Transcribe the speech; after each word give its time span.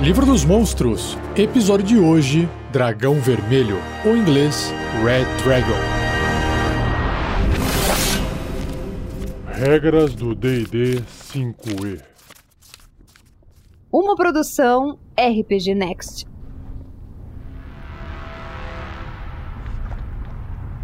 Livro 0.00 0.26
dos 0.26 0.44
Monstros, 0.44 1.16
episódio 1.34 1.86
de 1.86 1.98
hoje: 1.98 2.46
Dragão 2.70 3.14
Vermelho, 3.18 3.78
ou 4.04 4.14
em 4.14 4.20
inglês, 4.20 4.70
Red 5.02 5.24
Dragon. 5.42 5.72
Regras 9.46 10.14
do 10.14 10.34
DD 10.34 11.00
5E. 11.00 12.02
Uma 13.90 14.14
produção 14.14 14.98
RPG 15.18 15.74
Next. 15.74 16.26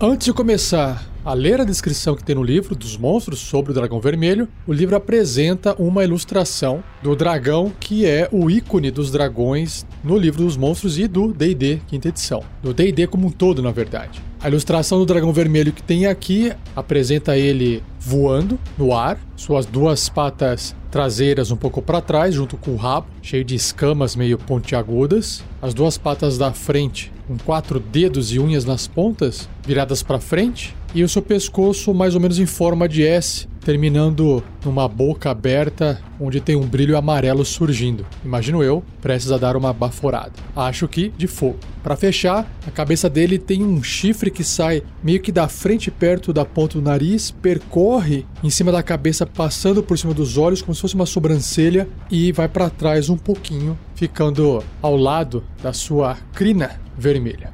Antes 0.01 0.25
de 0.25 0.33
começar 0.33 1.12
a 1.25 1.35
ler 1.35 1.61
a 1.61 1.65
descrição 1.65 2.17
que 2.17 2.25
tem 2.25 2.35
no 2.35 2.43
livro 2.43 2.75
dos 2.75 2.97
monstros 2.97 3.39
sobre 3.39 3.71
o 3.71 3.75
dragão 3.75 4.01
vermelho, 4.01 4.49
o 4.67 4.73
livro 4.73 4.97
apresenta 4.97 5.75
uma 5.81 6.03
ilustração 6.03 6.83
do 7.03 7.15
dragão 7.15 7.73
que 7.79 8.05
é 8.05 8.29
o 8.33 8.51
ícone 8.51 8.91
dos 8.91 9.11
dragões 9.11 9.87
no 10.03 10.19
livro 10.19 10.43
dos 10.43 10.57
monstros 10.57 10.99
e 10.99 11.07
do 11.07 11.33
D&D 11.33 11.81
quinta 11.87 12.09
edição. 12.09 12.43
Do 12.61 12.75
D&D 12.75 13.07
como 13.07 13.29
um 13.29 13.31
todo, 13.31 13.63
na 13.63 13.71
verdade. 13.71 14.21
A 14.41 14.49
ilustração 14.49 14.99
do 14.99 15.07
dragão 15.07 15.33
vermelho 15.33 15.73
que 15.73 15.83
tem 15.83 16.07
aqui 16.07 16.53
apresenta 16.75 17.37
ele 17.37 17.81
voando 18.01 18.59
no 18.77 18.93
ar, 18.93 19.17
suas 19.37 19.65
duas 19.65 20.09
patas 20.09 20.75
traseiras 20.91 21.53
um 21.53 21.57
pouco 21.57 21.81
para 21.81 22.01
trás, 22.01 22.35
junto 22.35 22.57
com 22.57 22.73
o 22.73 22.77
rabo, 22.77 23.07
cheio 23.23 23.45
de 23.45 23.55
escamas 23.55 24.17
meio 24.17 24.37
pontiagudas, 24.37 25.43
as 25.63 25.73
duas 25.73 25.97
patas 25.97 26.37
da 26.37 26.53
frente 26.53 27.13
com 27.27 27.39
quatro 27.39 27.81
dedos 27.81 28.33
e 28.33 28.39
unhas 28.39 28.65
nas 28.65 28.87
pontas, 28.87 29.49
viradas 29.65 30.03
para 30.03 30.19
frente, 30.19 30.75
e 30.95 31.03
o 31.03 31.09
seu 31.09 31.23
pescoço 31.23 31.95
mais 31.95 32.15
ou 32.15 32.21
menos 32.21 32.39
em 32.39 32.47
forma 32.47 32.89
de 32.89 33.05
S, 33.05 33.49
terminando 33.65 34.43
numa 34.65 34.89
boca 34.89 35.31
aberta 35.31 36.01
onde 36.21 36.41
tem 36.41 36.57
um 36.57 36.67
brilho 36.67 36.97
amarelo 36.97 37.45
surgindo. 37.45 38.05
Imagino 38.25 38.63
eu, 38.63 38.83
prestes 39.01 39.33
a 39.33 39.39
dar 39.39 39.57
uma 39.57 39.73
baforada. 39.73 40.33
Acho 40.55 40.87
que 40.87 41.09
de 41.17 41.27
fogo. 41.27 41.59
Para 41.83 41.97
fechar, 41.97 42.51
a 42.67 42.71
cabeça 42.71 43.09
dele 43.09 43.39
tem 43.39 43.63
um 43.63 43.83
chifre 43.83 44.31
que 44.31 44.45
sai 44.45 44.83
meio 45.03 45.21
que 45.21 45.33
da 45.33 45.49
frente 45.49 45.91
perto 45.91 46.33
da 46.33 46.45
ponta 46.45 46.79
do 46.79 46.85
nariz, 46.85 47.31
percorre 47.31 48.25
em 48.43 48.51
cima 48.51 48.71
da 48.71 48.83
cabeça, 48.83 49.27
passando 49.27 49.83
por 49.83 49.99
cima 49.99 50.15
dos 50.15 50.37
olhos 50.37 50.63
como 50.63 50.75
se 50.75 50.81
fosse 50.81 50.95
uma 50.95 51.07
sobrancelha 51.07 51.89
e 52.11 52.31
vai 52.33 52.49
para 52.49 52.71
trás 52.71 53.09
um 53.09 53.17
pouquinho, 53.17 53.79
ficando 53.95 54.63
ao 54.81 54.97
lado 54.97 55.43
da 55.63 55.73
sua 55.73 56.17
crina 56.33 56.81
vermelha. 56.97 57.53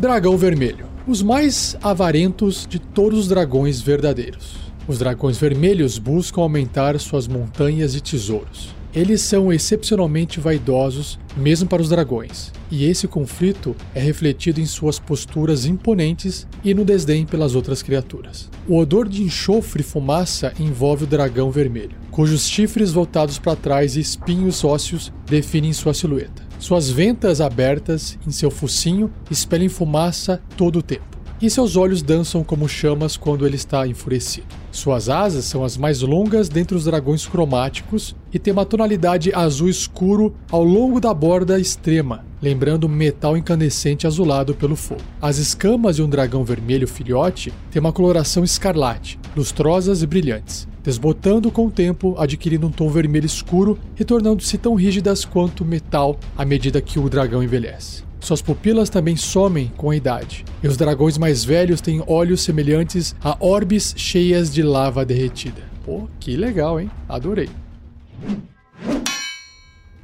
Dragão 0.00 0.34
Vermelho. 0.38 0.86
Os 1.06 1.20
mais 1.20 1.76
avarentos 1.82 2.66
de 2.66 2.78
todos 2.78 3.18
os 3.18 3.28
dragões 3.28 3.82
verdadeiros. 3.82 4.56
Os 4.88 4.98
dragões 4.98 5.36
vermelhos 5.36 5.98
buscam 5.98 6.40
aumentar 6.40 6.98
suas 6.98 7.28
montanhas 7.28 7.92
de 7.92 8.02
tesouros. 8.02 8.74
Eles 8.94 9.20
são 9.20 9.52
excepcionalmente 9.52 10.40
vaidosos, 10.40 11.18
mesmo 11.36 11.68
para 11.68 11.82
os 11.82 11.90
dragões, 11.90 12.50
e 12.70 12.86
esse 12.86 13.06
conflito 13.06 13.76
é 13.94 14.00
refletido 14.00 14.58
em 14.58 14.64
suas 14.64 14.98
posturas 14.98 15.66
imponentes 15.66 16.46
e 16.64 16.72
no 16.72 16.82
desdém 16.82 17.26
pelas 17.26 17.54
outras 17.54 17.82
criaturas. 17.82 18.48
O 18.66 18.78
odor 18.78 19.06
de 19.06 19.22
enxofre 19.22 19.82
e 19.82 19.84
fumaça 19.84 20.54
envolve 20.58 21.04
o 21.04 21.06
dragão 21.06 21.50
vermelho, 21.50 21.98
cujos 22.10 22.48
chifres 22.48 22.90
voltados 22.90 23.38
para 23.38 23.54
trás 23.54 23.96
e 23.96 24.00
espinhos 24.00 24.64
ósseos 24.64 25.12
definem 25.26 25.74
sua 25.74 25.92
silhueta. 25.92 26.49
Suas 26.60 26.90
ventas 26.90 27.40
abertas 27.40 28.18
em 28.26 28.30
seu 28.30 28.50
focinho 28.50 29.10
expelem 29.30 29.70
fumaça 29.70 30.42
todo 30.58 30.80
o 30.80 30.82
tempo. 30.82 31.19
E 31.42 31.48
seus 31.48 31.74
olhos 31.74 32.02
dançam 32.02 32.44
como 32.44 32.68
chamas 32.68 33.16
quando 33.16 33.46
ele 33.46 33.56
está 33.56 33.86
enfurecido. 33.86 34.46
Suas 34.70 35.08
asas 35.08 35.46
são 35.46 35.64
as 35.64 35.74
mais 35.74 36.02
longas 36.02 36.50
dentre 36.50 36.76
os 36.76 36.84
dragões 36.84 37.26
cromáticos 37.26 38.14
e 38.30 38.38
tem 38.38 38.52
uma 38.52 38.66
tonalidade 38.66 39.32
azul 39.34 39.70
escuro 39.70 40.34
ao 40.50 40.62
longo 40.62 41.00
da 41.00 41.14
borda 41.14 41.58
extrema, 41.58 42.26
lembrando 42.42 42.86
metal 42.90 43.38
incandescente 43.38 44.06
azulado 44.06 44.54
pelo 44.54 44.76
fogo. 44.76 45.00
As 45.20 45.38
escamas 45.38 45.96
de 45.96 46.02
um 46.02 46.08
dragão 46.10 46.44
vermelho 46.44 46.86
filhote 46.86 47.50
têm 47.70 47.80
uma 47.80 47.92
coloração 47.92 48.44
escarlate, 48.44 49.18
lustrosas 49.34 50.02
e 50.02 50.06
brilhantes, 50.06 50.68
desbotando 50.84 51.50
com 51.50 51.68
o 51.68 51.70
tempo, 51.70 52.14
adquirindo 52.18 52.66
um 52.66 52.70
tom 52.70 52.90
vermelho 52.90 53.24
escuro 53.24 53.78
e 53.98 54.04
tornando-se 54.04 54.58
tão 54.58 54.74
rígidas 54.74 55.24
quanto 55.24 55.64
metal 55.64 56.20
à 56.36 56.44
medida 56.44 56.82
que 56.82 56.98
o 56.98 57.08
dragão 57.08 57.42
envelhece. 57.42 58.09
Suas 58.20 58.42
pupilas 58.42 58.90
também 58.90 59.16
somem 59.16 59.72
com 59.76 59.90
a 59.90 59.96
idade, 59.96 60.44
e 60.62 60.68
os 60.68 60.76
dragões 60.76 61.16
mais 61.16 61.42
velhos 61.44 61.80
têm 61.80 62.02
olhos 62.06 62.42
semelhantes 62.42 63.16
a 63.22 63.36
orbes 63.40 63.94
cheias 63.96 64.52
de 64.52 64.62
lava 64.62 65.04
derretida. 65.04 65.62
Pô, 65.84 66.06
que 66.20 66.36
legal, 66.36 66.78
hein? 66.78 66.90
Adorei. 67.08 67.48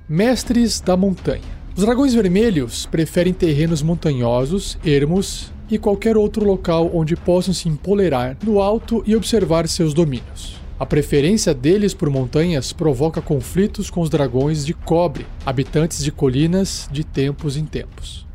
Mestres 0.09 0.81
da 0.81 0.97
Montanha. 0.97 1.56
Os 1.76 1.84
dragões 1.84 2.15
vermelhos 2.15 2.87
preferem 2.87 3.34
terrenos 3.34 3.82
montanhosos, 3.82 4.78
ermos 4.84 5.53
e 5.71 5.78
qualquer 5.78 6.16
outro 6.16 6.44
local 6.44 6.91
onde 6.94 7.15
possam 7.16 7.53
se 7.53 7.69
empolerar 7.69 8.37
no 8.43 8.60
alto 8.62 9.03
e 9.06 9.15
observar 9.15 9.69
seus 9.69 9.93
domínios. 9.93 10.66
A 10.78 10.84
preferência 10.84 11.54
deles 11.54 11.94
por 11.94 12.10
montanhas 12.10 12.70
provoca 12.70 13.22
conflitos 13.22 13.88
com 13.88 14.03
os 14.03 14.10
dragões 14.10 14.66
de 14.66 14.75
cobre, 14.75 15.26
habitantes 15.44 16.04
de 16.04 16.12
colinas 16.12 16.87
de 16.92 17.03
tempos 17.03 17.56
em 17.56 17.64
tempos. 17.64 18.26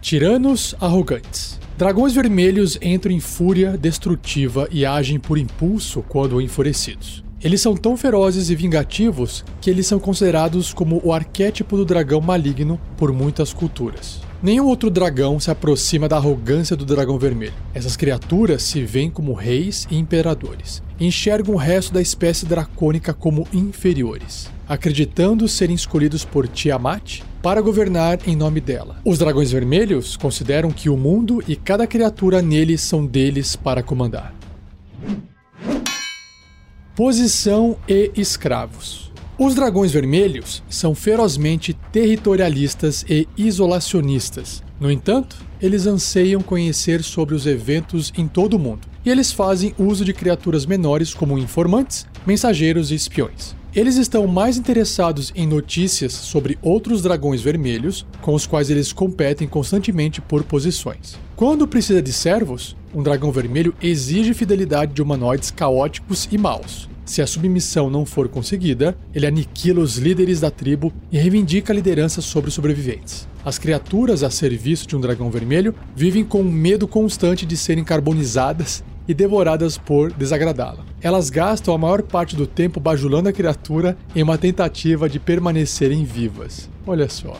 Tiranos 0.00 0.74
arrogantes. 0.80 1.60
Dragões 1.78 2.14
vermelhos 2.14 2.76
entram 2.82 3.12
em 3.12 3.20
fúria 3.20 3.76
destrutiva 3.78 4.66
e 4.72 4.84
agem 4.84 5.20
por 5.20 5.38
impulso 5.38 6.02
quando 6.08 6.40
enfurecidos. 6.40 7.22
Eles 7.40 7.60
são 7.60 7.76
tão 7.76 7.96
ferozes 7.96 8.50
e 8.50 8.56
vingativos 8.56 9.44
que 9.60 9.70
eles 9.70 9.86
são 9.86 10.00
considerados 10.00 10.74
como 10.74 11.00
o 11.04 11.12
arquétipo 11.12 11.76
do 11.76 11.84
dragão 11.84 12.20
maligno 12.20 12.80
por 12.96 13.12
muitas 13.12 13.52
culturas. 13.52 14.25
Nenhum 14.46 14.66
outro 14.66 14.88
dragão 14.88 15.40
se 15.40 15.50
aproxima 15.50 16.08
da 16.08 16.14
arrogância 16.18 16.76
do 16.76 16.84
dragão 16.84 17.18
vermelho. 17.18 17.52
Essas 17.74 17.96
criaturas 17.96 18.62
se 18.62 18.84
veem 18.84 19.10
como 19.10 19.32
reis 19.32 19.88
e 19.90 19.96
imperadores. 19.96 20.80
Enxergam 21.00 21.56
o 21.56 21.58
resto 21.58 21.92
da 21.92 22.00
espécie 22.00 22.46
dracônica 22.46 23.12
como 23.12 23.48
inferiores, 23.52 24.48
acreditando 24.68 25.48
serem 25.48 25.74
escolhidos 25.74 26.24
por 26.24 26.46
Tiamat 26.46 27.22
para 27.42 27.60
governar 27.60 28.20
em 28.24 28.36
nome 28.36 28.60
dela. 28.60 29.00
Os 29.04 29.18
dragões 29.18 29.50
vermelhos 29.50 30.16
consideram 30.16 30.70
que 30.70 30.88
o 30.88 30.96
mundo 30.96 31.42
e 31.48 31.56
cada 31.56 31.84
criatura 31.84 32.40
nele 32.40 32.78
são 32.78 33.04
deles 33.04 33.56
para 33.56 33.82
comandar. 33.82 34.32
Posição 36.94 37.76
e 37.88 38.12
escravos. 38.14 39.10
Os 39.38 39.54
dragões 39.54 39.92
vermelhos 39.92 40.62
são 40.66 40.94
ferozmente 40.94 41.74
territorialistas 41.92 43.04
e 43.06 43.28
isolacionistas. 43.36 44.62
No 44.80 44.90
entanto, 44.90 45.36
eles 45.60 45.86
anseiam 45.86 46.40
conhecer 46.40 47.02
sobre 47.02 47.34
os 47.34 47.44
eventos 47.44 48.10
em 48.16 48.26
todo 48.26 48.54
o 48.54 48.58
mundo, 48.58 48.88
e 49.04 49.10
eles 49.10 49.32
fazem 49.32 49.74
uso 49.78 50.06
de 50.06 50.14
criaturas 50.14 50.64
menores 50.64 51.12
como 51.12 51.38
informantes, 51.38 52.06
mensageiros 52.26 52.90
e 52.90 52.94
espiões. 52.94 53.54
Eles 53.74 53.96
estão 53.96 54.26
mais 54.26 54.56
interessados 54.56 55.30
em 55.36 55.46
notícias 55.46 56.14
sobre 56.14 56.58
outros 56.62 57.02
dragões 57.02 57.42
vermelhos, 57.42 58.06
com 58.22 58.32
os 58.32 58.46
quais 58.46 58.70
eles 58.70 58.90
competem 58.90 59.46
constantemente 59.46 60.22
por 60.22 60.44
posições. 60.44 61.18
Quando 61.36 61.68
precisa 61.68 62.00
de 62.00 62.10
servos, 62.10 62.74
um 62.96 63.02
dragão 63.02 63.30
vermelho 63.30 63.74
exige 63.82 64.32
fidelidade 64.32 64.94
de 64.94 65.02
humanoides 65.02 65.50
caóticos 65.50 66.26
e 66.32 66.38
maus. 66.38 66.88
Se 67.04 67.20
a 67.20 67.26
submissão 67.26 67.90
não 67.90 68.06
for 68.06 68.26
conseguida, 68.26 68.96
ele 69.14 69.26
aniquila 69.26 69.82
os 69.82 69.98
líderes 69.98 70.40
da 70.40 70.50
tribo 70.50 70.90
e 71.12 71.18
reivindica 71.18 71.74
a 71.74 71.76
liderança 71.76 72.22
sobre 72.22 72.48
os 72.48 72.54
sobreviventes. 72.54 73.28
As 73.44 73.58
criaturas 73.58 74.22
a 74.22 74.30
serviço 74.30 74.88
de 74.88 74.96
um 74.96 75.00
dragão 75.00 75.30
vermelho 75.30 75.74
vivem 75.94 76.24
com 76.24 76.40
um 76.40 76.50
medo 76.50 76.88
constante 76.88 77.44
de 77.44 77.54
serem 77.54 77.84
carbonizadas 77.84 78.82
e 79.06 79.12
devoradas 79.12 79.76
por 79.76 80.10
desagradá-la. 80.10 80.82
Elas 81.02 81.28
gastam 81.28 81.74
a 81.74 81.78
maior 81.78 82.00
parte 82.00 82.34
do 82.34 82.46
tempo 82.46 82.80
bajulando 82.80 83.28
a 83.28 83.32
criatura 83.32 83.94
em 84.16 84.22
uma 84.22 84.38
tentativa 84.38 85.06
de 85.06 85.20
permanecerem 85.20 86.02
vivas. 86.02 86.70
Olha 86.86 87.10
só. 87.10 87.38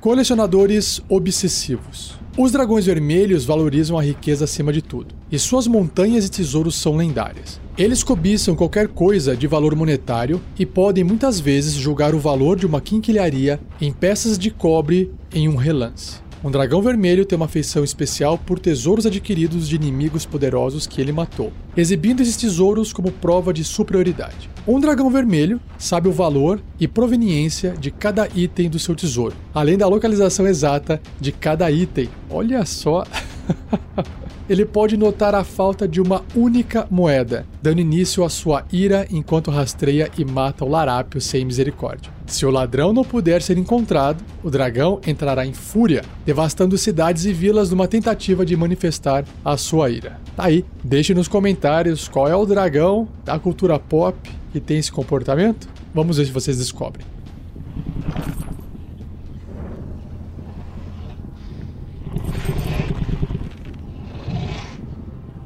Colecionadores 0.00 1.02
obsessivos. 1.10 2.15
Os 2.38 2.52
dragões 2.52 2.84
vermelhos 2.84 3.46
valorizam 3.46 3.98
a 3.98 4.02
riqueza 4.02 4.44
acima 4.44 4.70
de 4.70 4.82
tudo, 4.82 5.14
e 5.32 5.38
suas 5.38 5.66
montanhas 5.66 6.26
e 6.26 6.30
tesouros 6.30 6.74
são 6.74 6.94
lendárias. 6.94 7.58
Eles 7.78 8.04
cobiçam 8.04 8.54
qualquer 8.54 8.88
coisa 8.88 9.34
de 9.34 9.46
valor 9.46 9.74
monetário 9.74 10.38
e 10.58 10.66
podem 10.66 11.02
muitas 11.02 11.40
vezes 11.40 11.72
julgar 11.72 12.14
o 12.14 12.18
valor 12.18 12.58
de 12.58 12.66
uma 12.66 12.78
quinquilharia 12.78 13.58
em 13.80 13.90
peças 13.90 14.38
de 14.38 14.50
cobre 14.50 15.10
em 15.32 15.48
um 15.48 15.56
relance. 15.56 16.25
Um 16.46 16.50
dragão 16.52 16.80
vermelho 16.80 17.26
tem 17.26 17.34
uma 17.34 17.48
feição 17.48 17.82
especial 17.82 18.38
por 18.38 18.60
tesouros 18.60 19.04
adquiridos 19.04 19.68
de 19.68 19.74
inimigos 19.74 20.24
poderosos 20.24 20.86
que 20.86 21.00
ele 21.00 21.10
matou, 21.10 21.52
exibindo 21.76 22.20
esses 22.20 22.36
tesouros 22.36 22.92
como 22.92 23.10
prova 23.10 23.52
de 23.52 23.64
superioridade. 23.64 24.48
Um 24.64 24.78
dragão 24.78 25.10
vermelho 25.10 25.60
sabe 25.76 26.06
o 26.08 26.12
valor 26.12 26.62
e 26.78 26.86
proveniência 26.86 27.74
de 27.76 27.90
cada 27.90 28.28
item 28.32 28.70
do 28.70 28.78
seu 28.78 28.94
tesouro, 28.94 29.34
além 29.52 29.76
da 29.76 29.88
localização 29.88 30.46
exata 30.46 31.02
de 31.20 31.32
cada 31.32 31.68
item. 31.68 32.08
Olha 32.30 32.64
só! 32.64 33.04
ele 34.48 34.64
pode 34.64 34.96
notar 34.96 35.34
a 35.34 35.44
falta 35.44 35.86
de 35.86 36.00
uma 36.00 36.24
única 36.34 36.86
moeda, 36.90 37.46
dando 37.62 37.80
início 37.80 38.24
à 38.24 38.28
sua 38.28 38.64
ira 38.72 39.06
enquanto 39.10 39.50
rastreia 39.50 40.10
e 40.16 40.24
mata 40.24 40.64
o 40.64 40.68
larápio 40.68 41.20
sem 41.20 41.44
misericórdia. 41.44 42.12
Se 42.26 42.44
o 42.44 42.50
ladrão 42.50 42.92
não 42.92 43.04
puder 43.04 43.42
ser 43.42 43.56
encontrado, 43.58 44.22
o 44.42 44.50
dragão 44.50 45.00
entrará 45.06 45.46
em 45.46 45.52
fúria, 45.52 46.02
devastando 46.24 46.76
cidades 46.76 47.24
e 47.24 47.32
vilas 47.32 47.70
numa 47.70 47.86
tentativa 47.86 48.44
de 48.44 48.56
manifestar 48.56 49.24
a 49.44 49.56
sua 49.56 49.90
ira. 49.90 50.18
Tá 50.36 50.44
aí, 50.44 50.64
deixe 50.82 51.14
nos 51.14 51.28
comentários 51.28 52.08
qual 52.08 52.28
é 52.28 52.36
o 52.36 52.46
dragão 52.46 53.08
da 53.24 53.38
cultura 53.38 53.78
pop 53.78 54.16
que 54.52 54.60
tem 54.60 54.78
esse 54.78 54.90
comportamento. 54.90 55.68
Vamos 55.94 56.18
ver 56.18 56.26
se 56.26 56.32
vocês 56.32 56.58
descobrem. 56.58 57.06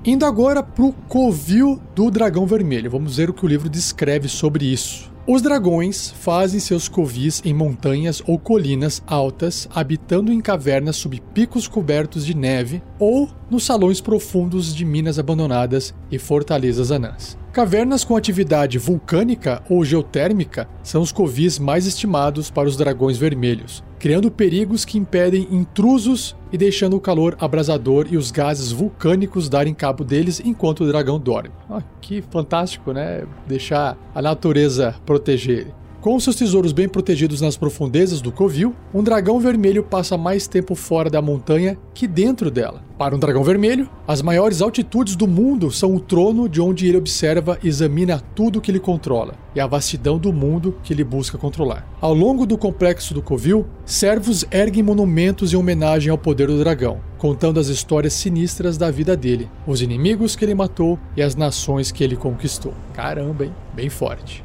Indo 0.02 0.25
agora 0.25 0.62
pro 0.62 0.94
covil 1.08 1.79
do 1.94 2.11
dragão 2.11 2.47
vermelho, 2.47 2.91
vamos 2.91 3.19
ver 3.19 3.29
o 3.29 3.35
que 3.35 3.44
o 3.44 3.49
livro 3.49 3.69
descreve 3.69 4.29
sobre 4.29 4.64
isso. 4.64 5.12
Os 5.26 5.43
dragões 5.43 6.11
fazem 6.11 6.58
seus 6.58 6.88
covis 6.88 7.43
em 7.44 7.52
montanhas 7.52 8.23
ou 8.26 8.38
colinas 8.38 9.02
altas, 9.06 9.69
habitando 9.75 10.32
em 10.32 10.41
cavernas 10.41 10.97
sob 10.97 11.20
picos 11.35 11.69
cobertos 11.69 12.25
de 12.25 12.35
neve 12.35 12.82
ou 12.99 13.29
nos 13.50 13.64
salões 13.64 14.00
profundos 14.00 14.75
de 14.75 14.87
minas 14.87 15.19
abandonadas 15.19 15.94
e 16.11 16.19
fortalezas 16.19 16.91
anãs. 16.91 17.37
Cavernas 17.52 18.05
com 18.05 18.14
atividade 18.14 18.79
vulcânica 18.79 19.61
ou 19.69 19.85
geotérmica 19.85 20.69
são 20.85 21.02
os 21.02 21.11
covis 21.11 21.58
mais 21.58 21.85
estimados 21.85 22.49
para 22.49 22.69
os 22.69 22.76
dragões 22.76 23.19
vermelhos, 23.19 23.82
criando 23.99 24.31
perigos 24.31 24.85
que 24.85 24.97
impedem 24.97 25.49
intrusos 25.50 26.37
e 26.52 26.56
deixando 26.56 26.94
o 26.94 27.00
calor 27.00 27.37
abrasador 27.41 28.06
e 28.08 28.17
os 28.17 28.31
gases 28.31 28.70
vulcânicos 28.70 29.49
darem 29.49 29.75
cabo 29.75 30.05
deles 30.05 30.41
enquanto 30.44 30.85
o 30.85 30.87
dragão 30.87 31.19
dorme. 31.19 31.50
Ah, 31.69 31.82
que 32.00 32.23
fantástico, 32.23 32.93
né? 32.93 33.25
Deixar 33.49 33.99
a 34.14 34.23
natureza 34.23 34.94
proteger 35.05 35.58
ele. 35.58 35.79
Com 36.00 36.19
seus 36.19 36.37
tesouros 36.37 36.73
bem 36.73 36.88
protegidos 36.88 37.43
nas 37.43 37.58
profundezas 37.58 38.23
do 38.23 38.32
covil, 38.32 38.75
um 38.94 39.02
dragão 39.02 39.38
vermelho 39.38 39.82
passa 39.82 40.17
mais 40.17 40.49
tempo 40.49 40.75
fora 40.75 41.11
da 41.11 41.20
montanha 41.20 41.76
que 41.93 42.08
dentro 42.08 42.50
dela. 42.50 42.82
Para 42.97 43.14
um 43.14 43.19
dragão 43.19 43.44
vermelho, 43.44 43.87
as 44.08 44.23
maiores 44.23 44.62
altitudes 44.62 45.14
do 45.14 45.29
mundo 45.29 45.70
são 45.70 45.94
o 45.94 46.00
trono 46.00 46.49
de 46.49 46.58
onde 46.58 46.88
ele 46.88 46.97
observa 46.97 47.58
e 47.62 47.69
examina 47.69 48.19
tudo 48.35 48.62
que 48.62 48.70
ele 48.70 48.81
controla, 48.81 49.35
e 49.55 49.61
a 49.61 49.67
vastidão 49.67 50.19
do 50.19 50.32
mundo 50.32 50.75
que 50.82 50.94
ele 50.94 51.05
busca 51.05 51.37
controlar. 51.37 51.87
Ao 52.00 52.14
longo 52.14 52.47
do 52.47 52.56
complexo 52.56 53.12
do 53.12 53.20
covil, 53.20 53.67
servos 53.85 54.47
erguem 54.50 54.82
monumentos 54.82 55.52
em 55.52 55.56
homenagem 55.56 56.11
ao 56.11 56.17
poder 56.17 56.47
do 56.47 56.58
dragão, 56.58 56.99
contando 57.19 57.61
as 57.61 57.69
histórias 57.69 58.14
sinistras 58.14 58.79
da 58.79 58.91
vida 58.91 59.14
dele, 59.14 59.50
os 59.67 59.82
inimigos 59.82 60.35
que 60.35 60.47
ele 60.47 60.55
matou 60.55 60.99
e 61.14 61.20
as 61.20 61.37
nações 61.37 61.93
que 61.93 62.02
ele 62.02 62.17
conquistou. 62.17 62.73
Caramba, 62.94 63.44
hein? 63.44 63.55
Bem 63.75 63.91
forte. 63.91 64.43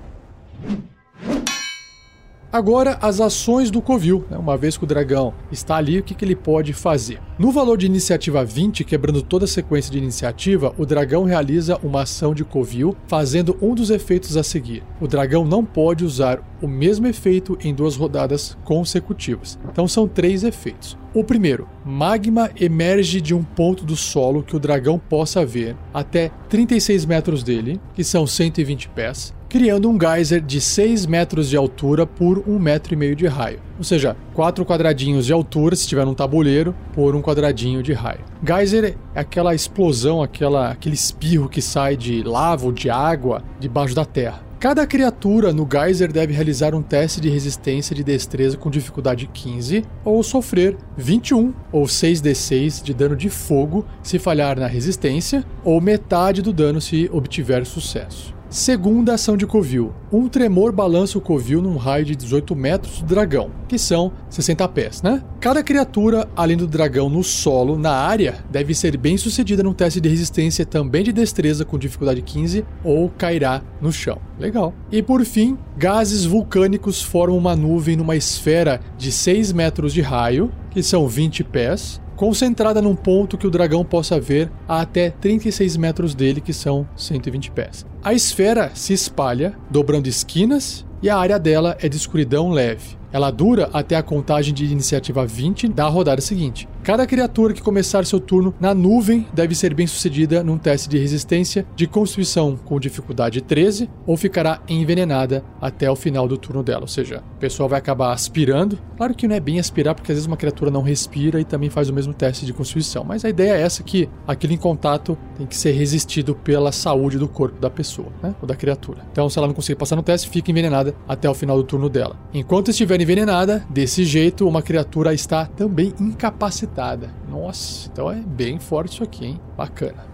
Agora, 2.56 2.98
as 3.02 3.20
ações 3.20 3.70
do 3.70 3.82
Covil. 3.82 4.24
Né? 4.32 4.38
Uma 4.38 4.56
vez 4.56 4.78
que 4.78 4.86
o 4.86 4.88
dragão 4.88 5.34
está 5.52 5.76
ali, 5.76 6.00
o 6.00 6.04
que, 6.04 6.16
que 6.16 6.24
ele 6.24 6.38
pode 6.38 6.72
fazer? 6.72 7.20
No 7.38 7.52
valor 7.52 7.78
de 7.78 7.86
iniciativa 7.86 8.46
20, 8.46 8.86
quebrando 8.86 9.22
toda 9.22 9.44
a 9.44 9.48
sequência 9.48 9.92
de 9.92 9.98
iniciativa, 9.98 10.74
o 10.78 10.86
dragão 10.86 11.26
realiza 11.26 11.78
uma 11.84 12.04
ação 12.04 12.34
de 12.34 12.46
Covil, 12.46 12.96
fazendo 13.08 13.58
um 13.62 13.76
dos 13.76 13.90
efeitos 13.90 14.38
a 14.38 14.42
seguir. 14.42 14.84
O 15.02 15.08
dragão 15.08 15.44
não 15.44 15.66
pode 15.66 16.06
usar 16.06 16.42
o 16.62 16.68
mesmo 16.68 17.08
efeito 17.08 17.58
em 17.62 17.76
duas 17.76 17.98
rodadas 17.98 18.58
consecutivas. 18.64 19.60
Então 19.70 19.86
são 19.86 20.08
três 20.08 20.46
efeitos. 20.46 20.98
O 21.14 21.26
primeiro, 21.26 21.68
magma 21.84 22.50
emerge 22.58 23.20
de 23.20 23.34
um 23.34 23.44
ponto 23.44 23.84
do 23.84 23.98
solo 23.98 24.42
que 24.42 24.56
o 24.56 24.60
dragão 24.60 24.98
possa 24.98 25.46
ver 25.46 25.76
até 25.94 26.32
36 26.48 27.06
metros 27.06 27.44
dele, 27.44 27.82
que 27.94 28.04
são 28.04 28.26
120 28.26 28.88
pés 28.88 29.34
criando 29.56 29.90
um 29.90 29.98
geyser 29.98 30.42
de 30.42 30.60
6 30.60 31.06
metros 31.06 31.48
de 31.48 31.56
altura 31.56 32.06
por 32.06 32.40
1,5 32.40 32.60
metro 32.60 32.94
e 32.94 32.98
meio 32.98 33.16
de 33.16 33.26
raio. 33.26 33.62
Ou 33.78 33.86
seja, 33.86 34.14
4 34.34 34.66
quadradinhos 34.66 35.28
de 35.28 35.32
altura, 35.32 35.78
se 35.78 35.88
tiver 35.88 36.06
um 36.06 36.14
tabuleiro, 36.14 36.76
por 36.92 37.16
um 37.16 37.22
quadradinho 37.22 37.82
de 37.82 37.94
raio. 37.94 38.20
Geyser 38.46 38.98
é 39.16 39.20
aquela 39.22 39.56
explosão, 39.56 40.22
aquela, 40.22 40.72
aquele 40.72 40.96
espirro 40.96 41.48
que 41.48 41.62
sai 41.62 41.96
de 41.96 42.22
lava 42.22 42.66
ou 42.66 42.74
de 42.74 42.90
água 42.90 43.42
debaixo 43.58 43.96
da 43.96 44.04
terra. 44.04 44.44
Cada 44.60 44.86
criatura 44.86 45.54
no 45.54 45.66
Geyser 45.72 46.12
deve 46.12 46.34
realizar 46.34 46.76
um 46.76 46.82
teste 46.82 47.22
de 47.22 47.30
resistência 47.30 47.96
de 47.96 48.04
destreza 48.04 48.58
com 48.58 48.70
dificuldade 48.70 49.26
15 49.26 49.86
ou 50.04 50.22
sofrer 50.22 50.76
21 50.98 51.54
ou 51.72 51.86
6d6 51.86 52.84
de 52.84 52.94
dano 52.94 53.16
de 53.16 53.30
fogo 53.30 53.86
se 54.04 54.20
falhar 54.20 54.60
na 54.60 54.68
resistência, 54.68 55.46
ou 55.64 55.80
metade 55.80 56.42
do 56.42 56.52
dano 56.52 56.82
se 56.82 57.10
obtiver 57.14 57.66
sucesso. 57.66 58.36
Segunda 58.56 59.16
ação 59.16 59.36
de 59.36 59.46
Covil. 59.46 59.94
Um 60.10 60.30
tremor 60.30 60.72
balança 60.72 61.18
o 61.18 61.22
Covil 61.22 61.62
num 61.62 61.76
raio 61.76 62.06
de 62.06 62.16
18 62.16 62.56
metros 62.56 63.02
do 63.02 63.06
dragão, 63.06 63.52
que 63.68 63.78
são 63.78 64.14
60 64.30 64.66
pés, 64.70 65.02
né? 65.02 65.22
Cada 65.42 65.62
criatura, 65.62 66.26
além 66.38 66.56
do 66.56 66.66
dragão 66.66 67.10
no 67.10 67.22
solo, 67.22 67.78
na 67.78 67.92
área, 67.92 68.46
deve 68.50 68.74
ser 68.74 68.96
bem 68.96 69.18
sucedida 69.18 69.62
num 69.62 69.74
teste 69.74 70.00
de 70.00 70.08
resistência 70.08 70.66
também 70.66 71.04
de 71.04 71.12
destreza 71.12 71.66
com 71.66 71.78
dificuldade 71.78 72.22
15 72.22 72.64
ou 72.82 73.10
cairá 73.10 73.62
no 73.82 73.92
chão. 73.92 74.22
Legal. 74.40 74.74
E 74.90 75.04
por 75.04 75.26
fim, 75.26 75.58
gases 75.76 76.24
vulcânicos 76.24 77.02
formam 77.02 77.38
uma 77.38 77.58
nuvem 77.58 77.98
numa 77.98 78.16
esfera 78.16 78.80
de 78.98 79.12
6 79.12 79.52
metros 79.52 79.94
de 79.94 80.00
raio, 80.00 80.50
que 80.72 80.82
são 80.82 81.10
20 81.10 81.44
pés, 81.44 82.02
concentrada 82.16 82.82
num 82.82 82.96
ponto 82.96 83.38
que 83.38 83.48
o 83.48 83.52
dragão 83.52 83.84
possa 83.84 84.20
ver 84.20 84.50
a 84.68 84.82
até 84.82 85.10
36 85.10 85.78
metros 85.78 86.16
dele, 86.16 86.42
que 86.42 86.54
são 86.54 86.88
120 86.96 87.52
pés. 87.52 87.86
A 88.04 88.14
esfera 88.14 88.72
se 88.74 88.94
espalha, 88.94 89.54
dobrando 89.70 90.08
esquinas, 90.08 90.86
e 91.02 91.10
a 91.10 91.18
área 91.18 91.38
dela 91.38 91.78
é 91.82 91.90
de 91.90 91.98
escuridão 91.98 92.50
leve. 92.50 92.98
Ela 93.12 93.32
dura 93.32 93.70
até 93.74 93.96
a 93.96 94.04
contagem 94.04 94.54
de 94.54 94.66
iniciativa 94.66 95.26
20 95.26 95.68
da 95.68 95.88
rodada 95.88 96.22
seguinte. 96.22 96.68
Cada 96.84 97.08
criatura 97.08 97.54
que 97.54 97.64
começar 97.64 98.06
seu 98.06 98.20
turno 98.20 98.54
na 98.60 98.74
nuvem 98.74 99.26
deve 99.34 99.56
ser 99.56 99.74
bem 99.74 99.88
sucedida 99.88 100.44
num 100.44 100.58
teste 100.58 100.88
de 100.88 101.00
resistência 101.00 101.66
de 101.76 101.88
constituição 101.88 102.56
com 102.56 102.80
dificuldade 102.80 103.42
13 103.42 103.90
ou 104.06 104.16
ficará 104.16 104.62
envenenada 104.70 105.44
até 105.60 105.90
o 105.90 105.96
final 105.96 106.28
do 106.28 106.38
turno 106.38 106.62
dela. 106.62 106.82
Ou 106.82 106.88
seja, 106.88 107.24
o 107.38 107.40
pessoal 107.40 107.68
vai 107.68 107.80
acabar 107.80 108.14
aspirando. 108.14 108.78
Claro 108.98 109.16
que 109.16 109.28
não 109.28 109.36
é 109.36 109.40
bem 109.40 109.60
aspirar, 109.60 109.96
porque 109.96 110.12
às 110.12 110.18
vezes 110.18 110.28
uma 110.28 110.38
criatura 110.38 110.70
não 110.70 110.84
respira 110.84 111.42
e 111.42 111.44
também 111.44 111.72
faz 111.72 111.90
o 111.90 111.94
mesmo 111.94 112.14
teste 112.14 112.46
de 112.46 112.54
constituição. 112.54 113.04
Mas 113.04 113.26
a 113.26 113.30
ideia 113.30 113.54
é 113.54 113.62
essa 113.62 113.82
que 113.82 114.08
aquele 114.28 114.54
em 114.54 114.58
contato 114.58 115.18
tem 115.38 115.48
que 115.48 115.58
ser 115.58 115.72
resistido 115.72 116.36
pela 116.36 116.72
saúde 116.72 117.18
do 117.18 117.28
corpo 117.28 117.60
da 117.60 117.70
pessoa, 117.70 118.10
né? 118.22 118.36
Ou 118.40 118.48
da 118.48 118.56
criatura. 118.56 119.00
Então, 119.12 119.28
se 119.28 119.40
ela 119.40 119.48
não 119.48 119.56
conseguir 119.56 119.78
passar 119.78 119.96
no 119.96 120.04
teste, 120.04 120.30
fica 120.30 120.52
envenenada 120.52 120.96
até 121.08 121.28
o 121.28 121.34
final 121.34 121.58
do 121.58 121.64
turno 121.64 121.90
dela. 121.90 122.16
Enquanto 122.32 122.70
estiver 122.70 122.95
envenenada, 123.02 123.66
desse 123.70 124.04
jeito, 124.06 124.48
uma 124.48 124.62
criatura 124.62 125.14
está 125.14 125.46
também 125.46 125.94
incapacitada 126.00 127.26
nossa, 127.36 127.90
então 127.92 128.10
é 128.10 128.16
bem 128.16 128.60
forte 128.60 128.94
isso 128.94 129.04
aqui, 129.04 129.26
hein? 129.26 129.40
Bacana. 129.58 130.06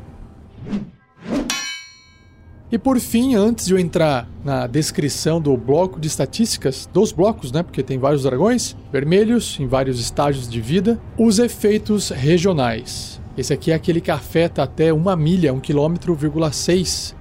E 2.71 2.77
por 2.77 2.99
fim, 2.99 3.35
antes 3.35 3.67
de 3.67 3.73
eu 3.73 3.79
entrar 3.79 4.27
na 4.43 4.65
descrição 4.65 5.39
do 5.41 5.55
bloco 5.55 5.99
de 5.99 6.07
estatísticas, 6.07 6.89
dos 6.91 7.11
blocos, 7.11 7.51
né? 7.51 7.61
Porque 7.61 7.83
tem 7.83 7.99
vários 7.99 8.23
dragões 8.23 8.75
vermelhos 8.91 9.57
em 9.59 9.67
vários 9.67 9.99
estágios 9.99 10.49
de 10.49 10.59
vida, 10.61 10.99
os 11.17 11.37
efeitos 11.37 12.09
regionais. 12.09 13.21
Esse 13.37 13.53
aqui 13.53 13.71
é 13.71 13.75
aquele 13.75 14.01
que 14.01 14.11
afeta 14.11 14.63
até 14.63 14.91
uma 14.91 15.15
milha, 15.15 15.53
um 15.53 15.59
quilômetro, 15.59 16.17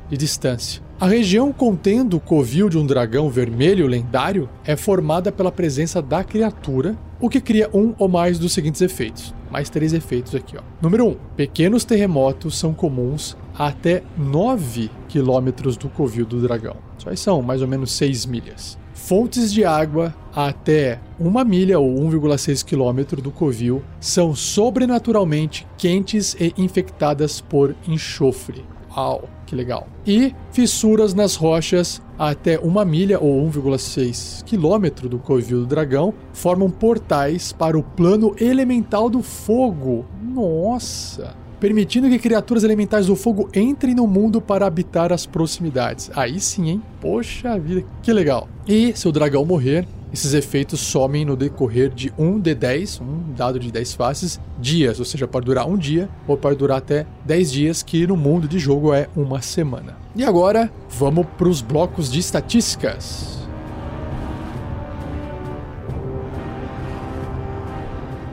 de 0.08 0.16
distância. 0.16 0.89
A 1.00 1.06
região 1.06 1.50
contendo 1.50 2.18
o 2.18 2.20
covil 2.20 2.68
de 2.68 2.76
um 2.76 2.84
dragão 2.84 3.30
vermelho 3.30 3.86
lendário 3.86 4.50
é 4.62 4.76
formada 4.76 5.32
pela 5.32 5.50
presença 5.50 6.02
da 6.02 6.22
criatura, 6.22 6.94
o 7.18 7.30
que 7.30 7.40
cria 7.40 7.70
um 7.72 7.94
ou 7.98 8.06
mais 8.06 8.38
dos 8.38 8.52
seguintes 8.52 8.82
efeitos. 8.82 9.34
Mais 9.50 9.70
três 9.70 9.94
efeitos 9.94 10.34
aqui, 10.34 10.58
ó. 10.58 10.60
Número 10.82 11.06
1. 11.06 11.08
Um, 11.08 11.16
pequenos 11.34 11.86
terremotos 11.86 12.58
são 12.58 12.74
comuns 12.74 13.34
a 13.58 13.68
até 13.68 14.02
9 14.14 14.90
quilômetros 15.08 15.74
do 15.78 15.88
covil 15.88 16.26
do 16.26 16.38
dragão. 16.42 16.76
Isso 16.98 17.08
aí 17.08 17.16
são 17.16 17.40
mais 17.40 17.62
ou 17.62 17.68
menos 17.68 17.92
6 17.92 18.26
milhas. 18.26 18.78
Fontes 18.92 19.50
de 19.50 19.64
água 19.64 20.14
a 20.34 20.48
até 20.48 21.00
uma 21.18 21.46
milha 21.46 21.78
ou 21.78 21.94
1,6 21.94 22.62
quilômetro 22.62 23.22
do 23.22 23.30
covil 23.30 23.82
são 23.98 24.34
sobrenaturalmente 24.34 25.66
quentes 25.78 26.36
e 26.38 26.52
infectadas 26.58 27.40
por 27.40 27.74
enxofre. 27.88 28.62
Uau, 28.96 29.28
que 29.46 29.54
legal. 29.54 29.86
E 30.06 30.34
fissuras 30.52 31.14
nas 31.14 31.36
rochas 31.36 32.02
até 32.18 32.58
uma 32.58 32.84
milha 32.84 33.20
ou 33.20 33.48
1,6 33.48 34.44
quilômetro 34.44 35.08
do 35.08 35.18
covil 35.18 35.60
do 35.60 35.66
dragão 35.66 36.12
formam 36.32 36.70
portais 36.70 37.52
para 37.52 37.78
o 37.78 37.82
plano 37.82 38.34
elemental 38.38 39.08
do 39.08 39.22
fogo. 39.22 40.04
Nossa! 40.22 41.34
Permitindo 41.60 42.08
que 42.08 42.18
criaturas 42.18 42.64
elementais 42.64 43.06
do 43.06 43.14
fogo 43.14 43.50
entrem 43.54 43.94
no 43.94 44.06
mundo 44.06 44.40
para 44.40 44.66
habitar 44.66 45.12
as 45.12 45.26
proximidades. 45.26 46.10
Aí 46.14 46.40
sim, 46.40 46.70
hein? 46.70 46.82
Poxa 47.00 47.58
vida, 47.58 47.84
que 48.02 48.12
legal. 48.12 48.48
E 48.66 48.96
se 48.96 49.06
o 49.06 49.12
dragão 49.12 49.44
morrer, 49.44 49.86
esses 50.12 50.34
efeitos 50.34 50.80
somem 50.80 51.24
no 51.24 51.36
decorrer 51.36 51.90
de 51.90 52.12
um 52.18 52.38
de 52.38 52.54
10, 52.54 53.00
um 53.00 53.32
dado 53.36 53.60
de 53.60 53.70
10 53.70 53.94
faces, 53.94 54.40
dias, 54.58 54.98
ou 54.98 55.04
seja, 55.04 55.28
pode 55.28 55.46
durar 55.46 55.68
um 55.68 55.76
dia 55.76 56.08
ou 56.26 56.36
pode 56.36 56.56
durar 56.56 56.78
até 56.78 57.06
10 57.24 57.52
dias, 57.52 57.82
que 57.82 58.06
no 58.06 58.16
mundo 58.16 58.48
de 58.48 58.58
jogo 58.58 58.92
é 58.92 59.08
uma 59.14 59.40
semana. 59.40 59.96
E 60.16 60.24
agora, 60.24 60.70
vamos 60.88 61.26
para 61.38 61.48
os 61.48 61.62
blocos 61.62 62.10
de 62.10 62.18
estatísticas. 62.18 63.38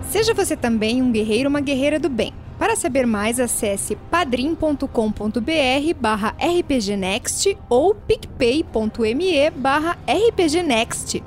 Seja 0.09 0.33
você 0.33 0.55
também 0.55 1.01
um 1.01 1.11
guerreiro 1.11 1.45
ou 1.45 1.49
uma 1.49 1.61
guerreira 1.61 1.99
do 1.99 2.09
bem. 2.09 2.33
Para 2.57 2.75
saber 2.75 3.05
mais, 3.05 3.39
acesse 3.39 3.95
padrim.com.br 4.09 4.87
barra 5.99 6.35
rpgnext 6.39 7.55
ou 7.69 7.93
picpay.me 7.93 9.51
barra 9.51 9.95
rpgnext. 10.07 11.21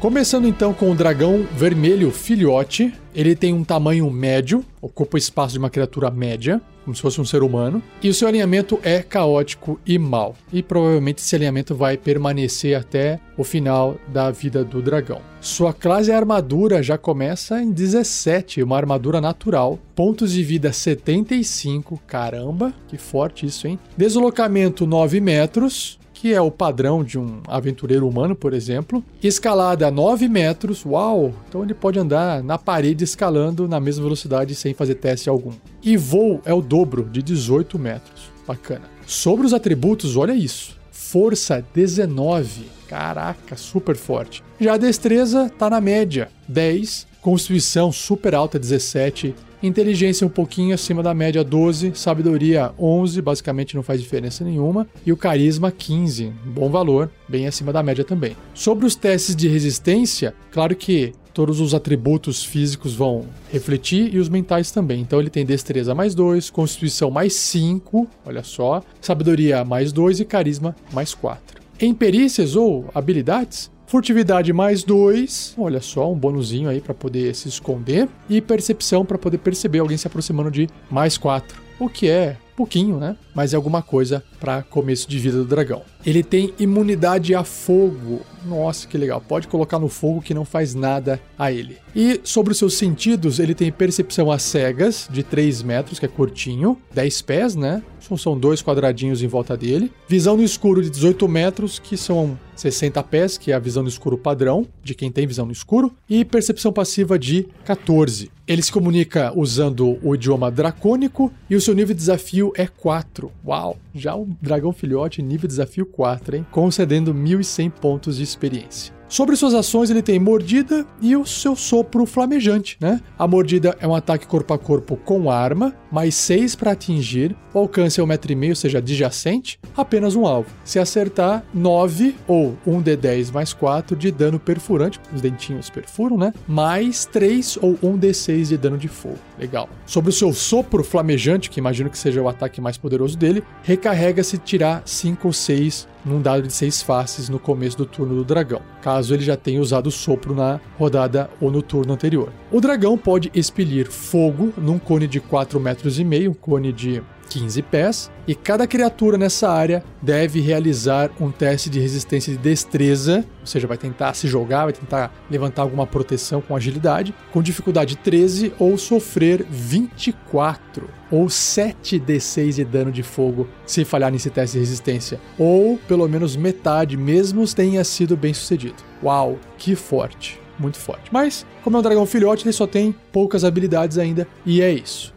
Começando 0.00 0.46
então 0.46 0.74
com 0.74 0.90
o 0.90 0.94
dragão 0.94 1.46
vermelho 1.56 2.10
filhote, 2.10 2.92
ele 3.14 3.34
tem 3.34 3.54
um 3.54 3.64
tamanho 3.64 4.10
médio, 4.10 4.62
ocupa 4.80 5.16
o 5.16 5.18
espaço 5.18 5.54
de 5.54 5.58
uma 5.58 5.70
criatura 5.70 6.10
média, 6.10 6.60
como 6.84 6.94
se 6.94 7.00
fosse 7.00 7.18
um 7.18 7.24
ser 7.24 7.42
humano, 7.42 7.82
e 8.02 8.10
o 8.10 8.14
seu 8.14 8.28
alinhamento 8.28 8.78
é 8.82 9.02
caótico 9.02 9.80
e 9.86 9.98
mal. 9.98 10.36
E 10.52 10.62
provavelmente 10.62 11.22
esse 11.22 11.34
alinhamento 11.34 11.74
vai 11.74 11.96
permanecer 11.96 12.78
até 12.78 13.18
o 13.38 13.42
final 13.42 13.96
da 14.06 14.30
vida 14.30 14.62
do 14.62 14.82
dragão. 14.82 15.22
Sua 15.40 15.72
classe 15.72 16.12
armadura 16.12 16.82
já 16.82 16.98
começa 16.98 17.62
em 17.62 17.72
17, 17.72 18.62
uma 18.62 18.76
armadura 18.76 19.18
natural. 19.18 19.78
Pontos 19.94 20.30
de 20.30 20.44
vida 20.44 20.72
75, 20.72 21.98
caramba, 22.06 22.74
que 22.86 22.98
forte 22.98 23.46
isso, 23.46 23.66
hein? 23.66 23.78
Deslocamento 23.96 24.86
9 24.86 25.20
metros, 25.22 25.98
que 26.26 26.34
é 26.34 26.40
o 26.40 26.50
padrão 26.50 27.04
de 27.04 27.16
um 27.20 27.40
aventureiro 27.46 28.08
humano, 28.08 28.34
por 28.34 28.52
exemplo. 28.52 29.04
Escalada 29.22 29.86
a 29.86 29.92
9 29.92 30.28
metros, 30.28 30.84
uau! 30.84 31.32
Então 31.48 31.62
ele 31.62 31.72
pode 31.72 32.00
andar 32.00 32.42
na 32.42 32.58
parede 32.58 33.04
escalando 33.04 33.68
na 33.68 33.78
mesma 33.78 34.02
velocidade 34.02 34.52
sem 34.56 34.74
fazer 34.74 34.96
teste 34.96 35.28
algum. 35.28 35.52
E 35.80 35.96
voo 35.96 36.40
é 36.44 36.52
o 36.52 36.60
dobro, 36.60 37.04
de 37.04 37.22
18 37.22 37.78
metros. 37.78 38.28
Bacana. 38.44 38.90
Sobre 39.06 39.46
os 39.46 39.54
atributos, 39.54 40.16
olha 40.16 40.34
isso. 40.34 40.76
Força 40.90 41.64
19. 41.72 42.70
Caraca, 42.88 43.56
super 43.56 43.94
forte. 43.94 44.42
Já 44.58 44.74
a 44.74 44.78
destreza 44.78 45.48
tá 45.56 45.70
na 45.70 45.80
média, 45.80 46.28
10. 46.48 47.06
Constituição 47.22 47.92
super 47.92 48.34
alta, 48.34 48.58
17 48.58 49.32
inteligência 49.62 50.26
um 50.26 50.30
pouquinho 50.30 50.74
acima 50.74 51.02
da 51.02 51.14
média 51.14 51.42
12, 51.42 51.92
sabedoria 51.94 52.72
11, 52.78 53.22
basicamente 53.22 53.74
não 53.74 53.82
faz 53.82 54.00
diferença 54.00 54.44
nenhuma, 54.44 54.86
e 55.04 55.12
o 55.12 55.16
carisma 55.16 55.70
15, 55.70 56.32
bom 56.46 56.70
valor, 56.70 57.10
bem 57.28 57.46
acima 57.46 57.72
da 57.72 57.82
média 57.82 58.04
também. 58.04 58.36
Sobre 58.54 58.86
os 58.86 58.94
testes 58.94 59.34
de 59.34 59.48
resistência, 59.48 60.34
claro 60.50 60.74
que 60.74 61.12
todos 61.36 61.60
os 61.60 61.74
atributos 61.74 62.42
físicos 62.42 62.94
vão 62.94 63.26
refletir 63.52 64.14
e 64.14 64.18
os 64.18 64.26
mentais 64.26 64.70
também. 64.70 65.02
Então 65.02 65.20
ele 65.20 65.28
tem 65.28 65.44
destreza 65.44 65.94
mais 65.94 66.14
2, 66.14 66.48
constituição 66.48 67.10
mais 67.10 67.34
5, 67.34 68.08
olha 68.24 68.42
só, 68.42 68.82
sabedoria 69.02 69.62
mais 69.62 69.92
2 69.92 70.20
e 70.20 70.24
carisma 70.24 70.74
mais 70.94 71.12
4. 71.12 71.60
Em 71.78 71.92
perícias 71.92 72.56
ou 72.56 72.88
habilidades, 72.94 73.70
Furtividade 73.86 74.52
mais 74.52 74.82
2, 74.82 75.54
olha 75.56 75.80
só, 75.80 76.10
um 76.10 76.16
bonuzinho 76.16 76.68
aí 76.68 76.80
para 76.80 76.92
poder 76.92 77.34
se 77.34 77.48
esconder. 77.48 78.08
E 78.28 78.40
percepção 78.40 79.04
para 79.04 79.16
poder 79.16 79.38
perceber 79.38 79.78
alguém 79.78 79.96
se 79.96 80.06
aproximando 80.06 80.50
de 80.50 80.68
mais 80.90 81.16
4, 81.16 81.62
o 81.78 81.88
que 81.88 82.08
é 82.08 82.36
pouquinho, 82.56 82.98
né? 82.98 83.16
Mas 83.34 83.52
é 83.52 83.56
alguma 83.56 83.82
coisa 83.82 84.24
para 84.40 84.62
começo 84.62 85.08
de 85.08 85.18
vida 85.18 85.36
do 85.36 85.44
dragão. 85.44 85.82
Ele 86.04 86.24
tem 86.24 86.54
imunidade 86.58 87.34
a 87.34 87.44
fogo. 87.44 88.22
Nossa, 88.44 88.88
que 88.88 88.96
legal. 88.96 89.20
Pode 89.20 89.46
colocar 89.46 89.78
no 89.78 89.88
fogo 89.88 90.22
que 90.22 90.32
não 90.32 90.44
faz 90.44 90.74
nada 90.74 91.20
a 91.38 91.52
ele. 91.52 91.76
E 91.94 92.20
sobre 92.24 92.52
os 92.52 92.58
seus 92.58 92.74
sentidos, 92.74 93.38
ele 93.38 93.54
tem 93.54 93.70
percepção 93.70 94.32
a 94.32 94.38
cegas 94.38 95.06
de 95.12 95.22
3 95.22 95.62
metros, 95.62 95.98
que 95.98 96.06
é 96.06 96.08
curtinho, 96.08 96.78
10 96.94 97.22
pés, 97.22 97.54
né? 97.54 97.82
São 98.14 98.38
dois 98.38 98.60
quadradinhos 98.62 99.22
em 99.22 99.26
volta 99.26 99.56
dele. 99.56 99.90
Visão 100.06 100.36
no 100.36 100.42
escuro 100.42 100.82
de 100.82 100.90
18 100.90 101.26
metros, 101.26 101.78
que 101.78 101.96
são 101.96 102.38
60 102.54 103.02
pés, 103.04 103.38
que 103.38 103.52
é 103.52 103.54
a 103.54 103.58
visão 103.58 103.82
no 103.82 103.88
escuro 103.88 104.18
padrão, 104.18 104.66
de 104.82 104.94
quem 104.94 105.10
tem 105.10 105.26
visão 105.26 105.46
no 105.46 105.52
escuro. 105.52 105.92
E 106.08 106.24
percepção 106.24 106.72
passiva 106.72 107.18
de 107.18 107.48
14. 107.64 108.30
Ele 108.46 108.62
se 108.62 108.70
comunica 108.70 109.32
usando 109.34 109.98
o 110.02 110.14
idioma 110.14 110.50
dracônico 110.50 111.32
e 111.50 111.56
o 111.56 111.60
seu 111.60 111.74
nível 111.74 111.94
de 111.94 112.00
desafio 112.00 112.52
é 112.56 112.66
4. 112.66 113.32
Uau! 113.44 113.76
Já 113.94 114.14
o 114.14 114.28
dragão 114.40 114.72
filhote, 114.72 115.22
nível 115.22 115.48
de 115.48 115.54
desafio 115.54 115.86
4, 115.86 116.36
hein? 116.36 116.46
Concedendo 116.52 117.12
1100 117.12 117.70
pontos 117.70 118.18
de 118.18 118.22
experiência. 118.22 118.95
Sobre 119.08 119.36
suas 119.36 119.54
ações, 119.54 119.88
ele 119.88 120.02
tem 120.02 120.18
mordida 120.18 120.84
e 121.00 121.14
o 121.14 121.24
seu 121.24 121.54
sopro 121.54 122.04
flamejante, 122.06 122.76
né? 122.80 123.00
A 123.16 123.26
mordida 123.26 123.76
é 123.80 123.86
um 123.86 123.94
ataque 123.94 124.26
corpo 124.26 124.52
a 124.52 124.58
corpo 124.58 124.96
com 124.96 125.30
arma, 125.30 125.72
mais 125.92 126.16
6 126.16 126.56
para 126.56 126.72
atingir, 126.72 127.34
o 127.54 127.60
alcance 127.60 128.00
é 128.00 128.02
1,5m, 128.02 128.48
ou 128.50 128.56
seja, 128.56 128.78
adjacente, 128.78 129.60
apenas 129.76 130.16
um 130.16 130.26
alvo. 130.26 130.50
Se 130.64 130.80
acertar, 130.80 131.44
9 131.54 132.16
ou 132.26 132.58
1d10 132.66 133.32
mais 133.32 133.52
4 133.52 133.96
de 133.96 134.10
dano 134.10 134.40
perfurante, 134.40 135.00
os 135.14 135.20
dentinhos 135.20 135.70
perfuram, 135.70 136.18
né? 136.18 136.34
Mais 136.48 137.04
3 137.04 137.58
ou 137.62 137.78
1d6 137.78 138.48
de 138.48 138.56
dano 138.56 138.76
de 138.76 138.88
fogo. 138.88 139.18
Legal. 139.38 139.68
Sobre 139.86 140.10
o 140.10 140.12
seu 140.12 140.32
sopro 140.32 140.82
flamejante, 140.82 141.48
que 141.48 141.60
imagino 141.60 141.88
que 141.88 141.98
seja 141.98 142.20
o 142.20 142.28
ataque 142.28 142.60
mais 142.60 142.76
poderoso 142.76 143.16
dele, 143.16 143.44
recarrega 143.62 144.24
se 144.24 144.36
tirar 144.36 144.82
5 144.84 145.28
ou 145.28 145.32
6 145.32 145.86
num 146.06 146.22
dado 146.22 146.46
de 146.46 146.52
6 146.52 146.82
faces 146.82 147.28
no 147.28 147.38
começo 147.38 147.76
do 147.76 147.84
turno 147.84 148.14
do 148.14 148.24
dragão, 148.24 148.62
caso 148.80 149.12
ele 149.12 149.24
já 149.24 149.36
tenha 149.36 149.60
usado 149.60 149.90
sopro 149.90 150.34
na 150.34 150.60
rodada 150.78 151.28
ou 151.40 151.50
no 151.50 151.60
turno 151.60 151.92
anterior. 151.92 152.32
O 152.50 152.60
dragão 152.60 152.96
pode 152.96 153.30
expelir 153.34 153.90
fogo 153.90 154.54
num 154.56 154.78
cone 154.78 155.08
de 155.08 155.20
4 155.20 155.58
metros 155.58 155.98
e 155.98 156.04
meio, 156.04 156.30
um 156.30 156.34
cone 156.34 156.72
de 156.72 157.02
15 157.28 157.62
pés, 157.62 158.10
e 158.26 158.34
cada 158.34 158.66
criatura 158.66 159.18
nessa 159.18 159.50
área 159.50 159.84
deve 160.00 160.40
realizar 160.40 161.10
um 161.20 161.30
teste 161.30 161.68
de 161.68 161.80
resistência 161.80 162.32
de 162.32 162.38
destreza, 162.38 163.24
ou 163.40 163.46
seja, 163.46 163.66
vai 163.66 163.76
tentar 163.76 164.14
se 164.14 164.26
jogar, 164.26 164.64
vai 164.64 164.72
tentar 164.72 165.12
levantar 165.30 165.62
alguma 165.62 165.86
proteção 165.86 166.40
com 166.40 166.56
agilidade, 166.56 167.14
com 167.32 167.42
dificuldade 167.42 167.96
13 167.96 168.52
ou 168.58 168.76
sofrer 168.76 169.46
24 169.48 170.88
ou 171.10 171.26
7d6 171.26 172.54
de 172.54 172.64
dano 172.64 172.90
de 172.90 173.02
fogo 173.02 173.48
se 173.64 173.84
falhar 173.84 174.10
nesse 174.10 174.30
teste 174.30 174.54
de 174.54 174.60
resistência, 174.60 175.20
ou 175.38 175.78
pelo 175.86 176.08
menos 176.08 176.36
metade, 176.36 176.96
mesmo 176.96 177.46
tenha 177.54 177.84
sido 177.84 178.16
bem 178.16 178.34
sucedido. 178.34 178.76
Uau, 179.02 179.38
que 179.56 179.74
forte! 179.76 180.40
Muito 180.58 180.78
forte. 180.78 181.10
Mas, 181.12 181.46
como 181.62 181.76
é 181.76 181.80
um 181.80 181.82
dragão 181.82 182.06
filhote, 182.06 182.44
ele 182.44 182.52
só 182.52 182.66
tem 182.66 182.94
poucas 183.12 183.44
habilidades 183.44 183.98
ainda, 183.98 184.26
e 184.44 184.62
é 184.62 184.70
isso. 184.72 185.14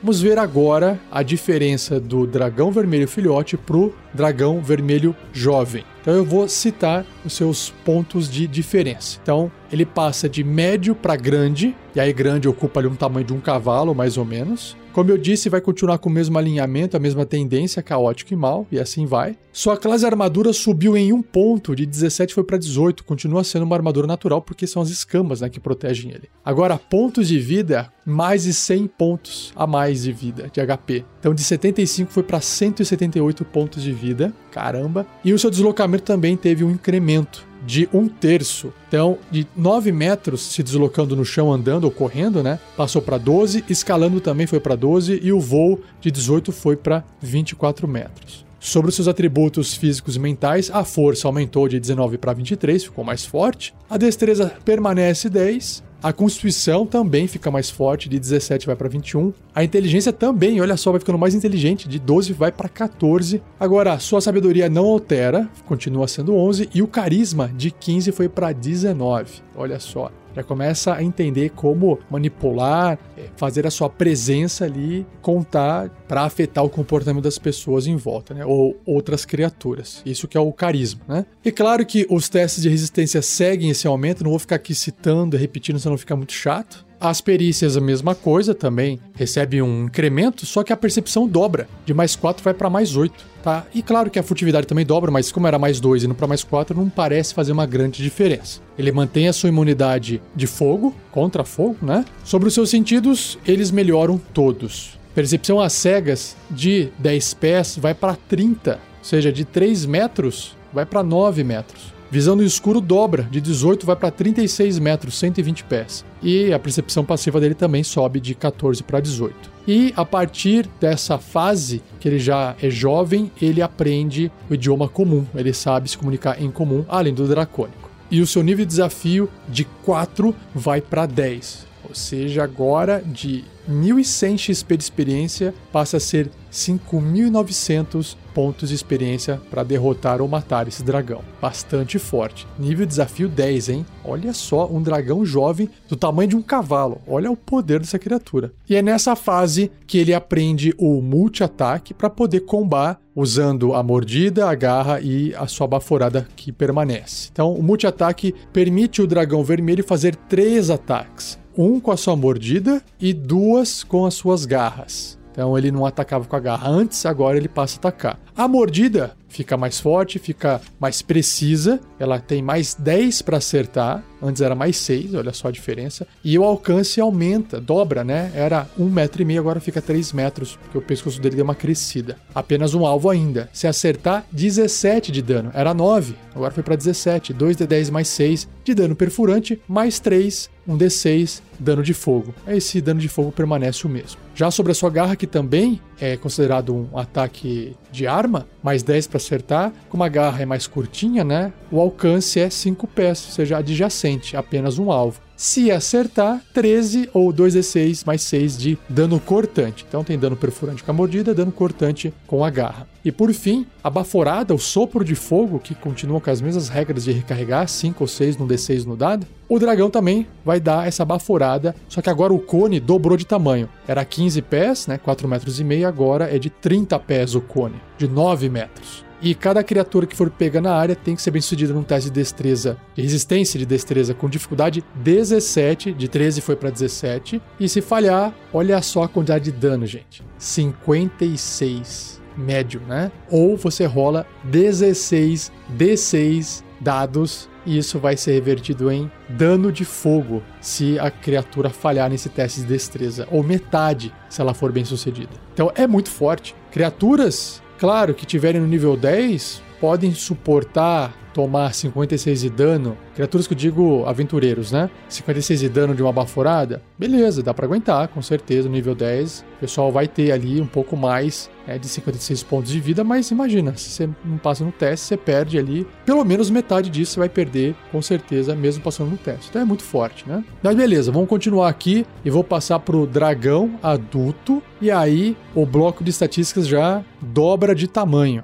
Vamos 0.00 0.20
ver 0.20 0.38
agora 0.38 1.00
a 1.10 1.24
diferença 1.24 1.98
do 1.98 2.24
dragão 2.24 2.70
vermelho 2.70 3.08
filhote 3.08 3.56
pro 3.56 3.92
dragão 4.14 4.62
vermelho 4.62 5.14
jovem. 5.32 5.84
Então 6.00 6.14
eu 6.14 6.24
vou 6.24 6.48
citar 6.48 7.04
os 7.24 7.32
seus 7.32 7.70
pontos 7.84 8.30
de 8.30 8.46
diferença. 8.46 9.18
Então 9.20 9.50
ele 9.72 9.84
passa 9.84 10.28
de 10.28 10.44
médio 10.44 10.94
para 10.94 11.16
grande, 11.16 11.74
e 11.96 12.00
aí 12.00 12.12
grande 12.12 12.48
ocupa 12.48 12.78
ali 12.78 12.86
um 12.86 12.94
tamanho 12.94 13.26
de 13.26 13.34
um 13.34 13.40
cavalo, 13.40 13.92
mais 13.92 14.16
ou 14.16 14.24
menos. 14.24 14.76
Como 14.92 15.10
eu 15.10 15.18
disse, 15.18 15.48
vai 15.48 15.60
continuar 15.60 15.98
com 15.98 16.08
o 16.08 16.12
mesmo 16.12 16.36
alinhamento, 16.38 16.96
a 16.96 17.00
mesma 17.00 17.24
tendência, 17.24 17.82
caótico 17.82 18.32
e 18.32 18.36
mal, 18.36 18.66
e 18.70 18.80
assim 18.80 19.06
vai. 19.06 19.36
Sua 19.52 19.76
classe 19.76 20.04
armadura 20.04 20.52
subiu 20.52 20.96
em 20.96 21.12
um 21.12 21.22
ponto, 21.22 21.74
de 21.74 21.84
17 21.84 22.34
foi 22.34 22.44
para 22.44 22.56
18, 22.56 23.04
continua 23.04 23.44
sendo 23.44 23.64
uma 23.64 23.76
armadura 23.76 24.06
natural 24.06 24.40
porque 24.40 24.66
são 24.66 24.82
as 24.82 24.88
escamas 24.88 25.40
né, 25.40 25.48
que 25.48 25.60
protegem 25.60 26.10
ele. 26.10 26.28
Agora, 26.44 26.78
pontos 26.78 27.28
de 27.28 27.38
vida, 27.38 27.92
mais 28.04 28.44
de 28.44 28.54
100 28.54 28.86
pontos 28.86 29.52
a 29.54 29.66
mais 29.66 30.02
de 30.02 30.12
vida, 30.12 30.50
de 30.52 30.64
HP. 30.64 31.04
Então 31.20 31.34
de 31.34 31.42
75 31.42 32.12
foi 32.12 32.22
para 32.22 32.40
178 32.40 33.44
pontos 33.44 33.82
de 33.82 33.92
vida, 33.92 34.32
caramba. 34.50 35.06
E 35.24 35.32
o 35.32 35.38
seu 35.38 35.50
deslocamento 35.50 36.04
também 36.04 36.36
teve 36.36 36.64
um 36.64 36.70
incremento 36.70 37.47
de 37.68 37.86
um 37.92 38.08
terço. 38.08 38.72
Então, 38.88 39.18
de 39.30 39.46
9 39.54 39.92
metros 39.92 40.40
se 40.40 40.62
deslocando 40.62 41.14
no 41.14 41.22
chão, 41.22 41.52
andando 41.52 41.84
ou 41.84 41.90
correndo, 41.90 42.42
né? 42.42 42.58
Passou 42.74 43.02
para 43.02 43.18
12, 43.18 43.62
escalando 43.68 44.22
também 44.22 44.46
foi 44.46 44.58
para 44.58 44.74
12 44.74 45.20
e 45.22 45.30
o 45.30 45.38
voo 45.38 45.78
de 46.00 46.10
18 46.10 46.50
foi 46.50 46.76
para 46.76 47.04
24 47.20 47.86
metros. 47.86 48.47
Sobre 48.60 48.88
os 48.88 48.94
seus 48.94 49.08
atributos 49.08 49.74
físicos 49.74 50.16
e 50.16 50.18
mentais, 50.18 50.70
a 50.70 50.84
força 50.84 51.28
aumentou 51.28 51.68
de 51.68 51.78
19 51.78 52.18
para 52.18 52.32
23, 52.32 52.84
ficou 52.84 53.04
mais 53.04 53.24
forte. 53.24 53.74
A 53.88 53.96
destreza 53.96 54.52
permanece 54.64 55.28
10. 55.28 55.84
A 56.00 56.12
constituição 56.12 56.86
também 56.86 57.26
fica 57.26 57.50
mais 57.50 57.68
forte, 57.70 58.08
de 58.08 58.20
17 58.20 58.66
vai 58.66 58.76
para 58.76 58.88
21. 58.88 59.32
A 59.52 59.64
inteligência 59.64 60.12
também, 60.12 60.60
olha 60.60 60.76
só, 60.76 60.92
vai 60.92 61.00
ficando 61.00 61.18
mais 61.18 61.34
inteligente, 61.34 61.88
de 61.88 61.98
12 61.98 62.32
vai 62.32 62.52
para 62.52 62.68
14. 62.68 63.42
Agora, 63.58 63.98
sua 63.98 64.20
sabedoria 64.20 64.68
não 64.68 64.86
altera, 64.86 65.48
continua 65.66 66.06
sendo 66.06 66.36
11 66.36 66.68
e 66.72 66.82
o 66.82 66.86
carisma 66.86 67.50
de 67.56 67.72
15 67.72 68.12
foi 68.12 68.28
para 68.28 68.52
19. 68.52 69.42
Olha 69.56 69.80
só 69.80 70.12
já 70.34 70.42
começa 70.42 70.94
a 70.94 71.02
entender 71.02 71.50
como 71.50 71.98
manipular, 72.10 72.98
é, 73.16 73.24
fazer 73.36 73.66
a 73.66 73.70
sua 73.70 73.88
presença 73.90 74.64
ali 74.64 75.06
contar 75.20 75.88
para 76.06 76.22
afetar 76.22 76.64
o 76.64 76.70
comportamento 76.70 77.24
das 77.24 77.38
pessoas 77.38 77.86
em 77.86 77.96
volta, 77.96 78.34
né? 78.34 78.44
Ou 78.44 78.76
outras 78.86 79.24
criaturas. 79.24 80.02
Isso 80.04 80.28
que 80.28 80.36
é 80.36 80.40
o 80.40 80.52
carisma, 80.52 81.00
né? 81.08 81.26
E 81.44 81.50
claro 81.50 81.84
que 81.84 82.06
os 82.10 82.28
testes 82.28 82.62
de 82.62 82.68
resistência 82.68 83.22
seguem 83.22 83.70
esse 83.70 83.86
aumento, 83.86 84.22
não 84.22 84.30
vou 84.30 84.38
ficar 84.38 84.56
aqui 84.56 84.74
citando 84.74 85.36
repetindo, 85.36 85.78
senão 85.78 85.96
fica 85.96 86.16
muito 86.16 86.32
chato. 86.32 86.87
As 87.00 87.20
perícias, 87.20 87.76
a 87.76 87.80
mesma 87.80 88.12
coisa 88.12 88.54
também, 88.54 88.98
recebe 89.14 89.62
um 89.62 89.84
incremento, 89.84 90.44
só 90.44 90.64
que 90.64 90.72
a 90.72 90.76
percepção 90.76 91.28
dobra. 91.28 91.68
De 91.86 91.94
mais 91.94 92.16
4 92.16 92.42
vai 92.42 92.52
para 92.52 92.68
mais 92.68 92.96
8, 92.96 93.14
tá? 93.40 93.64
E 93.72 93.82
claro 93.82 94.10
que 94.10 94.18
a 94.18 94.22
furtividade 94.22 94.66
também 94.66 94.84
dobra, 94.84 95.10
mas 95.10 95.30
como 95.30 95.46
era 95.46 95.58
mais 95.60 95.78
2 95.78 96.04
indo 96.04 96.14
para 96.14 96.26
mais 96.26 96.42
4, 96.42 96.76
não 96.76 96.88
parece 96.88 97.32
fazer 97.32 97.52
uma 97.52 97.66
grande 97.66 98.02
diferença. 98.02 98.60
Ele 98.76 98.90
mantém 98.90 99.28
a 99.28 99.32
sua 99.32 99.48
imunidade 99.48 100.20
de 100.34 100.46
fogo, 100.48 100.92
contra 101.12 101.44
fogo, 101.44 101.76
né? 101.82 102.04
Sobre 102.24 102.48
os 102.48 102.54
seus 102.54 102.68
sentidos, 102.68 103.38
eles 103.46 103.70
melhoram 103.70 104.18
todos. 104.34 104.98
Percepção 105.14 105.60
às 105.60 105.72
cegas 105.74 106.36
de 106.50 106.88
10 106.98 107.34
pés 107.34 107.78
vai 107.80 107.94
para 107.94 108.16
30, 108.16 108.72
ou 108.72 109.04
seja, 109.04 109.32
de 109.32 109.44
3 109.44 109.86
metros 109.86 110.56
vai 110.72 110.84
para 110.84 111.02
9 111.02 111.44
metros. 111.44 111.97
Visão 112.10 112.34
no 112.34 112.42
escuro 112.42 112.80
dobra, 112.80 113.24
de 113.24 113.38
18 113.38 113.84
vai 113.84 113.94
para 113.94 114.10
36 114.10 114.78
metros, 114.78 115.18
120 115.18 115.64
pés. 115.64 116.04
E 116.22 116.52
a 116.52 116.58
percepção 116.58 117.04
passiva 117.04 117.38
dele 117.38 117.54
também 117.54 117.84
sobe 117.84 118.18
de 118.18 118.34
14 118.34 118.82
para 118.82 118.98
18. 118.98 119.34
E 119.66 119.92
a 119.94 120.06
partir 120.06 120.66
dessa 120.80 121.18
fase, 121.18 121.82
que 122.00 122.08
ele 122.08 122.18
já 122.18 122.56
é 122.62 122.70
jovem, 122.70 123.30
ele 123.40 123.60
aprende 123.60 124.32
o 124.48 124.54
idioma 124.54 124.88
comum, 124.88 125.26
ele 125.34 125.52
sabe 125.52 125.90
se 125.90 125.98
comunicar 125.98 126.40
em 126.42 126.50
comum, 126.50 126.82
além 126.88 127.12
do 127.12 127.28
dracônico. 127.28 127.90
E 128.10 128.22
o 128.22 128.26
seu 128.26 128.42
nível 128.42 128.64
de 128.64 128.70
desafio 128.70 129.28
de 129.46 129.64
4 129.84 130.34
vai 130.54 130.80
para 130.80 131.04
10. 131.04 131.66
Ou 131.86 131.94
seja, 131.94 132.42
agora 132.42 133.02
de 133.04 133.44
1.100 133.68 134.38
XP 134.38 134.76
de 134.78 134.82
experiência 134.82 135.54
passa 135.70 135.98
a 135.98 136.00
ser 136.00 136.30
5.900 136.52 138.16
pontos 138.34 138.68
de 138.68 138.74
experiência 138.74 139.40
para 139.50 139.64
derrotar 139.64 140.20
ou 140.22 140.28
matar 140.28 140.68
esse 140.68 140.82
dragão. 140.82 141.22
Bastante 141.40 141.98
forte. 141.98 142.46
Nível 142.58 142.86
desafio 142.86 143.28
10, 143.28 143.68
hein? 143.68 143.86
Olha 144.04 144.32
só, 144.32 144.66
um 144.66 144.80
dragão 144.80 145.24
jovem 145.24 145.68
do 145.88 145.96
tamanho 145.96 146.28
de 146.28 146.36
um 146.36 146.42
cavalo. 146.42 147.00
Olha 147.06 147.30
o 147.30 147.36
poder 147.36 147.80
dessa 147.80 147.98
criatura. 147.98 148.52
E 148.68 148.76
é 148.76 148.82
nessa 148.82 149.16
fase 149.16 149.72
que 149.86 149.98
ele 149.98 150.14
aprende 150.14 150.74
o 150.78 151.00
multi-ataque 151.00 151.92
para 151.92 152.08
poder 152.08 152.40
combar 152.40 153.00
usando 153.14 153.74
a 153.74 153.82
mordida, 153.82 154.48
a 154.48 154.54
garra 154.54 155.00
e 155.00 155.34
a 155.34 155.48
sua 155.48 155.66
baforada 155.66 156.28
que 156.36 156.52
permanece. 156.52 157.30
Então, 157.32 157.52
o 157.52 157.62
multi-ataque 157.62 158.32
permite 158.52 159.02
o 159.02 159.06
dragão 159.08 159.42
vermelho 159.42 159.82
fazer 159.82 160.14
três 160.14 160.70
ataques 160.70 161.36
um 161.58 161.80
com 161.80 161.90
a 161.90 161.96
sua 161.96 162.14
mordida 162.14 162.80
e 163.00 163.12
duas 163.12 163.82
com 163.82 164.06
as 164.06 164.14
suas 164.14 164.46
garras. 164.46 165.17
Então 165.38 165.56
ele 165.56 165.70
não 165.70 165.86
atacava 165.86 166.24
com 166.24 166.34
a 166.34 166.40
garra 166.40 166.68
antes, 166.68 167.06
agora 167.06 167.36
ele 167.36 167.46
passa 167.46 167.76
a 167.76 167.78
atacar. 167.78 168.18
A 168.36 168.48
mordida 168.48 169.16
fica 169.38 169.56
mais 169.56 169.78
forte, 169.78 170.18
fica 170.18 170.60
mais 170.80 171.00
precisa, 171.00 171.78
ela 171.96 172.18
tem 172.18 172.42
mais 172.42 172.74
10 172.74 173.22
para 173.22 173.36
acertar, 173.36 174.02
antes 174.20 174.42
era 174.42 174.52
mais 174.52 174.76
6, 174.78 175.14
olha 175.14 175.32
só 175.32 175.46
a 175.46 175.52
diferença. 175.52 176.08
E 176.24 176.36
o 176.36 176.42
alcance 176.42 177.00
aumenta, 177.00 177.60
dobra, 177.60 178.02
né? 178.02 178.32
Era 178.34 178.66
1,5 178.76 178.90
metro, 178.90 179.22
e 179.22 179.24
meio, 179.24 179.38
agora 179.38 179.60
fica 179.60 179.80
3 179.80 180.12
metros, 180.12 180.58
porque 180.60 180.76
o 180.78 180.82
pescoço 180.82 181.20
dele 181.20 181.36
deu 181.36 181.44
uma 181.44 181.54
crescida. 181.54 182.16
Apenas 182.34 182.74
um 182.74 182.84
alvo 182.84 183.08
ainda. 183.08 183.48
Se 183.52 183.68
acertar, 183.68 184.26
17 184.32 185.12
de 185.12 185.22
dano. 185.22 185.52
Era 185.54 185.72
9, 185.72 186.16
agora 186.34 186.52
foi 186.52 186.64
para 186.64 186.74
17. 186.74 187.32
2 187.32 187.56
de 187.56 187.66
10 187.66 187.90
mais 187.90 188.08
6 188.08 188.48
de 188.64 188.74
dano 188.74 188.96
perfurante, 188.96 189.60
mais 189.68 190.00
3, 190.00 190.50
um 190.66 190.76
D6 190.76 191.40
dano 191.60 191.82
de 191.82 191.94
fogo. 191.94 192.34
Esse 192.46 192.80
dano 192.80 192.98
de 192.98 193.08
fogo 193.08 193.30
permanece 193.30 193.86
o 193.86 193.90
mesmo. 193.90 194.20
Já 194.34 194.50
sobre 194.50 194.72
a 194.72 194.74
sua 194.74 194.90
garra, 194.90 195.16
que 195.16 195.26
também 195.26 195.80
é 196.00 196.16
considerado 196.16 196.74
um 196.74 196.98
ataque 196.98 197.76
de 197.90 198.06
arma, 198.06 198.46
mais 198.62 198.82
10 198.82 199.06
para 199.06 199.16
acertar. 199.16 199.72
Como 199.88 200.04
a 200.04 200.08
garra 200.08 200.42
é 200.42 200.46
mais 200.46 200.66
curtinha, 200.66 201.24
né? 201.24 201.52
O 201.70 201.80
alcance 201.80 202.40
é 202.40 202.48
5 202.48 202.86
pés, 202.86 203.24
ou 203.26 203.32
seja, 203.32 203.58
adjacente, 203.58 204.36
apenas 204.36 204.78
um 204.78 204.90
alvo. 204.90 205.20
Se 205.38 205.70
acertar, 205.70 206.42
13 206.52 207.10
ou 207.14 207.32
2d6 207.32 208.04
mais 208.04 208.22
6 208.22 208.58
de 208.58 208.76
dano 208.88 209.20
cortante. 209.20 209.86
Então 209.88 210.02
tem 210.02 210.18
dano 210.18 210.34
perfurante 210.34 210.82
com 210.82 210.90
a 210.90 210.94
mordida, 210.94 211.32
dano 211.32 211.52
cortante 211.52 212.12
com 212.26 212.44
a 212.44 212.50
garra. 212.50 212.88
E 213.04 213.12
por 213.12 213.32
fim, 213.32 213.64
a 213.82 213.88
baforada, 213.88 214.52
o 214.52 214.58
sopro 214.58 215.04
de 215.04 215.14
fogo, 215.14 215.60
que 215.60 215.76
continua 215.76 216.20
com 216.20 216.28
as 216.28 216.40
mesmas 216.40 216.68
regras 216.68 217.04
de 217.04 217.12
recarregar, 217.12 217.68
5 217.68 218.02
ou 218.02 218.08
6 218.08 218.36
no 218.36 218.48
D6 218.48 218.84
no 218.84 218.96
dado. 218.96 219.28
O 219.48 219.60
dragão 219.60 219.88
também 219.88 220.26
vai 220.44 220.58
dar 220.58 220.88
essa 220.88 221.04
baforada, 221.04 221.72
só 221.88 222.02
que 222.02 222.10
agora 222.10 222.34
o 222.34 222.40
cone 222.40 222.80
dobrou 222.80 223.16
de 223.16 223.24
tamanho. 223.24 223.68
Era 223.86 224.04
15 224.04 224.42
pés, 224.42 224.88
né, 224.88 224.98
4 224.98 225.28
metros 225.28 225.60
e 225.60 225.64
meio, 225.64 225.86
agora 225.86 226.34
é 226.34 226.38
de 226.40 226.50
30 226.50 226.98
pés 226.98 227.36
o 227.36 227.40
cone, 227.40 227.80
de 227.96 228.08
9 228.08 228.48
metros. 228.48 229.07
E 229.20 229.34
cada 229.34 229.64
criatura 229.64 230.06
que 230.06 230.16
for 230.16 230.30
pega 230.30 230.60
na 230.60 230.72
área 230.72 230.94
tem 230.94 231.16
que 231.16 231.22
ser 231.22 231.30
bem 231.30 231.42
sucedida 231.42 231.72
num 231.72 231.82
teste 231.82 232.08
de 232.08 232.14
destreza, 232.14 232.78
de 232.94 233.02
resistência 233.02 233.58
de 233.58 233.66
destreza 233.66 234.14
com 234.14 234.28
dificuldade 234.28 234.84
17, 234.96 235.92
de 235.92 236.08
13 236.08 236.40
foi 236.40 236.54
para 236.54 236.70
17. 236.70 237.42
E 237.58 237.68
se 237.68 237.80
falhar, 237.80 238.32
olha 238.52 238.80
só 238.80 239.02
a 239.02 239.08
quantidade 239.08 239.46
de 239.46 239.52
dano, 239.52 239.86
gente: 239.86 240.22
56 240.38 242.18
médio, 242.36 242.80
né? 242.86 243.10
Ou 243.30 243.56
você 243.56 243.84
rola 243.84 244.24
16 244.44 245.50
D6 245.76 246.62
dados 246.80 247.48
e 247.66 247.76
isso 247.76 247.98
vai 247.98 248.16
ser 248.16 248.32
revertido 248.32 248.90
em 248.90 249.10
dano 249.28 249.72
de 249.72 249.84
fogo 249.84 250.42
se 250.60 250.98
a 250.98 251.10
criatura 251.10 251.68
falhar 251.68 252.08
nesse 252.08 252.28
teste 252.28 252.60
de 252.60 252.66
destreza, 252.66 253.26
ou 253.30 253.42
metade 253.42 254.14
se 254.28 254.40
ela 254.40 254.54
for 254.54 254.72
bem 254.72 254.84
sucedida. 254.84 255.32
Então 255.52 255.70
é 255.74 255.86
muito 255.86 256.10
forte. 256.10 256.54
Criaturas 256.70 257.62
Claro 257.78 258.12
que 258.12 258.26
tiverem 258.26 258.60
no 258.60 258.66
nível 258.66 258.96
10 258.96 259.67
podem 259.80 260.12
suportar 260.14 261.14
tomar 261.38 261.72
56 261.72 262.40
de 262.40 262.50
dano. 262.50 262.98
Criaturas 263.14 263.46
que 263.46 263.52
eu 263.52 263.56
digo 263.56 264.04
aventureiros, 264.06 264.72
né? 264.72 264.90
56 265.08 265.60
de 265.60 265.68
dano 265.68 265.94
de 265.94 266.02
uma 266.02 266.12
baforada. 266.12 266.82
Beleza, 266.98 267.44
dá 267.44 267.54
para 267.54 267.64
aguentar, 267.64 268.08
com 268.08 268.20
certeza, 268.20 268.68
nível 268.68 268.92
10. 268.92 269.44
O 269.56 269.60
pessoal 269.60 269.92
vai 269.92 270.08
ter 270.08 270.32
ali 270.32 270.60
um 270.60 270.66
pouco 270.66 270.96
mais 270.96 271.48
né, 271.64 271.78
de 271.78 271.86
56 271.86 272.42
pontos 272.42 272.72
de 272.72 272.80
vida, 272.80 273.04
mas 273.04 273.30
imagina, 273.30 273.76
se 273.76 273.90
você 273.90 274.08
não 274.24 274.36
passa 274.36 274.64
no 274.64 274.72
teste, 274.72 275.06
você 275.06 275.16
perde 275.16 275.58
ali. 275.58 275.86
Pelo 276.04 276.24
menos 276.24 276.50
metade 276.50 276.90
disso 276.90 277.12
você 277.12 277.20
vai 277.20 277.28
perder, 277.28 277.76
com 277.92 278.02
certeza, 278.02 278.56
mesmo 278.56 278.82
passando 278.82 279.10
no 279.10 279.16
teste. 279.16 279.46
Então 279.48 279.62
é 279.62 279.64
muito 279.64 279.84
forte, 279.84 280.28
né? 280.28 280.44
Mas 280.60 280.74
beleza, 280.74 281.12
vamos 281.12 281.28
continuar 281.28 281.68
aqui 281.68 282.04
e 282.24 282.30
vou 282.30 282.42
passar 282.42 282.80
pro 282.80 283.06
dragão 283.06 283.78
adulto. 283.80 284.60
E 284.80 284.90
aí 284.90 285.36
o 285.54 285.64
bloco 285.64 286.02
de 286.02 286.10
estatísticas 286.10 286.66
já 286.66 287.04
dobra 287.20 287.76
de 287.76 287.86
tamanho. 287.86 288.42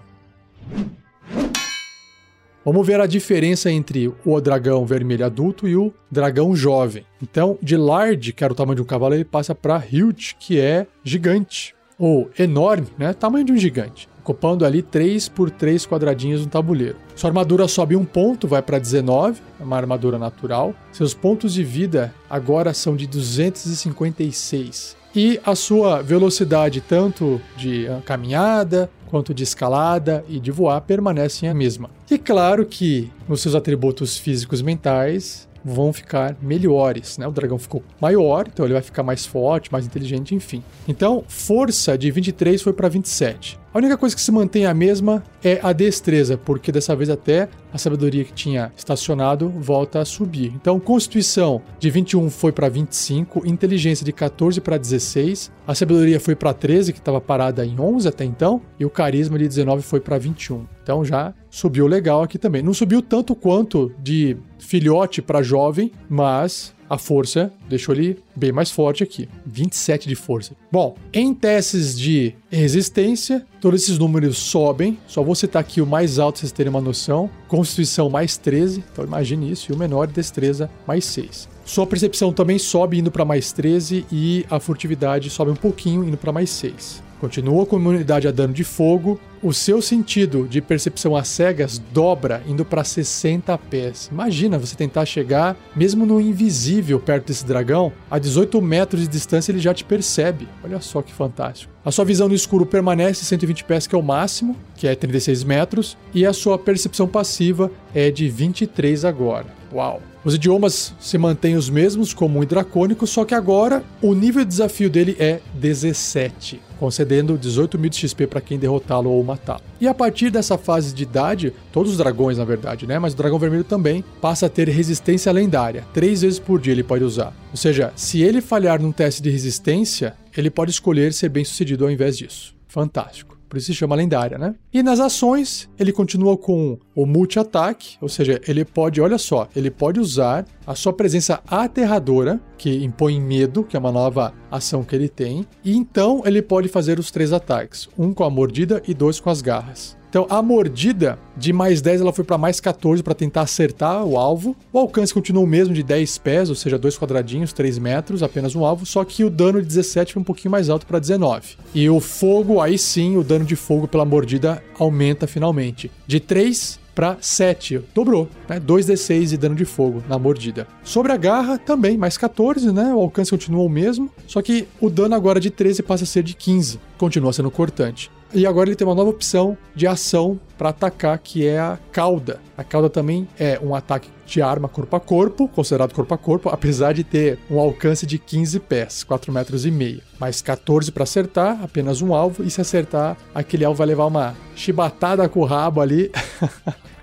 Vamos 2.65 2.87
ver 2.87 2.99
a 2.99 3.07
diferença 3.07 3.71
entre 3.71 4.11
o 4.25 4.41
dragão 4.41 4.87
vermelho 4.87 5.27
adulto 5.27 5.69
e 5.69 5.77
o 5.77 5.93
dragão 6.11 6.57
jovem. 6.57 7.05
Então, 7.23 7.59
de 7.61 7.77
large, 7.77 8.33
que 8.33 8.43
era 8.43 8.55
o 8.55 8.57
tamanho 8.57 8.77
de 8.77 8.83
um 8.83 8.87
cavalo, 8.87 9.15
ele 9.15 9.25
passa 9.25 9.55
para 9.55 9.77
huge, 9.77 10.35
que 10.41 10.59
é 10.59 10.87
gigante. 11.03 11.75
Ou 11.99 12.31
enorme, 12.39 12.87
né? 12.97 13.13
Tamanho 13.13 13.45
de 13.45 13.53
um 13.53 13.57
gigante. 13.59 14.09
Ocupando 14.21 14.65
ali 14.65 14.81
3 14.81 15.29
por 15.29 15.51
3 15.51 15.87
quadradinhos 15.87 16.41
no 16.41 16.47
tabuleiro. 16.47 16.97
Sua 17.15 17.29
armadura 17.29 17.69
sobe 17.69 17.95
um 17.97 18.05
ponto, 18.05 18.49
vai 18.49 18.63
para 18.63 18.79
19, 18.79 19.43
é 19.61 19.63
uma 19.63 19.77
armadura 19.77 20.19
natural. 20.19 20.75
Seus 20.91 21.13
pontos 21.13 21.53
de 21.53 21.63
vida 21.63 22.15
agora 22.31 22.73
são 22.73 22.97
de 22.97 23.07
256 23.07 25.04
e 25.15 25.41
a 25.45 25.55
sua 25.55 26.03
velocidade, 26.03 26.81
tanto 26.81 27.41
de 27.57 27.87
caminhada 28.05 28.91
quanto 29.07 29.33
de 29.33 29.45
escalada 29.45 30.25
e 30.29 30.41
de 30.41 30.51
voar, 30.51 30.81
permanecem 30.81 31.49
a 31.49 31.55
mesma. 31.55 31.89
E 32.11 32.19
claro 32.19 32.67
que 32.67 33.11
nos 33.29 33.41
seus 33.41 33.55
atributos 33.55 34.19
físicos 34.19 34.61
mentais 34.61 35.49
vão 35.65 35.93
ficar 35.93 36.37
melhores, 36.43 37.17
né? 37.17 37.27
O 37.27 37.31
dragão 37.31 37.59
ficou 37.59 37.83
maior, 38.01 38.47
então 38.53 38.67
ele 38.67 38.75
vai 38.75 38.83
ficar 38.83 39.03
mais 39.03 39.25
forte, 39.25 39.73
mais 39.73 39.87
inteligente, 39.87 40.35
enfim. 40.35 40.63
Então, 40.87 41.25
força 41.27 41.97
de 41.97 42.11
23 42.11 42.61
foi 42.61 42.73
para 42.73 42.89
27. 42.89 43.59
A 43.75 43.79
única 43.79 43.97
coisa 43.97 44.15
que 44.15 44.23
se 44.23 44.31
mantém 44.31 44.67
a 44.67 44.73
mesma 44.73 45.21
é 45.43 45.59
a 45.61 45.73
destreza, 45.73 46.39
porque 46.39 46.71
dessa 46.71 46.95
vez 46.95 47.11
até 47.11 47.49
a 47.73 47.77
sabedoria 47.77 48.25
que 48.25 48.33
tinha 48.33 48.73
estacionado 48.77 49.51
volta 49.51 49.99
a 49.99 50.05
subir. 50.05 50.53
Então, 50.55 50.79
constituição 50.79 51.61
de 51.81 51.91
21 51.91 52.31
foi 52.31 52.53
para 52.53 52.69
25, 52.69 53.45
inteligência 53.45 54.05
de 54.07 54.13
14 54.13 54.61
para 54.61 54.79
16, 54.79 55.51
a 55.67 55.75
sabedoria 55.75 56.21
foi 56.21 56.37
para 56.37 56.55
13, 56.55 56.93
que 56.93 57.01
estava 57.01 57.21
parada 57.21 57.67
em 57.67 57.81
11 57.81 58.07
até 58.07 58.25
então, 58.25 58.63
e 58.79 58.85
o 58.85 58.91
carisma 58.91 59.37
de 59.37 59.49
19 59.49 59.83
foi 59.83 59.99
para 59.99 60.19
21. 60.19 60.65
Então 60.81 61.05
já 61.05 61.35
subiu 61.51 61.89
legal 61.89 62.23
aqui 62.23 62.39
também. 62.39 62.63
Não 62.63 62.75
subiu 62.75 63.03
tanto 63.03 63.35
quanto 63.35 63.93
de 63.99 64.37
filhote 64.57 65.21
para 65.21 65.43
jovem, 65.43 65.91
mas 66.09 66.73
a 66.89 66.99
força 66.99 67.53
deixou 67.69 67.95
ele 67.95 68.19
bem 68.35 68.53
mais 68.53 68.71
forte 68.71 69.03
aqui. 69.03 69.29
27 69.47 70.09
de 70.09 70.15
força. 70.15 70.55
Bom, 70.71 70.97
em 71.13 71.35
testes 71.35 71.99
de 71.99 72.35
resistência, 72.51 73.45
todos 73.61 73.83
esses 73.83 73.99
números 73.99 74.39
sobem. 74.39 74.99
Só 75.07 75.23
vou 75.23 75.35
citar 75.35 75.61
aqui 75.61 75.81
o 75.81 75.87
mais 75.87 76.19
alto, 76.19 76.39
vocês 76.39 76.53
terem 76.53 76.71
uma 76.71 76.81
noção. 76.81 77.31
Constituição 77.49 78.09
mais 78.11 78.37
13, 78.37 78.85
então 78.93 79.05
imagine 79.05 79.51
isso. 79.51 79.71
E 79.71 79.75
o 79.75 79.79
menor, 79.79 80.07
destreza 80.07 80.71
mais 80.87 81.05
6. 81.05 81.49
Sua 81.65 81.87
percepção 81.87 82.33
também 82.33 82.59
sobe 82.59 82.99
indo 82.99 83.11
para 83.11 83.25
mais 83.25 83.51
13 83.53 84.05
e 84.13 84.45
a 84.51 84.61
furtividade 84.61 85.31
sobe 85.31 85.51
um 85.51 85.57
pouquinho 85.57 86.05
indo 86.05 86.17
para 86.17 86.33
mais 86.33 86.51
6. 86.51 87.03
Continua 87.25 87.65
com 87.65 87.79
imunidade 87.79 88.29
a 88.29 88.31
dano 88.31 88.53
de 88.53 88.63
fogo. 88.63 89.19
O 89.43 89.51
seu 89.51 89.81
sentido 89.81 90.47
de 90.47 90.61
percepção 90.61 91.17
às 91.17 91.27
cegas 91.27 91.79
dobra, 91.79 92.43
indo 92.47 92.67
para 92.67 92.85
60 92.85 93.57
pés. 93.57 94.11
Imagina 94.13 94.59
você 94.59 94.77
tentar 94.77 95.07
chegar, 95.07 95.57
mesmo 95.75 96.05
no 96.05 96.21
invisível, 96.21 97.01
perto 97.01 97.29
desse 97.29 97.47
dragão, 97.47 97.91
a 98.11 98.19
18 98.19 98.61
metros 98.61 99.01
de 99.01 99.09
distância 99.09 99.53
ele 99.53 99.59
já 99.59 99.73
te 99.73 99.85
percebe. 99.85 100.47
Olha 100.63 100.83
só 100.83 101.01
que 101.01 101.15
fantástico. 101.15 101.73
A 101.83 101.91
sua 101.91 102.05
visão 102.05 102.29
no 102.29 102.35
escuro 102.35 102.67
permanece 102.67 103.25
120 103.25 103.65
pés, 103.65 103.87
que 103.87 103.95
é 103.95 103.99
o 103.99 104.03
máximo, 104.03 104.55
que 104.77 104.87
é 104.87 104.95
36 104.95 105.45
metros, 105.45 105.97
e 106.13 106.27
a 106.27 106.33
sua 106.35 106.59
percepção 106.59 107.09
passiva 107.09 107.71
é 107.95 108.11
de 108.11 108.29
23 108.29 109.03
agora. 109.07 109.47
Uau! 109.73 110.03
Os 110.25 110.35
idiomas 110.35 110.95
se 110.99 111.19
mantêm 111.19 111.55
os 111.55 111.69
mesmos, 111.69 112.15
comum 112.15 112.43
e 112.43 112.47
dracônico, 112.47 113.07
só 113.07 113.27
que 113.27 113.35
agora 113.35 113.85
o 114.01 114.15
nível 114.15 114.43
de 114.43 114.49
desafio 114.49 114.89
dele 114.89 115.15
é 115.19 115.41
17, 115.55 116.63
concedendo 116.85 117.39
18 117.39 117.79
mil 117.79 117.89
de 117.89 117.97
XP 117.97 118.27
para 118.27 118.43
quem 118.43 118.59
derrotá-lo 118.59 119.09
ou 119.09 119.25
matá-lo. 119.25 119.63
E 119.81 119.89
a 119.89 119.95
partir 119.95 120.29
dessa 120.29 120.59
fase 120.59 120.95
de 120.95 121.03
idade, 121.03 121.51
todos 121.73 121.93
os 121.93 121.97
dragões, 121.97 122.37
na 122.37 122.45
verdade, 122.45 122.87
né? 122.87 122.99
Mas 122.99 123.15
o 123.15 123.17
dragão 123.17 123.39
vermelho 123.39 123.65
também 123.65 124.05
passa 124.21 124.45
a 124.45 124.51
ter 124.51 124.69
resistência 124.69 125.33
lendária. 125.33 125.87
Três 125.95 126.21
vezes 126.21 126.39
por 126.39 126.61
dia 126.61 126.75
ele 126.75 126.83
pode 126.83 127.03
usar. 127.03 127.33
Ou 127.51 127.57
seja, 127.57 127.91
se 127.97 128.21
ele 128.21 128.43
falhar 128.43 128.83
num 128.83 128.93
teste 128.93 129.23
de 129.23 129.31
resistência, 129.31 130.15
ele 130.37 130.51
pode 130.51 130.73
escolher 130.73 131.15
ser 131.15 131.31
bem 131.31 131.43
sucedido 131.43 131.87
ao 131.87 131.91
invés 131.91 132.19
disso. 132.19 132.55
Fantástico 132.69 133.34
por 133.55 133.59
isso 133.59 133.69
se 133.69 133.75
chama 133.75 133.95
lendária, 133.95 134.37
né? 134.37 134.57
E 134.73 134.83
nas 134.83 134.99
ações, 134.99 135.71
ele 135.79 135.93
continua 135.93 136.37
com 136.37 136.77
o 136.93 137.07
multi-ataque, 137.07 137.97
ou 138.01 138.09
seja, 138.09 138.41
ele 138.49 138.65
pode, 138.65 139.01
olha 139.01 139.17
só, 139.17 139.49
ele 139.55 139.71
pode 139.71 140.01
usar 140.01 140.45
a 140.67 140.75
sua 140.75 140.93
presença 140.93 141.41
aterradora, 141.47 142.41
que 142.59 142.83
impõe 142.85 143.21
medo, 143.21 143.63
que 143.63 143.77
é 143.77 143.79
uma 143.79 143.93
nova 143.93 144.35
ação 144.51 144.83
que 144.83 144.97
ele 144.97 145.09
tem, 145.09 145.47
e 145.65 145.77
então 145.77 146.23
ele 146.25 146.43
pode 146.43 146.67
fazer 146.67 146.99
os 146.99 147.13
três 147.13 147.33
ataques, 147.33 147.89
um 147.97 148.13
com 148.13 148.25
a 148.25 148.31
mordida 148.31 148.83
e 148.89 148.93
dois 148.93 149.21
com 149.21 149.31
as 149.31 149.41
garras. 149.41 149.97
Então, 150.15 150.29
a 150.31 150.41
mordida 150.41 151.19
de 151.37 151.53
mais 151.53 151.83
10 151.83 152.01
ela 152.01 152.13
foi 152.13 152.23
para 152.23 152.39
mais 152.39 152.61
14 152.61 153.03
para 153.03 153.17
tentar 153.17 153.41
acertar 153.41 154.05
o 154.05 154.17
alvo. 154.17 154.55
O 154.73 154.79
alcance 154.79 155.13
continua 155.13 155.43
o 155.43 155.47
mesmo 155.47 155.75
de 155.75 155.83
10 155.83 156.19
pés, 156.19 156.49
ou 156.49 156.55
seja, 156.55 156.79
dois 156.79 156.97
quadradinhos, 156.97 157.53
3 157.53 157.79
metros, 157.79 158.23
apenas 158.23 158.55
um 158.55 158.65
alvo, 158.65 158.87
só 158.87 159.05
que 159.05 159.25
o 159.25 159.29
dano 159.29 159.61
de 159.61 159.67
17 159.67 160.13
foi 160.13 160.23
um 160.23 160.25
pouquinho 160.25 160.53
mais 160.53 160.71
alto 160.71 160.87
para 160.87 161.01
19. 161.01 161.57
E 161.75 161.91
o 161.91 161.99
fogo, 161.99 162.61
aí 162.61 162.79
sim, 162.79 163.17
o 163.17 163.25
dano 163.25 163.45
de 163.45 163.57
fogo 163.57 163.89
pela 163.89 164.05
mordida 164.05 164.63
aumenta 164.79 165.27
finalmente. 165.27 165.91
De 166.07 166.21
3 166.21 166.79
para 166.95 167.17
7. 167.21 167.81
Dobrou, 167.93 168.29
né? 168.49 168.61
2d6 168.61 169.31
de 169.31 169.37
dano 169.37 169.57
de 169.57 169.65
fogo 169.65 170.01
na 170.09 170.17
mordida. 170.17 170.69
Sobre 170.85 171.11
a 171.11 171.17
garra, 171.17 171.59
também, 171.59 171.99
mais 171.99 172.17
14, 172.17 172.71
né? 172.71 172.95
O 172.95 173.01
alcance 173.01 173.33
continua 173.33 173.65
o 173.65 173.69
mesmo, 173.69 174.09
só 174.29 174.41
que 174.41 174.69
o 174.81 174.89
dano 174.89 175.17
agora 175.17 175.41
de 175.41 175.51
13 175.51 175.83
passa 175.83 176.05
a 176.05 176.07
ser 176.07 176.23
de 176.23 176.35
15. 176.35 176.79
Continua 176.97 177.33
sendo 177.33 177.51
cortante. 177.51 178.13
E 178.35 178.47
agora 178.47 178.69
ele 178.69 178.75
tem 178.75 178.85
uma 178.85 178.97
nova 178.97 179.11
opção 179.11 179.57
de 179.77 179.87
ação 179.87 180.41
para 180.59 180.71
atacar, 180.71 181.17
que 181.21 181.47
é 181.47 181.61
a 181.61 181.79
cauda. 181.93 182.41
A 182.59 182.65
cauda 182.65 182.91
também 182.91 183.29
é 183.39 183.61
um 183.63 183.77
ataque 183.77 184.09
de 184.27 184.43
arma 184.43 184.69
corpo 184.69 184.97
a 184.97 185.01
corpo, 185.01 185.47
considerado 185.47 185.95
corpo 185.95 186.15
a 186.15 186.19
corpo, 186.19 186.49
apesar 186.49 186.93
de 186.95 187.05
ter 187.05 187.39
um 187.49 187.61
alcance 187.61 188.05
de 188.05 188.19
15 188.19 188.59
pés, 188.59 189.05
4 189.05 189.33
metros 189.33 189.65
e 189.65 189.71
meio. 189.71 190.03
Mais 190.19 190.43
14 190.43 190.91
para 190.91 191.05
acertar, 191.05 191.63
apenas 191.63 192.03
um 192.03 192.13
alvo, 192.13 192.43
e 192.43 192.51
se 192.51 192.61
acertar, 192.61 193.17
aquele 193.33 193.65
alvo 193.65 193.79
vai 193.79 193.87
levar 193.87 194.07
uma 194.07 194.35
chibatada 194.57 195.29
com 195.29 195.39
o 195.39 195.45
rabo 195.45 195.81
ali. 195.81 196.11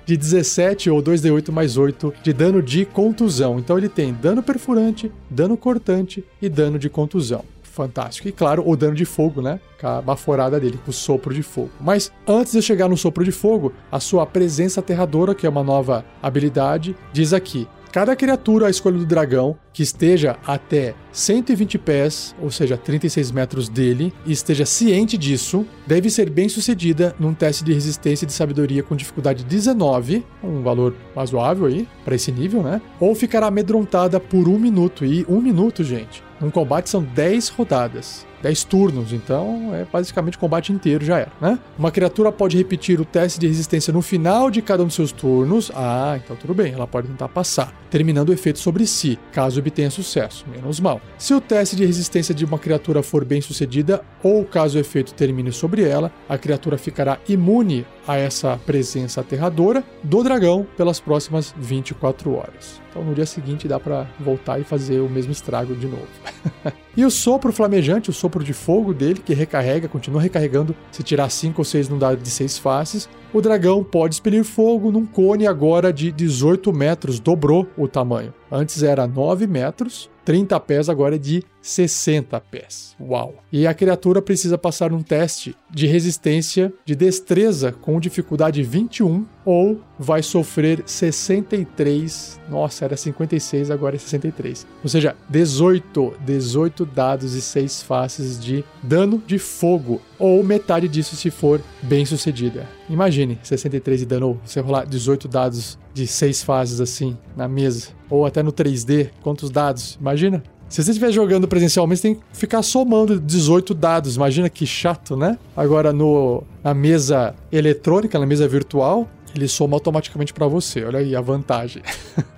de 0.04 0.18
17 0.18 0.90
ou 0.90 1.02
2d8 1.02 1.52
mais 1.52 1.78
8 1.78 2.14
de 2.22 2.34
dano 2.34 2.62
de 2.62 2.86
contusão. 2.86 3.60
Então 3.60 3.78
ele 3.78 3.88
tem 3.88 4.12
dano 4.12 4.44
perfurante, 4.44 5.10
dano 5.30 5.56
cortante 5.56 6.26
e 6.42 6.50
dano 6.50 6.78
de 6.78 6.90
contusão 6.90 7.46
fantástico. 7.82 8.28
E 8.28 8.32
claro, 8.32 8.64
o 8.68 8.76
dano 8.76 8.96
de 8.96 9.06
fogo, 9.06 9.42
né? 9.42 9.60
Com 9.80 9.88
a 9.88 10.02
baforada 10.02 10.60
dele, 10.60 10.80
com 10.84 10.92
o 10.92 10.94
sopro 10.94 11.34
de 11.34 11.42
fogo. 11.42 11.72
Mas 11.80 12.12
antes 12.28 12.54
de 12.54 12.62
chegar 12.62 12.88
no 12.88 12.96
sopro 12.96 13.24
de 13.24 13.32
fogo, 13.32 13.74
a 13.92 14.00
sua 14.00 14.26
presença 14.26 14.80
aterradora, 14.80 15.34
que 15.34 15.48
é 15.48 15.50
uma 15.50 15.64
nova 15.64 16.06
habilidade, 16.22 16.96
diz 17.12 17.34
aqui: 17.34 17.68
Cada 17.92 18.16
criatura 18.16 18.68
à 18.68 18.70
escolha 18.70 18.98
do 18.98 19.06
dragão 19.06 19.58
que 19.74 19.84
esteja 19.84 20.38
até 20.48 20.96
120 21.12 21.78
pés, 21.78 22.34
ou 22.42 22.50
seja, 22.50 22.78
36 22.78 23.32
metros 23.32 23.68
dele, 23.68 24.14
e 24.26 24.32
esteja 24.32 24.66
ciente 24.66 25.18
disso, 25.18 25.66
deve 25.86 26.10
ser 26.10 26.30
bem 26.30 26.48
sucedida 26.48 27.14
num 27.20 27.34
teste 27.34 27.66
de 27.66 27.74
resistência 27.74 28.26
de 28.26 28.32
sabedoria 28.32 28.82
com 28.82 28.96
dificuldade 28.96 29.44
19, 29.44 30.26
um 30.42 30.62
valor 30.62 30.96
razoável 31.14 31.66
aí, 31.66 31.86
para 32.06 32.16
esse 32.16 32.32
nível, 32.32 32.64
né? 32.64 32.82
Ou 32.98 33.14
ficará 33.14 33.48
amedrontada 33.48 34.22
por 34.22 34.48
um 34.48 34.58
minuto. 34.58 35.04
E 35.04 35.26
um 35.28 35.42
minuto, 35.42 35.84
gente. 35.84 36.24
Um 36.42 36.50
combate 36.50 36.90
são 36.90 37.04
10 37.04 37.50
rodadas. 37.50 38.26
10 38.42 38.64
turnos, 38.64 39.14
então 39.14 39.74
é 39.74 39.86
basicamente 39.86 40.38
combate 40.38 40.72
inteiro 40.72 41.06
já 41.06 41.20
era, 41.20 41.32
né? 41.40 41.60
Uma 41.78 41.92
criatura 41.92 42.32
pode 42.32 42.58
repetir 42.58 43.00
o 43.00 43.06
teste 43.06 43.40
de 43.40 43.48
resistência 43.48 43.94
no 43.94 44.02
final 44.02 44.50
de 44.50 44.62
cada 44.62 44.84
um 44.84 44.88
dos 44.88 44.96
seus 44.96 45.12
turnos. 45.12 45.72
Ah, 45.76 46.20
então 46.24 46.36
tudo 46.36 46.54
bem, 46.54 46.74
ela 46.74 46.88
pode 46.88 47.08
tentar 47.08 47.30
passar, 47.30 47.74
terminando 47.90 48.30
o 48.30 48.34
efeito 48.34 48.60
sobre 48.60 48.86
si, 48.88 49.20
caso 49.32 49.60
obtenha 49.60 49.90
sucesso, 49.90 50.46
menos 50.50 50.80
mal. 50.80 51.02
Se 51.18 51.34
o 51.34 51.42
teste 51.42 51.76
de 51.76 51.86
resistência 51.86 52.34
de 52.34 52.46
uma 52.46 52.58
criatura 52.58 53.04
for 53.04 53.24
bem 53.24 53.42
sucedida, 53.42 54.02
ou 54.24 54.44
caso 54.46 54.78
o 54.78 54.82
efeito 54.82 55.14
termine 55.14 55.52
sobre 55.52 55.84
ela, 55.84 56.12
a 56.28 56.38
criatura 56.38 56.78
ficará 56.78 57.20
imune 57.28 57.86
a 58.08 58.18
essa 58.18 58.58
presença 58.66 59.22
aterradora 59.22 59.84
do 60.04 60.24
dragão 60.24 60.66
pelas 60.76 61.00
próximas 61.00 61.54
24 61.58 62.34
horas. 62.34 62.82
Então 62.92 63.04
no 63.04 63.16
dia 63.16 63.26
seguinte 63.26 63.70
dá 63.70 63.80
para 63.80 64.06
voltar 64.20 64.60
e 64.60 64.66
fazer 64.66 65.00
o 65.00 65.10
mesmo 65.10 65.32
estrago 65.32 65.74
de 65.74 65.88
novo. 65.88 66.08
e 66.96 67.06
o 67.06 67.10
sopro 67.10 67.54
flamejante, 67.54 68.10
o 68.10 68.14
sopro 68.14 68.44
de 68.44 68.52
fogo 68.52 68.94
dele, 68.94 69.22
que 69.26 69.34
recarrega, 69.34 69.88
continua 69.88 70.22
recarregando. 70.22 70.76
Se 70.92 71.02
tirar 71.02 71.30
5 71.30 71.60
ou 71.60 71.66
6 71.66 71.88
num 71.88 71.98
dado 71.98 72.22
de 72.22 72.30
6 72.30 72.58
faces, 72.58 73.10
o 73.34 73.40
dragão 73.40 73.82
pode 73.82 74.16
expelir 74.16 74.44
fogo 74.44 74.92
num 74.92 75.06
cone 75.06 75.48
agora 75.48 75.94
de 75.94 76.12
18 76.12 76.74
metros, 76.74 77.18
dobrou 77.18 77.66
o 77.78 77.88
tamanho. 77.88 78.34
Antes 78.52 78.84
era 78.84 79.08
9 79.08 79.48
metros, 79.48 80.10
30 80.26 80.60
pés 80.60 80.90
agora 80.90 81.16
é 81.16 81.18
de 81.18 81.44
60 81.62 82.40
pés. 82.40 82.96
Uau! 83.00 83.36
E 83.52 83.68
a 83.68 83.74
criatura 83.74 84.22
precisa 84.22 84.58
passar 84.58 84.92
um 84.92 85.02
teste 85.02 85.56
de 85.70 85.88
resistência 85.88 86.74
de 86.86 86.96
destreza 86.96 87.72
com 87.72 88.00
dificuldade 88.00 88.64
21 88.64 89.26
ou 89.46 89.80
vai 89.98 90.24
sofrer 90.24 90.84
63. 90.86 92.40
Nossa, 92.50 92.86
era 92.86 92.98
56, 92.98 93.72
agora 93.72 93.96
é 93.96 94.00
63. 94.00 94.66
Ou 94.84 94.90
seja, 94.90 95.16
18, 95.30 96.14
18 96.26 96.86
dados 96.86 97.34
e 97.34 97.42
6 97.42 97.84
faces 97.84 98.40
de 98.40 98.64
dano 98.82 99.22
de 99.26 99.38
fogo 99.38 100.02
ou 100.18 100.44
metade 100.44 100.88
disso 100.88 101.16
se 101.16 101.30
for 101.30 101.62
bem 101.82 102.06
sucedida. 102.06 102.68
Imagine 102.90 103.40
63 103.44 104.02
de 104.02 104.06
dano, 104.06 104.40
você 104.44 104.60
rolar 104.60 104.86
18 104.86 105.28
dados 105.28 105.80
de 105.94 106.08
6 106.08 106.44
fases 106.44 106.82
assim 106.82 107.18
na 107.36 107.48
mesa, 107.48 107.90
ou 108.10 108.26
até 108.26 108.44
no 108.44 108.52
3D, 108.52 109.10
quantos 109.22 109.50
dados? 109.50 109.98
Imagina? 110.00 110.44
Se 110.72 110.82
você 110.82 110.92
estiver 110.92 111.12
jogando 111.12 111.50
presencialmente, 111.50 112.00
você 112.00 112.08
tem 112.08 112.16
que 112.16 112.22
ficar 112.32 112.64
somando 112.64 113.20
18 113.20 113.74
dados. 113.74 114.16
Imagina 114.16 114.50
que 114.50 114.66
chato, 114.66 115.18
né? 115.18 115.38
Agora, 115.54 115.92
no, 115.92 116.46
na 116.64 116.74
mesa 116.74 117.36
eletrônica, 117.52 118.18
na 118.18 118.26
mesa 118.26 118.48
virtual, 118.48 119.06
ele 119.36 119.50
soma 119.50 119.76
automaticamente 119.76 120.34
para 120.34 120.48
você. 120.48 120.86
Olha 120.86 121.00
aí 121.00 121.14
a 121.14 121.20
vantagem. 121.20 121.84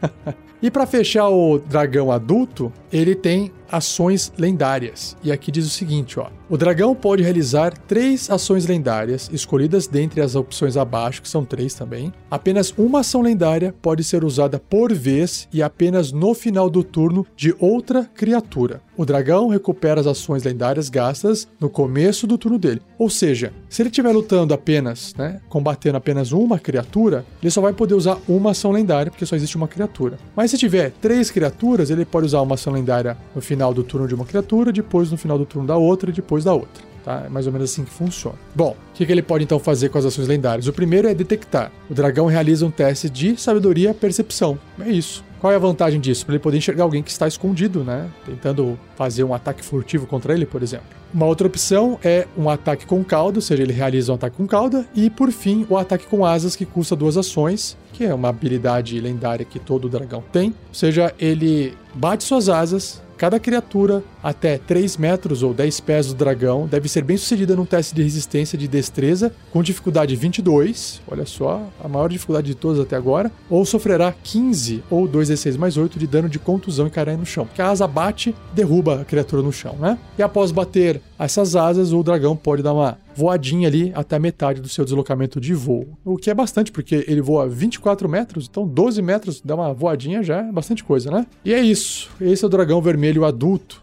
e 0.64 0.72
para 0.72 0.88
fechar 0.88 1.30
o 1.30 1.60
dragão 1.60 2.12
adulto, 2.12 2.74
ele 2.92 3.14
tem 3.14 3.52
ações 3.74 4.32
lendárias. 4.38 5.18
E 5.24 5.32
aqui 5.32 5.52
diz 5.52 5.66
o 5.66 5.70
seguinte, 5.70 6.20
ó. 6.20 6.28
O 6.48 6.58
dragão 6.58 6.94
pode 6.94 7.24
realizar 7.24 7.76
três 7.76 8.30
ações 8.30 8.68
lendárias, 8.68 9.30
escolhidas 9.34 9.88
dentre 9.88 10.22
as 10.22 10.36
opções 10.36 10.78
abaixo, 10.78 11.22
que 11.22 11.28
são 11.28 11.44
três 11.44 11.74
também. 11.74 12.14
Apenas 12.30 12.72
uma 12.78 13.00
ação 13.00 13.22
lendária 13.22 13.74
pode 13.82 14.04
ser 14.04 14.24
usada 14.24 14.60
por 14.60 14.94
vez 14.94 15.48
e 15.52 15.64
apenas 15.64 16.12
no 16.12 16.36
final 16.36 16.70
do 16.70 16.84
turno 16.84 17.26
de 17.36 17.56
outra 17.60 18.06
criatura. 18.14 18.82
O 18.96 19.06
dragão 19.06 19.48
recupera 19.48 20.00
as 20.00 20.06
ações 20.06 20.44
lendárias 20.44 20.90
gastas 20.90 21.48
no 21.60 21.68
começo 21.70 22.28
do 22.28 22.38
turno 22.38 22.60
dele. 22.60 22.82
Ou 23.00 23.10
seja, 23.10 23.52
se 23.68 23.82
ele 23.82 23.90
estiver 23.90 24.12
lutando 24.12 24.54
apenas, 24.54 25.16
né, 25.18 25.42
combatendo 25.50 25.98
apenas 25.98 26.32
uma 26.32 26.60
criatura, 26.60 27.26
ele 27.42 27.50
só 27.50 27.60
vai 27.60 27.74
poder 27.74 27.96
usar 27.96 28.20
uma 28.28 28.52
ação 28.52 28.72
lendária, 28.72 29.10
porque 29.12 29.26
só 29.26 29.36
existe 29.36 29.58
uma 29.58 29.68
criatura. 29.68 30.20
Mas 30.36 30.52
se 30.52 30.58
tiver 30.60 30.92
três 31.02 31.32
criaturas, 31.32 31.90
ele 31.90 32.06
pode 32.06 32.28
usar 32.28 32.42
uma 32.42 32.54
ação 32.54 32.72
lendária 32.72 33.18
no 33.34 33.42
final 33.42 33.63
do 33.72 33.84
turno 33.84 34.08
de 34.08 34.16
uma 34.16 34.26
criatura, 34.26 34.72
depois 34.72 35.12
no 35.12 35.18
final 35.18 35.38
do 35.38 35.46
turno 35.46 35.68
da 35.68 35.78
outra 35.78 36.10
e 36.10 36.14
depois 36.14 36.44
da 36.44 36.54
outra. 36.54 36.84
Tá? 37.04 37.24
É 37.26 37.30
mais 37.30 37.46
ou 37.46 37.54
menos 37.54 37.70
assim 37.70 37.84
que 37.84 37.92
funciona. 37.92 38.38
Bom, 38.56 38.72
o 38.72 38.94
que, 38.96 39.06
que 39.06 39.12
ele 39.12 39.22
pode 39.22 39.44
então 39.44 39.60
fazer 39.60 39.90
com 39.90 39.98
as 39.98 40.06
ações 40.06 40.28
lendárias? 40.28 40.68
O 40.68 40.74
primeiro 40.74 41.08
é 41.08 41.14
detectar. 41.14 41.72
O 41.90 41.94
dragão 41.94 42.26
realiza 42.26 42.66
um 42.66 42.72
teste 42.72 43.10
de 43.10 43.40
sabedoria 43.40 43.94
percepção. 43.94 44.58
É 44.80 44.90
isso. 44.90 45.24
Qual 45.44 45.52
é 45.52 45.58
a 45.58 45.60
vantagem 45.60 46.00
disso? 46.00 46.26
Para 46.26 46.36
ele 46.36 46.42
poder 46.42 46.58
enxergar 46.58 46.86
alguém 46.86 47.04
que 47.04 47.12
está 47.12 47.28
escondido, 47.28 47.84
né? 47.84 48.10
Tentando 48.26 48.80
fazer 48.96 49.26
um 49.26 49.34
ataque 49.34 49.62
furtivo 49.62 50.08
contra 50.08 50.34
ele, 50.34 50.46
por 50.46 50.64
exemplo. 50.64 50.86
Uma 51.14 51.26
outra 51.26 51.46
opção 51.46 52.00
é 52.02 52.26
um 52.38 52.50
ataque 52.50 52.86
com 52.86 53.04
cauda, 53.04 53.40
ou 53.40 53.42
seja, 53.42 53.62
ele 53.62 53.74
realiza 53.74 54.14
um 54.14 54.16
ataque 54.16 54.38
com 54.38 54.48
cauda. 54.48 54.88
E 54.96 55.10
por 55.10 55.30
fim, 55.34 55.68
o 55.70 55.78
ataque 55.78 56.08
com 56.08 56.26
asas, 56.26 56.56
que 56.56 56.66
custa 56.66 56.96
duas 56.96 57.18
ações, 57.18 57.78
que 57.92 58.06
é 58.06 58.14
uma 58.14 58.30
habilidade 58.30 58.98
lendária 59.02 59.44
que 59.44 59.60
todo 59.60 59.90
dragão 59.90 60.24
tem. 60.32 60.52
Ou 60.70 60.74
seja, 60.74 61.14
ele 61.20 61.74
bate 61.94 62.24
suas 62.24 62.48
asas, 62.48 63.03
Cada 63.18 63.40
criatura 63.40 64.02
até 64.24 64.58
3 64.58 64.98
metros 64.98 65.44
ou 65.44 65.54
10 65.54 65.80
pés 65.82 66.08
do 66.08 66.14
dragão 66.14 66.66
deve 66.66 66.88
ser 66.88 67.04
bem 67.04 67.18
sucedida 67.18 67.56
num 67.56 67.66
teste 67.66 67.94
de 67.94 68.02
resistência 68.02 68.58
de 68.58 68.68
destreza 68.68 69.34
com 69.52 69.62
dificuldade 69.62 70.16
22, 70.16 71.02
olha 71.08 71.26
só, 71.26 71.62
a 71.84 71.88
maior 71.88 72.08
dificuldade 72.08 72.48
de 72.48 72.56
todas 72.56 72.80
até 72.80 72.96
agora, 72.96 73.32
ou 73.50 73.66
sofrerá 73.66 74.14
15 74.24 74.84
ou 74.90 75.08
2d6 75.08 75.58
mais 75.58 75.78
8 75.78 76.00
de 76.00 76.08
dano 76.08 76.30
de 76.30 76.40
contusão 76.40 76.88
e 76.88 76.90
cair 76.90 77.18
no 77.18 77.26
chão, 77.26 77.46
porque 77.46 77.62
a 77.62 77.70
asa 77.70 77.86
bate, 77.86 78.34
derruba 78.54 79.02
a 79.02 79.06
criatura 79.06 79.42
no 79.42 79.52
chão, 79.52 79.76
né? 79.80 79.98
E 80.18 80.24
após 80.24 80.52
bater 80.52 81.02
essas 81.20 81.56
asas, 81.56 81.92
o 81.92 82.04
dragão 82.04 82.36
pode 82.36 82.64
dar 82.64 82.74
uma 82.74 82.98
voadinha 83.16 83.68
ali 83.68 83.92
até 83.96 84.18
metade 84.18 84.62
do 84.62 84.70
seu 84.70 84.84
deslocamento 84.84 85.40
de 85.40 85.54
voo. 85.54 85.88
O 86.04 86.18
que 86.18 86.30
é 86.30 86.34
bastante, 86.34 86.72
porque 86.72 87.06
ele 87.08 87.22
voa 87.22 87.48
24 87.48 88.10
metros, 88.10 88.48
então 88.50 88.68
12 88.68 89.02
metros 89.02 89.42
dá 89.44 89.56
uma 89.56 89.74
voadinha 89.74 90.24
já 90.24 90.40
é 90.40 90.52
bastante 90.52 90.84
coisa, 90.84 91.12
né? 91.12 91.26
E 91.46 91.54
é 91.54 91.60
isso. 91.60 92.10
Esse 92.20 92.44
é 92.44 92.48
o 92.48 92.50
dragão 92.50 92.82
vermelho 92.82 93.26
adulto. 93.26 93.83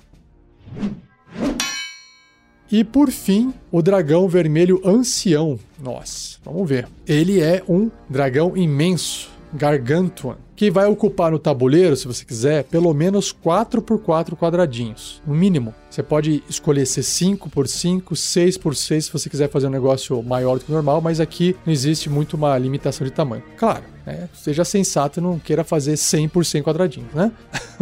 E 2.72 2.85
por 2.85 3.11
fim, 3.11 3.52
o 3.72 3.83
dragão 3.83 4.28
vermelho 4.28 4.80
ancião. 4.85 5.59
Nossa, 5.83 6.38
vamos 6.44 6.68
ver. 6.68 6.87
Ele 7.06 7.40
é 7.40 7.64
um 7.68 7.90
dragão 8.09 8.56
imenso, 8.56 9.28
gargantuan, 9.52 10.37
que 10.54 10.70
vai 10.70 10.87
ocupar 10.87 11.33
no 11.33 11.38
tabuleiro, 11.38 11.96
se 11.96 12.06
você 12.06 12.24
quiser, 12.24 12.62
pelo 12.64 12.94
menos 12.94 13.33
4 13.33 13.83
por 13.83 13.98
4 13.98 14.37
quadradinhos, 14.37 15.20
no 15.26 15.35
mínimo. 15.35 15.74
Você 15.90 16.00
pode 16.00 16.44
escolher 16.48 16.87
ser 16.87 17.02
5 17.02 17.50
por 17.50 17.66
5, 17.66 18.14
6 18.14 18.56
por 18.59 18.76
6 18.76 19.06
se 19.06 19.12
você 19.12 19.28
quiser 19.28 19.50
fazer 19.50 19.66
um 19.66 19.70
negócio 19.70 20.22
maior 20.22 20.59
do 20.59 20.64
que 20.64 20.70
o 20.70 20.74
normal, 20.74 21.00
mas 21.00 21.18
aqui 21.18 21.56
não 21.66 21.72
existe 21.72 22.09
muito 22.09 22.35
uma 22.35 22.56
limitação 22.56 23.04
de 23.04 23.12
tamanho. 23.12 23.42
Claro, 23.56 23.83
né? 24.06 24.28
seja 24.33 24.64
sensato 24.64 25.18
e 25.18 25.22
não 25.22 25.40
queira 25.40 25.64
fazer 25.64 25.96
100 25.96 26.28
por 26.28 26.44
100 26.44 26.62
quadradinhos, 26.62 27.12
né? 27.12 27.33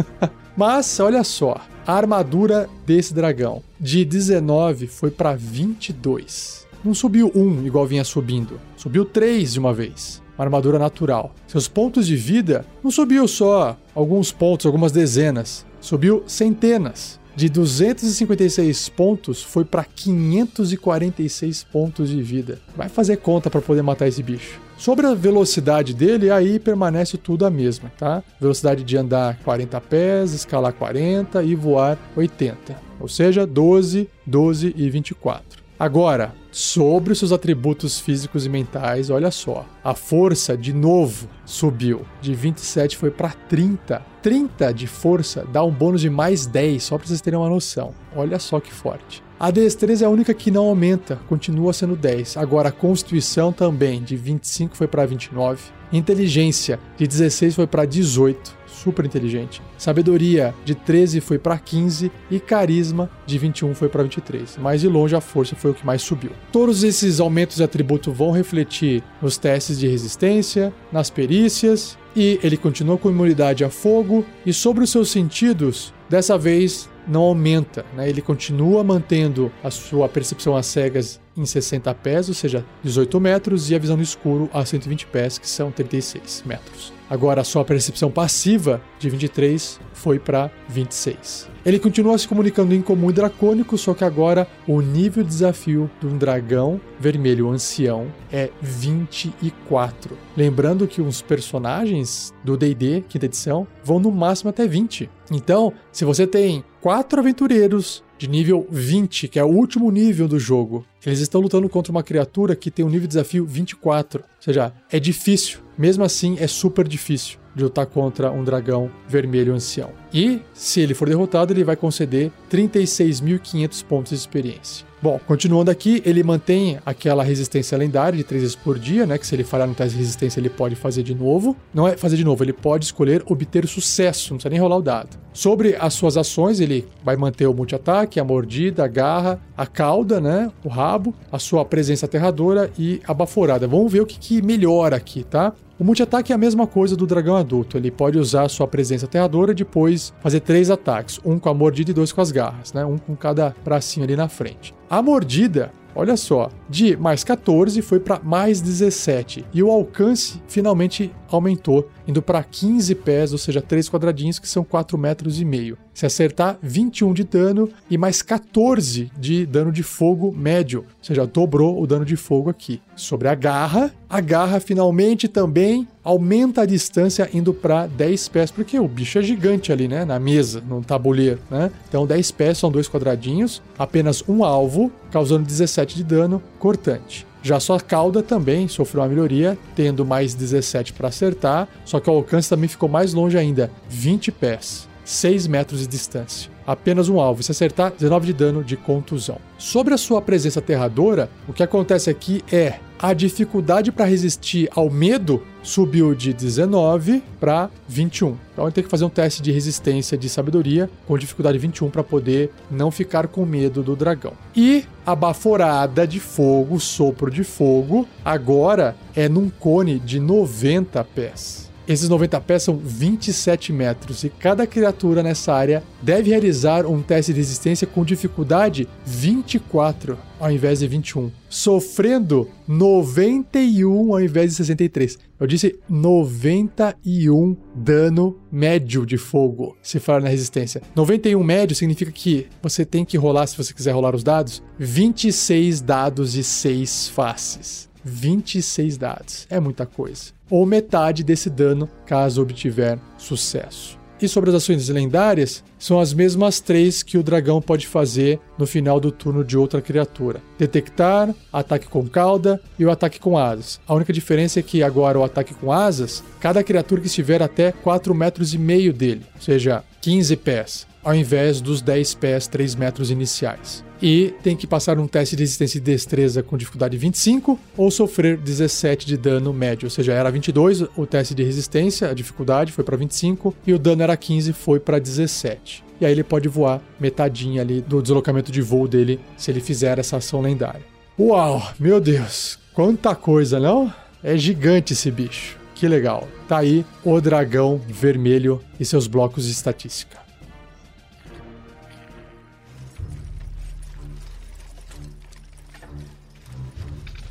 mas 0.59 0.99
olha 0.99 1.23
só, 1.23 1.55
a 1.87 1.93
armadura 1.93 2.69
desse 2.85 3.13
dragão 3.13 3.63
de 3.79 4.03
19 4.03 4.87
foi 4.87 5.09
para 5.09 5.33
22. 5.33 6.67
Não 6.83 6.93
subiu 6.93 7.31
1 7.33 7.65
igual 7.65 7.87
vinha 7.87 8.03
subindo, 8.03 8.59
subiu 8.75 9.05
3 9.05 9.53
de 9.53 9.57
uma 9.59 9.73
vez 9.73 10.21
uma 10.37 10.43
armadura 10.43 10.77
natural. 10.77 11.33
Seus 11.47 11.69
pontos 11.69 12.05
de 12.05 12.17
vida 12.17 12.65
não 12.83 12.91
subiu 12.91 13.25
só 13.25 13.77
alguns 13.95 14.33
pontos, 14.33 14.65
algumas 14.65 14.91
dezenas, 14.91 15.65
subiu 15.79 16.23
centenas. 16.27 17.18
De 17.39 17.47
256 17.47 18.89
pontos 18.89 19.41
foi 19.41 19.63
para 19.63 19.85
546 19.85 21.63
pontos 21.63 22.09
de 22.09 22.21
vida. 22.21 22.59
Vai 22.75 22.89
fazer 22.89 23.15
conta 23.15 23.49
para 23.49 23.61
poder 23.61 23.81
matar 23.81 24.09
esse 24.09 24.21
bicho. 24.21 24.59
Sobre 24.77 25.07
a 25.07 25.13
velocidade 25.13 25.93
dele, 25.93 26.29
aí 26.29 26.59
permanece 26.59 27.17
tudo 27.17 27.45
a 27.45 27.49
mesma, 27.49 27.89
tá? 27.97 28.21
Velocidade 28.41 28.83
de 28.83 28.97
andar 28.97 29.37
40 29.37 29.79
pés, 29.79 30.33
escalar 30.33 30.73
40 30.73 31.41
e 31.41 31.55
voar 31.55 31.97
80. 32.13 32.75
Ou 32.99 33.07
seja, 33.07 33.47
12, 33.47 34.09
12 34.25 34.73
e 34.75 34.89
24. 34.89 35.63
Agora, 35.79 36.35
sobre 36.51 37.13
os 37.13 37.19
seus 37.19 37.31
atributos 37.31 38.01
físicos 38.01 38.45
e 38.45 38.49
mentais, 38.49 39.09
olha 39.09 39.31
só. 39.31 39.65
A 39.81 39.95
força, 39.95 40.57
de 40.57 40.73
novo, 40.73 41.29
subiu. 41.45 42.05
De 42.19 42.35
27 42.35 42.97
foi 42.97 43.09
para 43.09 43.29
30. 43.29 44.03
30 44.21 44.73
de 44.73 44.87
força 44.87 45.47
dá 45.49 45.63
um 45.63 45.71
bônus 45.71 46.01
de 46.01 46.09
mais 46.09 46.45
10, 46.45 46.83
só 46.83 46.97
para 46.97 47.07
vocês 47.07 47.21
terem 47.21 47.39
uma 47.39 47.47
noção. 47.47 47.93
Olha 48.13 48.37
só 48.39 48.59
que 48.59 48.73
forte. 48.73 49.23
A 49.39 49.51
destreza 49.51 50.03
é 50.03 50.07
a 50.07 50.09
única 50.09 50.33
que 50.33 50.51
não 50.51 50.65
aumenta, 50.65 51.17
continua 51.29 51.71
sendo 51.71 51.95
10. 51.95 52.35
Agora, 52.35 52.67
a 52.67 52.73
constituição 52.73 53.53
também, 53.53 54.03
de 54.03 54.17
25 54.17 54.75
foi 54.75 54.85
para 54.85 55.05
29. 55.05 55.61
Inteligência, 55.93 56.77
de 56.97 57.07
16 57.07 57.55
foi 57.55 57.65
para 57.65 57.85
18 57.85 58.59
super 58.67 59.05
inteligente. 59.05 59.61
Sabedoria 59.77 60.53
de 60.63 60.75
13 60.75 61.19
foi 61.21 61.37
para 61.37 61.57
15 61.57 62.11
e 62.29 62.39
carisma 62.39 63.09
de 63.25 63.37
21 63.37 63.73
foi 63.75 63.89
para 63.89 64.03
23. 64.03 64.57
Mas 64.61 64.81
de 64.81 64.87
longe 64.87 65.15
a 65.15 65.21
força 65.21 65.55
foi 65.55 65.71
o 65.71 65.73
que 65.73 65.85
mais 65.85 66.01
subiu. 66.01 66.31
Todos 66.51 66.83
esses 66.83 67.19
aumentos 67.19 67.57
de 67.57 67.63
atributo 67.63 68.11
vão 68.11 68.31
refletir 68.31 69.03
nos 69.21 69.37
testes 69.37 69.79
de 69.79 69.87
resistência, 69.87 70.73
nas 70.91 71.09
perícias 71.09 71.97
e 72.15 72.39
ele 72.41 72.57
continua 72.57 72.97
com 72.97 73.09
imunidade 73.09 73.63
a 73.63 73.69
fogo 73.69 74.25
e 74.45 74.53
sobre 74.53 74.83
os 74.83 74.89
seus 74.89 75.09
sentidos, 75.09 75.93
dessa 76.09 76.37
vez 76.37 76.89
não 77.09 77.21
aumenta, 77.21 77.85
né? 77.95 78.07
Ele 78.07 78.21
continua 78.21 78.83
mantendo 78.83 79.51
a 79.63 79.71
sua 79.71 80.07
percepção 80.07 80.55
às 80.55 80.67
cegas 80.67 81.19
em 81.39 81.45
60 81.45 81.93
pés, 81.95 82.27
ou 82.27 82.35
seja, 82.35 82.65
18 82.83 83.19
metros, 83.19 83.71
e 83.71 83.75
a 83.75 83.79
visão 83.79 83.95
no 83.95 84.03
escuro 84.03 84.49
a 84.53 84.65
120 84.65 85.07
pés, 85.07 85.37
que 85.37 85.47
são 85.47 85.71
36 85.71 86.43
metros. 86.45 86.93
Agora, 87.09 87.43
sua 87.43 87.65
percepção 87.65 88.11
passiva 88.11 88.79
de 88.99 89.09
23 89.09 89.79
foi 89.93 90.19
para 90.19 90.51
26. 90.67 91.49
Ele 91.65 91.79
continua 91.79 92.17
se 92.17 92.27
comunicando 92.27 92.73
em 92.75 92.81
comum 92.81 93.09
e 93.09 93.13
dracônico, 93.13 93.77
só 93.77 93.93
que 93.93 94.03
agora 94.03 94.47
o 94.67 94.79
nível 94.79 95.23
de 95.23 95.29
desafio 95.29 95.89
de 95.99 96.07
um 96.07 96.17
dragão 96.17 96.79
vermelho 96.99 97.49
ancião 97.49 98.13
é 98.31 98.49
24. 98.61 100.15
Lembrando 100.37 100.87
que 100.87 101.01
os 101.01 101.21
personagens 101.21 102.31
do 102.43 102.55
D&D, 102.55 103.03
quinta 103.09 103.25
edição, 103.25 103.65
vão 103.83 103.99
no 103.99 104.11
máximo 104.11 104.51
até 104.51 104.67
20. 104.67 105.09
Então, 105.31 105.73
se 105.91 106.05
você 106.05 106.27
tem 106.27 106.63
quatro 106.79 107.19
aventureiros 107.19 108.03
de 108.19 108.27
nível 108.27 108.67
20, 108.69 109.29
que 109.29 109.39
é 109.39 109.43
o 109.43 109.47
último 109.47 109.89
nível 109.89 110.27
do 110.27 110.37
jogo, 110.37 110.85
eles 111.05 111.19
estão 111.19 111.39
lutando 111.39 111.69
contra 111.69 111.89
uma 111.89 112.03
criatura 112.03 112.53
que 112.53 112.69
tem 112.69 112.83
um 112.83 112.89
nível 112.89 113.07
de 113.07 113.15
desafio 113.15 113.45
24. 113.45 114.21
Ou 114.21 114.43
seja, 114.43 114.73
é 114.91 114.99
difícil. 114.99 115.59
Mesmo 115.77 116.03
assim, 116.03 116.35
é 116.37 116.45
super 116.45 116.85
difícil 116.85 117.39
de 117.55 117.63
lutar 117.63 117.85
contra 117.85 118.29
um 118.29 118.43
dragão 118.43 118.91
vermelho 119.07 119.53
ancião. 119.53 119.91
E, 120.13 120.41
se 120.53 120.81
ele 120.81 120.93
for 120.93 121.07
derrotado, 121.07 121.53
ele 121.53 121.63
vai 121.63 121.77
conceder 121.77 122.29
36.500 122.51 123.85
pontos 123.85 124.11
de 124.11 124.17
experiência. 124.17 124.88
Bom, 125.01 125.17
continuando 125.25 125.71
aqui, 125.71 126.03
ele 126.05 126.21
mantém 126.23 126.77
aquela 126.85 127.23
resistência 127.23 127.77
lendária 127.77 128.17
de 128.17 128.23
3 128.23 128.41
vezes 128.41 128.55
por 128.55 128.77
dia, 128.77 129.05
né? 129.05 129.17
Que 129.17 129.25
se 129.25 129.33
ele 129.33 129.45
falhar 129.45 129.65
no 129.65 129.73
teste 129.73 129.93
de 129.93 129.99
resistência, 129.99 130.41
ele 130.41 130.49
pode 130.49 130.75
fazer 130.75 131.03
de 131.03 131.15
novo. 131.15 131.55
Não 131.73 131.87
é 131.87 131.95
fazer 131.95 132.17
de 132.17 132.25
novo, 132.25 132.43
ele 132.43 132.51
pode 132.51 132.83
escolher 132.83 133.23
obter 133.25 133.65
sucesso, 133.65 134.31
não 134.31 134.37
precisa 134.37 134.49
nem 134.49 134.59
rolar 134.59 134.75
o 134.75 134.81
dado. 134.81 135.17
Sobre 135.31 135.77
as 135.79 135.93
suas 135.93 136.17
ações, 136.17 136.59
ele 136.59 136.85
vai 137.01 137.15
manter 137.15 137.47
o 137.47 137.53
multi-ataque, 137.53 138.19
a 138.19 138.25
mordida, 138.25 138.83
a 138.83 138.87
garra, 138.87 139.39
a 139.55 139.65
cauda, 139.65 140.19
né? 140.19 140.51
O 140.65 140.67
rabo, 140.67 141.15
a 141.31 141.39
sua 141.39 141.63
presença 141.63 142.05
aterradora 142.05 142.69
e 142.77 143.01
a 143.07 143.13
baforada. 143.13 143.67
Vamos 143.67 143.89
ver 143.89 144.01
o 144.01 144.05
que, 144.05 144.19
que 144.19 144.41
melhora 144.41 144.97
aqui, 144.97 145.23
tá? 145.23 145.53
O 145.79 145.83
multi-ataque 145.85 146.33
é 146.33 146.35
a 146.35 146.37
mesma 146.37 146.67
coisa 146.67 146.93
do 146.93 147.07
dragão 147.07 147.37
adulto. 147.37 147.77
Ele 147.77 147.89
pode 147.89 148.17
usar 148.17 148.49
sua 148.49 148.67
presença 148.67 149.05
aterradora 149.05 149.53
e 149.53 149.55
depois 149.55 150.13
fazer 150.19 150.41
três 150.41 150.69
ataques: 150.69 151.21
um 151.23 151.39
com 151.39 151.47
a 151.47 151.53
mordida 151.53 151.91
e 151.91 151.93
dois 151.93 152.11
com 152.11 152.19
as 152.19 152.31
garras, 152.31 152.73
né? 152.73 152.83
Um 152.83 152.97
com 152.97 153.15
cada 153.15 153.55
bracinho 153.63 154.03
ali 154.03 154.13
na 154.13 154.27
frente. 154.27 154.75
A 154.89 155.03
mordida 155.03 155.71
Olha 155.95 156.15
só, 156.15 156.49
de 156.69 156.95
mais 156.95 157.23
14 157.23 157.81
foi 157.81 157.99
para 157.99 158.19
mais 158.19 158.61
17 158.61 159.43
e 159.51 159.63
o 159.63 159.71
alcance 159.71 160.41
finalmente 160.47 161.11
aumentou, 161.29 161.89
indo 162.07 162.21
para 162.21 162.43
15 162.43 162.93
pés, 162.95 163.31
ou 163.31 163.37
seja, 163.39 163.59
3 163.59 163.89
quadradinhos 163.89 164.37
que 164.37 164.47
são 164.47 164.63
4 164.63 164.97
metros 164.97 165.41
e 165.41 165.45
meio. 165.45 165.77
Se 165.99 166.05
acertar, 166.05 166.57
21 166.63 167.13
de 167.13 167.25
dano 167.25 167.69
e 167.89 167.97
mais 167.97 168.21
14 168.21 169.11
de 169.19 169.45
dano 169.45 169.69
de 169.69 169.83
fogo 169.83 170.31
médio, 170.31 170.79
ou 170.79 171.03
seja, 171.03 171.27
dobrou 171.27 171.77
o 171.77 171.85
dano 171.85 172.05
de 172.05 172.15
fogo 172.15 172.49
aqui. 172.49 172.81
Sobre 172.95 173.27
a 173.27 173.35
garra, 173.35 173.93
a 174.09 174.21
garra 174.21 174.61
finalmente 174.61 175.27
também 175.27 175.85
aumenta 176.01 176.61
a 176.61 176.65
distância 176.65 177.29
indo 177.33 177.53
para 177.53 177.85
10 177.85 178.29
pés, 178.29 178.49
porque 178.49 178.79
o 178.79 178.87
bicho 178.87 179.19
é 179.19 179.21
gigante 179.21 179.73
ali, 179.73 179.89
né? 179.89 180.05
Na 180.05 180.17
mesa, 180.17 180.61
no 180.61 180.81
tabuleiro, 180.81 181.41
né? 181.51 181.69
Então 181.89 182.07
10 182.07 182.31
pés 182.31 182.57
são 182.57 182.71
dois 182.71 182.87
quadradinhos, 182.87 183.61
apenas 183.77 184.23
um 184.25 184.45
alvo, 184.45 184.89
causando 185.11 185.45
17 185.45 185.97
de 185.97 186.03
dano 186.05 186.41
cortante. 186.59 187.27
Já 187.43 187.59
sua 187.59 187.79
cauda 187.79 188.23
também 188.23 188.69
sofreu 188.69 189.01
uma 189.01 189.09
melhoria, 189.09 189.57
tendo 189.75 190.05
mais 190.05 190.33
17 190.33 190.93
para 190.93 191.09
acertar, 191.09 191.67
só 191.83 191.99
que 191.99 192.09
o 192.09 192.13
alcance 192.13 192.49
também 192.49 192.69
ficou 192.69 192.87
mais 192.87 193.13
longe 193.13 193.37
ainda, 193.37 193.69
20 193.89 194.31
pés, 194.31 194.88
6 195.09 195.47
metros 195.47 195.79
de 195.81 195.87
distância. 195.87 196.51
Apenas 196.67 197.09
um 197.09 197.19
alvo, 197.19 197.41
se 197.41 197.51
acertar, 197.51 197.91
19 197.91 198.27
de 198.27 198.33
dano 198.33 198.63
de 198.63 198.77
contusão. 198.77 199.39
Sobre 199.57 199.95
a 199.95 199.97
sua 199.97 200.21
presença 200.21 200.59
aterradora, 200.59 201.31
o 201.47 201.53
que 201.53 201.63
acontece 201.63 202.11
aqui 202.11 202.43
é 202.51 202.75
a 202.99 203.11
dificuldade 203.11 203.91
para 203.91 204.05
resistir 204.05 204.69
ao 204.75 204.87
medo 204.87 205.41
subiu 205.63 206.13
de 206.13 206.31
19 206.31 207.23
para 207.39 207.71
21. 207.87 208.37
Então 208.53 208.65
ele 208.65 208.71
tem 208.71 208.83
que 208.83 208.89
fazer 208.89 209.03
um 209.03 209.09
teste 209.09 209.41
de 209.41 209.51
resistência 209.51 210.15
de 210.15 210.29
sabedoria 210.29 210.87
com 211.07 211.17
dificuldade 211.17 211.57
21 211.57 211.89
para 211.89 212.03
poder 212.03 212.51
não 212.69 212.91
ficar 212.91 213.27
com 213.27 213.45
medo 213.45 213.81
do 213.81 213.95
dragão. 213.95 214.33
E 214.55 214.85
a 215.05 215.15
baforada 215.15 216.05
de 216.05 216.19
fogo, 216.19 216.79
sopro 216.79 217.31
de 217.31 217.43
fogo, 217.43 218.07
agora 218.23 218.95
é 219.15 219.27
num 219.27 219.49
cone 219.49 219.97
de 219.97 220.19
90 220.19 221.03
pés. 221.03 221.68
Esses 221.89 222.07
90 222.07 222.39
pés 222.41 222.61
são 222.61 222.77
27 222.77 223.73
metros 223.73 224.23
e 224.23 224.29
cada 224.29 224.67
criatura 224.67 225.23
nessa 225.23 225.51
área 225.51 225.83
deve 226.03 226.29
realizar 226.29 226.85
um 226.85 227.01
teste 227.01 227.33
de 227.33 227.39
resistência 227.39 227.87
com 227.87 228.05
dificuldade 228.05 228.87
24 229.07 230.15
ao 230.39 230.51
invés 230.51 230.79
de 230.79 230.87
21, 230.87 231.31
sofrendo 231.49 232.47
91 232.67 234.13
ao 234.13 234.21
invés 234.21 234.51
de 234.51 234.57
63. 234.57 235.17
Eu 235.39 235.47
disse 235.47 235.79
91 235.89 237.57
dano 237.75 238.37
médio 238.51 239.03
de 239.03 239.17
fogo, 239.17 239.75
se 239.81 239.99
falar 239.99 240.21
na 240.21 240.29
resistência. 240.29 240.83
91 240.95 241.43
médio 241.43 241.75
significa 241.75 242.11
que 242.11 242.45
você 242.61 242.85
tem 242.85 243.03
que 243.03 243.17
rolar, 243.17 243.47
se 243.47 243.57
você 243.57 243.73
quiser 243.73 243.93
rolar 243.93 244.15
os 244.15 244.23
dados, 244.23 244.61
26 244.77 245.81
dados 245.81 246.33
de 246.33 246.43
6 246.43 247.09
faces. 247.09 247.88
26 248.03 248.97
dados. 248.97 249.47
É 249.49 249.59
muita 249.59 249.85
coisa 249.85 250.39
ou 250.49 250.65
metade 250.65 251.23
desse 251.23 251.49
dano 251.49 251.89
caso 252.05 252.41
obtiver 252.41 252.97
sucesso. 253.17 253.99
E 254.21 254.27
sobre 254.27 254.49
as 254.49 254.57
ações 254.57 254.89
lendárias, 254.89 255.63
são 255.77 255.97
as 255.97 256.13
mesmas 256.13 256.59
três 256.59 257.01
que 257.01 257.17
o 257.17 257.23
dragão 257.23 257.61
pode 257.61 257.87
fazer 257.87 258.37
no 258.57 258.67
final 258.67 258.99
do 258.99 259.13
turno 259.13 259.45
de 259.45 259.57
outra 259.57 259.81
criatura: 259.81 260.41
detectar, 260.57 261.33
ataque 261.53 261.87
com 261.87 262.05
cauda 262.05 262.59
e 262.77 262.83
o 262.83 262.91
ataque 262.91 263.17
com 263.17 263.37
asas. 263.37 263.79
A 263.87 263.93
única 263.93 264.11
diferença 264.11 264.59
é 264.59 264.63
que 264.63 264.83
agora 264.83 265.17
o 265.17 265.23
ataque 265.23 265.53
com 265.53 265.71
asas, 265.71 266.21
cada 266.37 266.61
criatura 266.63 266.99
que 266.99 267.07
estiver 267.07 267.41
até 267.41 267.71
4 267.71 268.13
metros 268.13 268.53
e 268.53 268.57
meio 268.57 268.91
dele, 268.91 269.25
ou 269.35 269.41
seja, 269.41 269.85
15 270.01 270.35
pés, 270.35 270.87
ao 271.01 271.15
invés 271.15 271.61
dos 271.61 271.81
10 271.81 272.13
pés, 272.15 272.45
3 272.45 272.75
metros 272.75 273.11
iniciais 273.11 273.87
e 274.01 274.33
tem 274.41 274.55
que 274.55 274.67
passar 274.67 274.97
um 274.97 275.07
teste 275.07 275.35
de 275.35 275.43
resistência 275.43 275.77
e 275.77 275.81
destreza 275.81 276.41
com 276.41 276.57
dificuldade 276.57 276.97
25 276.97 277.59
ou 277.75 277.91
sofrer 277.91 278.37
17 278.37 279.05
de 279.05 279.17
dano 279.17 279.53
médio, 279.53 279.85
ou 279.85 279.89
seja, 279.89 280.13
era 280.13 280.31
22 280.31 280.83
o 280.95 281.05
teste 281.05 281.35
de 281.35 281.43
resistência, 281.43 282.09
a 282.09 282.13
dificuldade 282.13 282.71
foi 282.71 282.83
para 282.83 282.97
25 282.97 283.55
e 283.65 283.73
o 283.73 283.79
dano 283.79 284.03
era 284.03 284.15
15, 284.15 284.53
foi 284.53 284.79
para 284.79 284.99
17. 284.99 285.83
E 286.01 286.05
aí 286.05 286.11
ele 286.11 286.23
pode 286.23 286.47
voar 286.47 286.81
metadinha 286.99 287.61
ali 287.61 287.81
do 287.81 288.01
deslocamento 288.01 288.51
de 288.51 288.61
voo 288.61 288.87
dele 288.87 289.19
se 289.35 289.51
ele 289.51 289.59
fizer 289.59 289.99
essa 289.99 290.17
ação 290.17 290.41
lendária. 290.41 290.81
Uau, 291.19 291.61
meu 291.77 291.99
Deus, 291.99 292.57
quanta 292.73 293.13
coisa, 293.13 293.59
não? 293.59 293.93
É 294.23 294.37
gigante 294.37 294.93
esse 294.93 295.11
bicho. 295.11 295.57
Que 295.75 295.87
legal. 295.87 296.27
Tá 296.47 296.59
aí 296.59 296.85
o 297.03 297.19
dragão 297.21 297.79
vermelho 297.87 298.61
e 298.79 298.85
seus 298.85 299.07
blocos 299.07 299.45
de 299.45 299.51
estatística. 299.51 300.28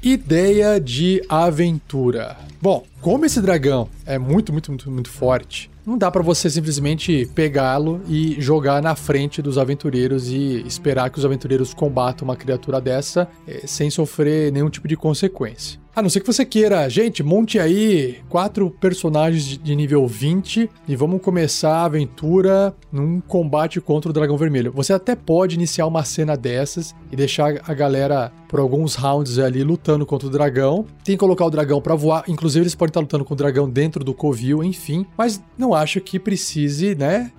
Ideia 0.03 0.81
de 0.81 1.21
aventura. 1.29 2.37
Bom, 2.63 2.85
como 3.01 3.25
esse 3.25 3.41
dragão 3.41 3.89
é 4.07 4.17
muito, 4.17 4.53
muito, 4.53 4.71
muito, 4.71 4.91
muito 4.91 5.11
forte, 5.11 5.69
não 5.85 5.99
dá 5.99 6.09
para 6.11 6.23
você 6.23 6.49
simplesmente 6.49 7.29
pegá-lo 7.35 8.01
e 8.07 8.41
jogar 8.41 8.81
na 8.81 8.95
frente 8.95 9.43
dos 9.43 9.59
aventureiros 9.59 10.29
e 10.29 10.63
esperar 10.67 11.11
que 11.11 11.19
os 11.19 11.25
aventureiros 11.25 11.75
combatam 11.75 12.27
uma 12.27 12.37
criatura 12.37 12.81
dessa 12.81 13.29
eh, 13.47 13.67
sem 13.67 13.91
sofrer 13.91 14.53
nenhum 14.53 14.71
tipo 14.71 14.87
de 14.87 14.97
consequência. 14.97 15.81
A 15.99 16.03
não 16.03 16.09
ser 16.09 16.21
que 16.21 16.27
você 16.29 16.45
queira, 16.45 16.89
gente, 16.89 17.25
monte 17.25 17.59
aí 17.59 18.19
quatro 18.29 18.71
personagens 18.71 19.59
de 19.59 19.75
nível 19.75 20.07
20 20.07 20.71
e 20.87 20.95
vamos 20.95 21.21
começar 21.21 21.79
a 21.79 21.87
aventura 21.87 22.73
num 22.93 23.21
combate 23.21 23.81
contra 23.81 24.09
o 24.09 24.13
Dragão 24.13 24.37
Vermelho. 24.37 24.71
Você 24.77 24.93
até 24.93 25.17
pode 25.17 25.57
iniciar 25.57 25.89
uma 25.89 26.05
cena 26.05 26.37
dessas 26.37 26.95
e 27.11 27.17
deixar 27.17 27.61
a 27.69 27.75
galera 27.75 28.31
por 28.49 28.61
alguns 28.61 28.95
rounds 28.95 29.41
ali 29.41 29.65
lutando 29.65 30.07
contra 30.07 30.29
o 30.29 30.31
dragão. 30.31 30.87
Tem 31.03 31.17
que 31.17 31.19
colocar 31.19 31.47
o 31.47 31.51
dragão 31.51 31.83
para 31.83 31.97
voar, 31.97 32.23
inclusive 32.29 32.63
eles 32.63 32.77
podem 32.77 32.91
estar 32.91 33.01
lutando 33.01 33.25
com 33.25 33.35
o 33.35 33.37
dragão 33.37 33.69
dentro 33.69 34.05
do 34.05 34.15
covil, 34.15 34.63
enfim, 34.63 35.05
mas 35.17 35.43
não 35.59 35.75
acho 35.75 36.01
que 36.01 36.21
precise, 36.21 36.95
né? 36.95 37.33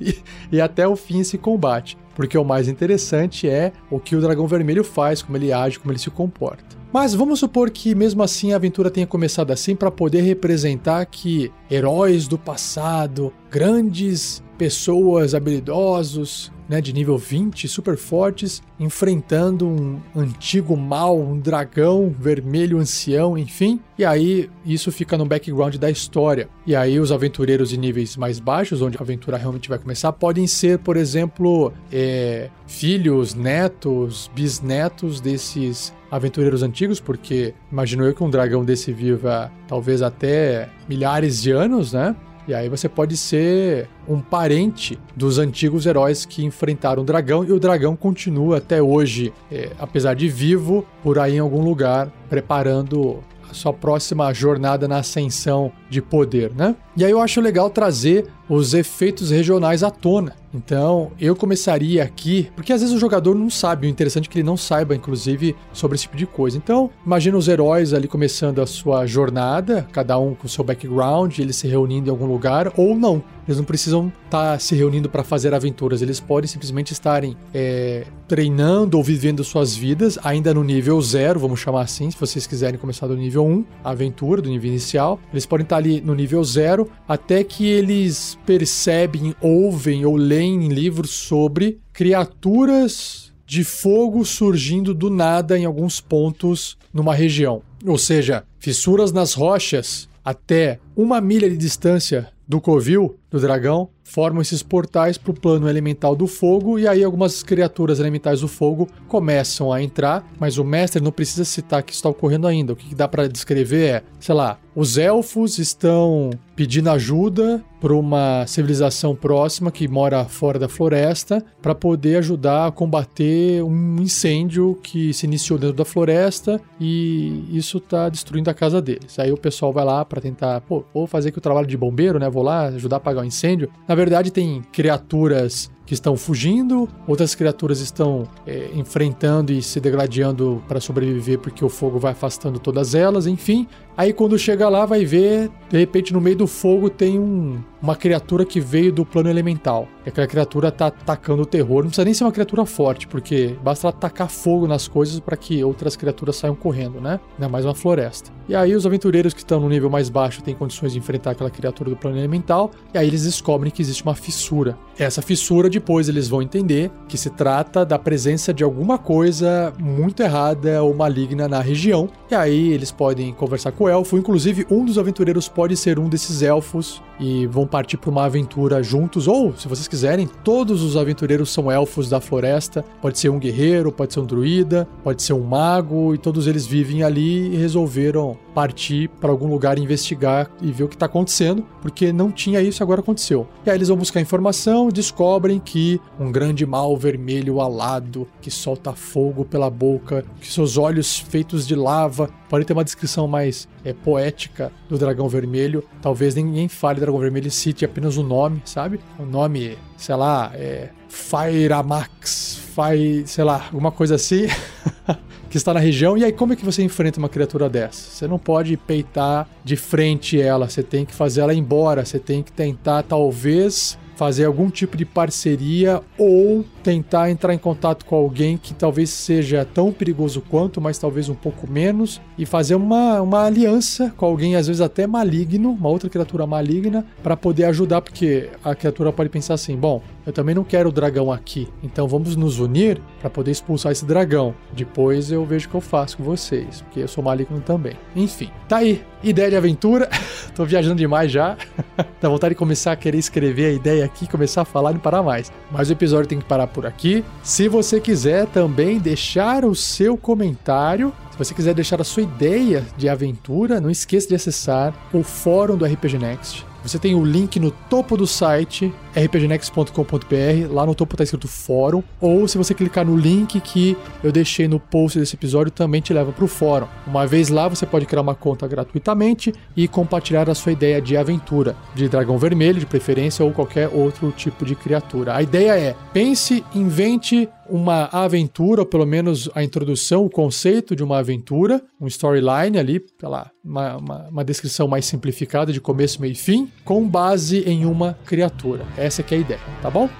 e, 0.50 0.58
até 0.58 0.88
o 0.88 0.96
fim 0.96 1.20
esse 1.20 1.36
combate 1.36 1.98
porque 2.14 2.36
o 2.36 2.44
mais 2.44 2.66
interessante 2.68 3.48
é 3.48 3.72
o 3.90 3.98
que 3.98 4.14
o 4.14 4.20
dragão 4.20 4.46
vermelho 4.46 4.84
faz, 4.84 5.22
como 5.22 5.38
ele 5.38 5.52
age, 5.52 5.78
como 5.78 5.90
ele 5.90 5.98
se 5.98 6.10
comporta. 6.10 6.79
Mas 6.92 7.14
vamos 7.14 7.38
supor 7.38 7.70
que 7.70 7.94
mesmo 7.94 8.22
assim 8.22 8.52
a 8.52 8.56
aventura 8.56 8.90
tenha 8.90 9.06
começado 9.06 9.52
assim 9.52 9.76
para 9.76 9.90
poder 9.90 10.22
representar 10.22 11.06
que 11.06 11.52
heróis 11.70 12.26
do 12.26 12.36
passado, 12.36 13.32
grandes 13.48 14.42
pessoas 14.60 15.34
habilidosos, 15.34 16.52
né, 16.68 16.82
de 16.82 16.92
nível 16.92 17.16
20, 17.16 17.66
super 17.66 17.96
fortes, 17.96 18.62
enfrentando 18.78 19.66
um 19.66 19.98
antigo 20.14 20.76
mal, 20.76 21.18
um 21.18 21.40
dragão 21.40 22.14
vermelho 22.20 22.78
ancião, 22.78 23.38
enfim. 23.38 23.80
E 23.96 24.04
aí 24.04 24.50
isso 24.66 24.92
fica 24.92 25.16
no 25.16 25.24
background 25.24 25.76
da 25.76 25.90
história. 25.90 26.46
E 26.66 26.76
aí 26.76 27.00
os 27.00 27.10
aventureiros 27.10 27.70
de 27.70 27.78
níveis 27.78 28.18
mais 28.18 28.38
baixos, 28.38 28.82
onde 28.82 28.98
a 28.98 29.00
aventura 29.00 29.38
realmente 29.38 29.66
vai 29.66 29.78
começar, 29.78 30.12
podem 30.12 30.46
ser, 30.46 30.78
por 30.80 30.98
exemplo, 30.98 31.72
é, 31.90 32.50
filhos, 32.66 33.32
netos, 33.32 34.30
bisnetos 34.34 35.22
desses 35.22 35.90
aventureiros 36.10 36.62
antigos, 36.62 37.00
porque 37.00 37.54
imagino 37.72 38.04
eu 38.04 38.12
que 38.12 38.22
um 38.22 38.28
dragão 38.28 38.62
desse 38.62 38.92
viva 38.92 39.50
talvez 39.66 40.02
até 40.02 40.68
milhares 40.86 41.40
de 41.40 41.50
anos, 41.50 41.94
né? 41.94 42.14
E 42.50 42.54
aí 42.54 42.68
você 42.68 42.88
pode 42.88 43.16
ser 43.16 43.88
um 44.08 44.20
parente 44.20 44.98
dos 45.14 45.38
antigos 45.38 45.86
heróis 45.86 46.26
que 46.26 46.44
enfrentaram 46.44 47.04
o 47.04 47.06
dragão 47.06 47.44
e 47.44 47.52
o 47.52 47.60
dragão 47.60 47.94
continua 47.94 48.56
até 48.56 48.82
hoje, 48.82 49.32
é, 49.52 49.70
apesar 49.78 50.14
de 50.14 50.28
vivo, 50.28 50.84
por 51.00 51.16
aí 51.20 51.36
em 51.36 51.38
algum 51.38 51.62
lugar, 51.62 52.10
preparando 52.28 53.20
a 53.48 53.54
sua 53.54 53.72
próxima 53.72 54.32
jornada 54.34 54.88
na 54.88 54.98
ascensão 54.98 55.70
de 55.88 56.02
poder, 56.02 56.50
né? 56.52 56.74
E 56.96 57.04
aí 57.04 57.12
eu 57.12 57.20
acho 57.20 57.40
legal 57.40 57.70
trazer 57.70 58.26
os 58.50 58.74
efeitos 58.74 59.30
regionais 59.30 59.84
à 59.84 59.90
tona. 59.90 60.34
Então, 60.52 61.12
eu 61.20 61.36
começaria 61.36 62.02
aqui, 62.02 62.50
porque 62.56 62.72
às 62.72 62.80
vezes 62.80 62.94
o 62.94 62.98
jogador 62.98 63.36
não 63.36 63.48
sabe, 63.48 63.86
o 63.86 63.90
interessante 63.90 64.28
é 64.28 64.32
que 64.32 64.38
ele 64.38 64.46
não 64.46 64.56
saiba, 64.56 64.96
inclusive, 64.96 65.54
sobre 65.72 65.94
esse 65.94 66.02
tipo 66.02 66.16
de 66.16 66.26
coisa. 66.26 66.56
Então, 66.56 66.90
imagina 67.06 67.38
os 67.38 67.46
heróis 67.46 67.94
ali 67.94 68.08
começando 68.08 68.60
a 68.60 68.66
sua 68.66 69.06
jornada, 69.06 69.86
cada 69.92 70.18
um 70.18 70.34
com 70.34 70.48
seu 70.48 70.64
background, 70.64 71.38
eles 71.38 71.56
se 71.56 71.68
reunindo 71.68 72.08
em 72.08 72.10
algum 72.10 72.26
lugar, 72.26 72.72
ou 72.76 72.96
não. 72.96 73.22
Eles 73.46 73.58
não 73.58 73.64
precisam 73.64 74.12
estar 74.24 74.52
tá 74.52 74.58
se 74.58 74.74
reunindo 74.74 75.08
para 75.08 75.22
fazer 75.22 75.54
aventuras, 75.54 76.02
eles 76.02 76.20
podem 76.20 76.48
simplesmente 76.48 76.92
estarem 76.92 77.36
é, 77.54 78.04
treinando 78.28 78.96
ou 78.96 79.02
vivendo 79.02 79.42
suas 79.42 79.74
vidas, 79.74 80.18
ainda 80.22 80.54
no 80.54 80.62
nível 80.62 81.00
zero, 81.00 81.40
vamos 81.40 81.58
chamar 81.58 81.82
assim, 81.82 82.10
se 82.10 82.16
vocês 82.18 82.46
quiserem 82.46 82.78
começar 82.78 83.06
do 83.06 83.16
nível 83.16 83.44
1, 83.44 83.64
a 83.82 83.90
aventura, 83.90 84.42
do 84.42 84.48
nível 84.48 84.70
inicial. 84.70 85.18
Eles 85.32 85.46
podem 85.46 85.64
estar 85.64 85.76
ali 85.76 86.00
no 86.00 86.14
nível 86.14 86.42
zero, 86.44 86.88
até 87.08 87.42
que 87.42 87.66
eles 87.66 88.38
percebem, 88.46 89.34
ouvem 89.40 90.04
ou 90.04 90.16
leem 90.16 90.68
livros 90.68 91.10
sobre 91.10 91.78
criaturas 91.92 93.32
de 93.46 93.64
fogo 93.64 94.24
surgindo 94.24 94.94
do 94.94 95.10
nada 95.10 95.58
em 95.58 95.64
alguns 95.64 96.00
pontos 96.00 96.78
numa 96.92 97.14
região. 97.14 97.62
Ou 97.84 97.98
seja, 97.98 98.44
fissuras 98.58 99.12
nas 99.12 99.34
rochas 99.34 100.08
até 100.24 100.78
uma 100.94 101.20
milha 101.20 101.50
de 101.50 101.56
distância 101.56 102.28
do 102.46 102.60
covil 102.60 103.16
do 103.30 103.38
dragão, 103.38 103.88
formam 104.02 104.42
esses 104.42 104.62
portais 104.62 105.16
para 105.16 105.30
o 105.30 105.40
plano 105.40 105.68
elemental 105.68 106.16
do 106.16 106.26
fogo, 106.26 106.78
e 106.78 106.88
aí 106.88 107.04
algumas 107.04 107.42
criaturas 107.42 108.00
elementais 108.00 108.40
do 108.40 108.48
fogo 108.48 108.88
começam 109.06 109.72
a 109.72 109.82
entrar, 109.82 110.28
mas 110.38 110.58
o 110.58 110.64
mestre 110.64 111.02
não 111.02 111.12
precisa 111.12 111.44
citar 111.44 111.82
que 111.82 111.92
está 111.92 112.08
ocorrendo 112.08 112.46
ainda. 112.46 112.72
O 112.72 112.76
que 112.76 112.94
dá 112.94 113.06
para 113.06 113.28
descrever 113.28 113.86
é, 113.86 114.02
sei 114.18 114.34
lá, 114.34 114.58
os 114.74 114.98
elfos 114.98 115.58
estão 115.58 116.30
pedindo 116.56 116.90
ajuda 116.90 117.64
para 117.80 117.94
uma 117.94 118.46
civilização 118.46 119.16
próxima 119.16 119.70
que 119.70 119.88
mora 119.88 120.24
fora 120.26 120.58
da 120.58 120.68
floresta 120.68 121.42
para 121.62 121.74
poder 121.74 122.16
ajudar 122.16 122.66
a 122.66 122.70
combater 122.70 123.62
um 123.62 123.96
incêndio 124.00 124.78
que 124.82 125.14
se 125.14 125.24
iniciou 125.24 125.58
dentro 125.58 125.76
da 125.76 125.84
floresta 125.84 126.60
e 126.78 127.44
isso 127.50 127.78
está 127.78 128.08
destruindo 128.08 128.50
a 128.50 128.54
casa 128.54 128.82
deles. 128.82 129.18
Aí 129.18 129.32
o 129.32 129.36
pessoal 129.36 129.72
vai 129.72 129.84
lá 129.84 130.04
para 130.04 130.20
tentar, 130.20 130.60
pô, 130.60 130.84
vou 130.92 131.06
fazer 131.06 131.30
aqui 131.30 131.38
o 131.38 131.42
trabalho 131.42 131.66
de 131.66 131.76
bombeiro, 131.76 132.18
né? 132.18 132.28
Vou 132.28 132.42
lá 132.42 132.66
ajudar 132.66 132.96
a 132.96 132.98
apagar 132.98 133.19
o 133.20 133.24
incêndio. 133.24 133.70
Na 133.86 133.94
verdade, 133.94 134.30
tem 134.30 134.62
criaturas 134.72 135.70
que 135.90 135.94
estão 135.94 136.16
fugindo, 136.16 136.88
outras 137.04 137.34
criaturas 137.34 137.80
estão 137.80 138.28
é, 138.46 138.70
enfrentando 138.76 139.52
e 139.52 139.60
se 139.60 139.80
degladiando 139.80 140.62
para 140.68 140.78
sobreviver 140.78 141.40
porque 141.40 141.64
o 141.64 141.68
fogo 141.68 141.98
vai 141.98 142.12
afastando 142.12 142.60
todas 142.60 142.94
elas, 142.94 143.26
enfim. 143.26 143.66
Aí 144.00 144.14
quando 144.14 144.38
chega 144.38 144.66
lá, 144.66 144.86
vai 144.86 145.04
ver, 145.04 145.50
de 145.68 145.76
repente 145.76 146.10
no 146.10 146.22
meio 146.22 146.34
do 146.34 146.46
fogo 146.46 146.88
tem 146.88 147.18
um, 147.18 147.62
uma 147.82 147.94
criatura 147.94 148.46
que 148.46 148.58
veio 148.58 148.90
do 148.90 149.04
plano 149.04 149.28
elemental. 149.28 149.86
E 150.06 150.08
aquela 150.08 150.26
criatura 150.26 150.72
tá 150.72 150.86
atacando 150.86 151.42
o 151.42 151.46
terror. 151.46 151.82
Não 151.82 151.88
precisa 151.88 152.04
nem 152.06 152.14
ser 152.14 152.24
uma 152.24 152.32
criatura 152.32 152.64
forte, 152.64 153.06
porque 153.06 153.54
basta 153.62 153.90
atacar 153.90 154.30
fogo 154.30 154.66
nas 154.66 154.88
coisas 154.88 155.20
para 155.20 155.36
que 155.36 155.62
outras 155.62 155.96
criaturas 155.96 156.36
saiam 156.36 156.54
correndo, 156.54 156.98
né? 156.98 157.20
Ainda 157.34 157.46
mais 157.50 157.66
uma 157.66 157.74
floresta. 157.74 158.30
E 158.48 158.54
aí 158.54 158.74
os 158.74 158.86
aventureiros 158.86 159.34
que 159.34 159.40
estão 159.40 159.60
no 159.60 159.68
nível 159.68 159.90
mais 159.90 160.08
baixo 160.08 160.42
têm 160.42 160.54
condições 160.54 160.92
de 160.92 160.98
enfrentar 160.98 161.32
aquela 161.32 161.50
criatura 161.50 161.90
do 161.90 161.96
plano 161.96 162.16
elemental. 162.16 162.70
E 162.94 162.96
aí 162.98 163.06
eles 163.06 163.24
descobrem 163.24 163.70
que 163.70 163.82
existe 163.82 164.02
uma 164.02 164.14
fissura. 164.14 164.78
Essa 164.98 165.20
fissura, 165.20 165.68
depois 165.68 166.08
eles 166.08 166.26
vão 166.26 166.40
entender 166.40 166.90
que 167.06 167.18
se 167.18 167.28
trata 167.28 167.84
da 167.84 167.98
presença 167.98 168.52
de 168.54 168.64
alguma 168.64 168.96
coisa 168.96 169.74
muito 169.78 170.22
errada 170.22 170.82
ou 170.82 170.94
maligna 170.94 171.46
na 171.46 171.60
região. 171.60 172.08
E 172.30 172.34
aí 172.34 172.72
eles 172.72 172.90
podem 172.90 173.32
conversar 173.34 173.72
com 173.72 173.89
elfo. 173.90 174.16
Inclusive, 174.16 174.66
um 174.70 174.84
dos 174.84 174.96
aventureiros 174.96 175.48
pode 175.48 175.76
ser 175.76 175.98
um 175.98 176.08
desses 176.08 176.42
elfos 176.42 177.02
e 177.18 177.46
vão 177.46 177.66
partir 177.66 177.96
para 177.96 178.10
uma 178.10 178.24
aventura 178.24 178.82
juntos. 178.82 179.28
Ou, 179.28 179.54
se 179.54 179.68
vocês 179.68 179.86
quiserem, 179.86 180.28
todos 180.42 180.82
os 180.82 180.96
aventureiros 180.96 181.50
são 181.50 181.70
elfos 181.70 182.08
da 182.08 182.20
floresta. 182.20 182.84
Pode 183.02 183.18
ser 183.18 183.28
um 183.28 183.38
guerreiro, 183.38 183.92
pode 183.92 184.14
ser 184.14 184.20
um 184.20 184.26
druida, 184.26 184.88
pode 185.02 185.22
ser 185.22 185.34
um 185.34 185.42
mago, 185.42 186.14
e 186.14 186.18
todos 186.18 186.46
eles 186.46 186.66
vivem 186.66 187.02
ali 187.02 187.52
e 187.52 187.56
resolveram 187.56 188.38
partir 188.54 189.08
para 189.20 189.30
algum 189.30 189.48
lugar 189.48 189.78
investigar 189.78 190.50
e 190.60 190.70
ver 190.70 190.84
o 190.84 190.88
que 190.88 190.96
está 190.96 191.06
acontecendo, 191.06 191.64
porque 191.80 192.12
não 192.12 192.30
tinha 192.30 192.60
isso 192.60 192.82
agora 192.82 193.00
aconteceu. 193.00 193.46
E 193.64 193.70
aí 193.70 193.76
eles 193.76 193.88
vão 193.88 193.96
buscar 193.96 194.20
informação 194.20 194.88
descobrem 194.88 195.58
que 195.58 196.00
um 196.18 196.30
grande 196.30 196.66
mal 196.66 196.96
vermelho 196.96 197.60
alado 197.60 198.26
que 198.40 198.50
solta 198.50 198.92
fogo 198.92 199.44
pela 199.44 199.70
boca, 199.70 200.24
que 200.40 200.52
seus 200.52 200.76
olhos 200.76 201.18
feitos 201.18 201.66
de 201.66 201.74
lava, 201.74 202.28
pode 202.48 202.64
ter 202.64 202.72
uma 202.72 202.84
descrição 202.84 203.26
mais 203.26 203.68
é, 203.84 203.92
poética 203.92 204.72
do 204.88 204.98
dragão 204.98 205.28
vermelho. 205.28 205.84
Talvez 206.02 206.34
ninguém 206.34 206.68
fale 206.68 207.00
dragão 207.00 207.18
vermelho 207.18 207.48
e 207.48 207.50
cite 207.50 207.84
apenas 207.84 208.16
o 208.16 208.22
nome, 208.22 208.60
sabe? 208.64 209.00
O 209.18 209.24
nome, 209.24 209.78
sei 209.96 210.16
lá, 210.16 210.50
é 210.54 210.90
Fairamax, 211.08 212.60
Fai, 212.74 213.24
sei 213.26 213.44
lá, 213.44 213.64
alguma 213.66 213.90
coisa 213.90 214.14
assim. 214.14 214.46
que 215.50 215.56
está 215.56 215.74
na 215.74 215.80
região. 215.80 216.16
E 216.16 216.24
aí, 216.24 216.32
como 216.32 216.52
é 216.52 216.56
que 216.56 216.64
você 216.64 216.82
enfrenta 216.82 217.18
uma 217.18 217.28
criatura 217.28 217.68
dessa? 217.68 218.10
Você 218.10 218.28
não 218.28 218.38
pode 218.38 218.76
peitar 218.76 219.48
de 219.64 219.76
frente 219.76 220.40
ela, 220.40 220.70
você 220.70 220.82
tem 220.82 221.04
que 221.04 221.12
fazer 221.12 221.40
ela 221.40 221.52
embora, 221.52 222.04
você 222.04 222.18
tem 222.18 222.42
que 222.42 222.52
tentar, 222.52 223.02
talvez, 223.02 223.98
fazer 224.20 224.44
algum 224.44 224.68
tipo 224.68 224.98
de 224.98 225.06
parceria 225.06 226.02
ou 226.18 226.62
tentar 226.82 227.30
entrar 227.30 227.54
em 227.54 227.58
contato 227.58 228.04
com 228.04 228.14
alguém 228.14 228.58
que 228.58 228.74
talvez 228.74 229.08
seja 229.08 229.64
tão 229.64 229.90
perigoso 229.90 230.42
quanto, 230.42 230.78
mas 230.78 230.98
talvez 230.98 231.30
um 231.30 231.34
pouco 231.34 231.66
menos, 231.66 232.20
e 232.36 232.44
fazer 232.44 232.74
uma, 232.74 233.22
uma 233.22 233.46
aliança 233.46 234.12
com 234.18 234.26
alguém, 234.26 234.56
às 234.56 234.66
vezes 234.66 234.82
até 234.82 235.06
maligno, 235.06 235.70
uma 235.70 235.88
outra 235.88 236.10
criatura 236.10 236.46
maligna, 236.46 237.06
para 237.22 237.34
poder 237.34 237.64
ajudar, 237.64 238.02
porque 238.02 238.50
a 238.62 238.74
criatura 238.74 239.10
pode 239.10 239.30
pensar 239.30 239.54
assim: 239.54 239.74
bom, 239.74 240.02
eu 240.26 240.32
também 240.32 240.54
não 240.54 240.64
quero 240.64 240.88
o 240.88 240.92
dragão 240.92 241.32
aqui, 241.32 241.68
então 241.82 242.06
vamos 242.06 242.36
nos 242.36 242.58
unir 242.58 243.00
para 243.20 243.30
poder 243.30 243.50
expulsar 243.50 243.92
esse 243.92 244.04
dragão. 244.04 244.54
Depois 244.72 245.30
eu 245.30 245.44
vejo 245.44 245.66
o 245.66 245.70
que 245.70 245.76
eu 245.76 245.80
faço 245.80 246.16
com 246.16 246.24
vocês, 246.24 246.82
porque 246.82 247.00
eu 247.00 247.08
sou 247.08 247.22
maligno 247.24 247.60
também. 247.60 247.94
Enfim, 248.14 248.50
tá 248.68 248.78
aí. 248.78 249.02
Ideia 249.22 249.50
de 249.50 249.56
aventura. 249.56 250.08
Tô 250.54 250.64
viajando 250.64 250.96
demais 250.96 251.30
já. 251.30 251.56
Dá 252.20 252.28
vontade 252.28 252.54
de 252.54 252.58
começar 252.58 252.92
a 252.92 252.96
querer 252.96 253.18
escrever 253.18 253.66
a 253.66 253.72
ideia 253.72 254.04
aqui, 254.04 254.26
começar 254.26 254.62
a 254.62 254.64
falar 254.64 254.90
e 254.90 254.94
não 254.94 255.00
parar 255.00 255.22
mais. 255.22 255.52
Mas 255.70 255.90
o 255.90 255.92
episódio 255.92 256.28
tem 256.28 256.38
que 256.38 256.44
parar 256.44 256.66
por 256.66 256.86
aqui. 256.86 257.24
Se 257.42 257.68
você 257.68 258.00
quiser 258.00 258.46
também 258.46 258.98
deixar 258.98 259.64
o 259.64 259.74
seu 259.74 260.16
comentário, 260.16 261.12
se 261.30 261.38
você 261.38 261.54
quiser 261.54 261.74
deixar 261.74 262.00
a 262.00 262.04
sua 262.04 262.22
ideia 262.22 262.84
de 262.96 263.08
aventura, 263.08 263.80
não 263.80 263.90
esqueça 263.90 264.28
de 264.28 264.34
acessar 264.34 264.94
o 265.12 265.22
fórum 265.22 265.76
do 265.76 265.84
RPG 265.84 266.18
Next. 266.18 266.70
Você 266.82 266.98
tem 266.98 267.14
o 267.14 267.24
link 267.24 267.60
no 267.60 267.70
topo 267.70 268.16
do 268.16 268.26
site 268.26 268.92
rpgnext.com.br, 269.14 270.72
lá 270.72 270.86
no 270.86 270.94
topo 270.94 271.14
está 271.14 271.24
escrito 271.24 271.48
fórum, 271.48 272.02
ou 272.20 272.46
se 272.46 272.58
você 272.58 272.74
clicar 272.74 273.04
no 273.04 273.16
link 273.16 273.60
que 273.60 273.96
eu 274.22 274.32
deixei 274.32 274.68
no 274.68 274.78
post 274.78 275.18
desse 275.18 275.36
episódio, 275.36 275.70
também 275.70 276.00
te 276.00 276.12
leva 276.12 276.32
para 276.32 276.44
o 276.44 276.48
fórum. 276.48 276.86
Uma 277.06 277.26
vez 277.26 277.48
lá, 277.48 277.68
você 277.68 277.86
pode 277.86 278.06
criar 278.06 278.22
uma 278.22 278.34
conta 278.34 278.66
gratuitamente 278.66 279.52
e 279.76 279.88
compartilhar 279.88 280.48
a 280.48 280.54
sua 280.54 280.72
ideia 280.72 281.00
de 281.00 281.16
aventura, 281.16 281.76
de 281.94 282.08
dragão 282.08 282.38
vermelho, 282.38 282.80
de 282.80 282.86
preferência, 282.86 283.44
ou 283.44 283.52
qualquer 283.52 283.88
outro 283.88 284.32
tipo 284.32 284.64
de 284.64 284.74
criatura. 284.74 285.36
A 285.36 285.42
ideia 285.42 285.78
é: 285.78 285.96
pense, 286.12 286.64
invente 286.74 287.48
uma 287.70 288.06
aventura, 288.06 288.82
ou 288.82 288.86
pelo 288.86 289.06
menos 289.06 289.48
a 289.54 289.62
introdução, 289.62 290.26
o 290.26 290.30
conceito 290.30 290.96
de 290.96 291.04
uma 291.04 291.18
aventura, 291.18 291.80
um 292.00 292.06
storyline 292.06 292.78
ali, 292.78 293.04
sei 293.18 293.28
lá, 293.28 293.50
uma, 293.64 293.96
uma, 293.96 294.28
uma 294.28 294.44
descrição 294.44 294.88
mais 294.88 295.04
simplificada 295.04 295.72
de 295.72 295.80
começo, 295.80 296.20
meio 296.20 296.32
e 296.32 296.34
fim, 296.34 296.70
com 296.84 297.06
base 297.06 297.60
em 297.60 297.86
uma 297.86 298.18
criatura. 298.26 298.84
Essa 299.00 299.22
é 299.22 299.34
a 299.34 299.40
ideia, 299.40 299.60
tá 299.80 299.88
bom? 299.88 300.10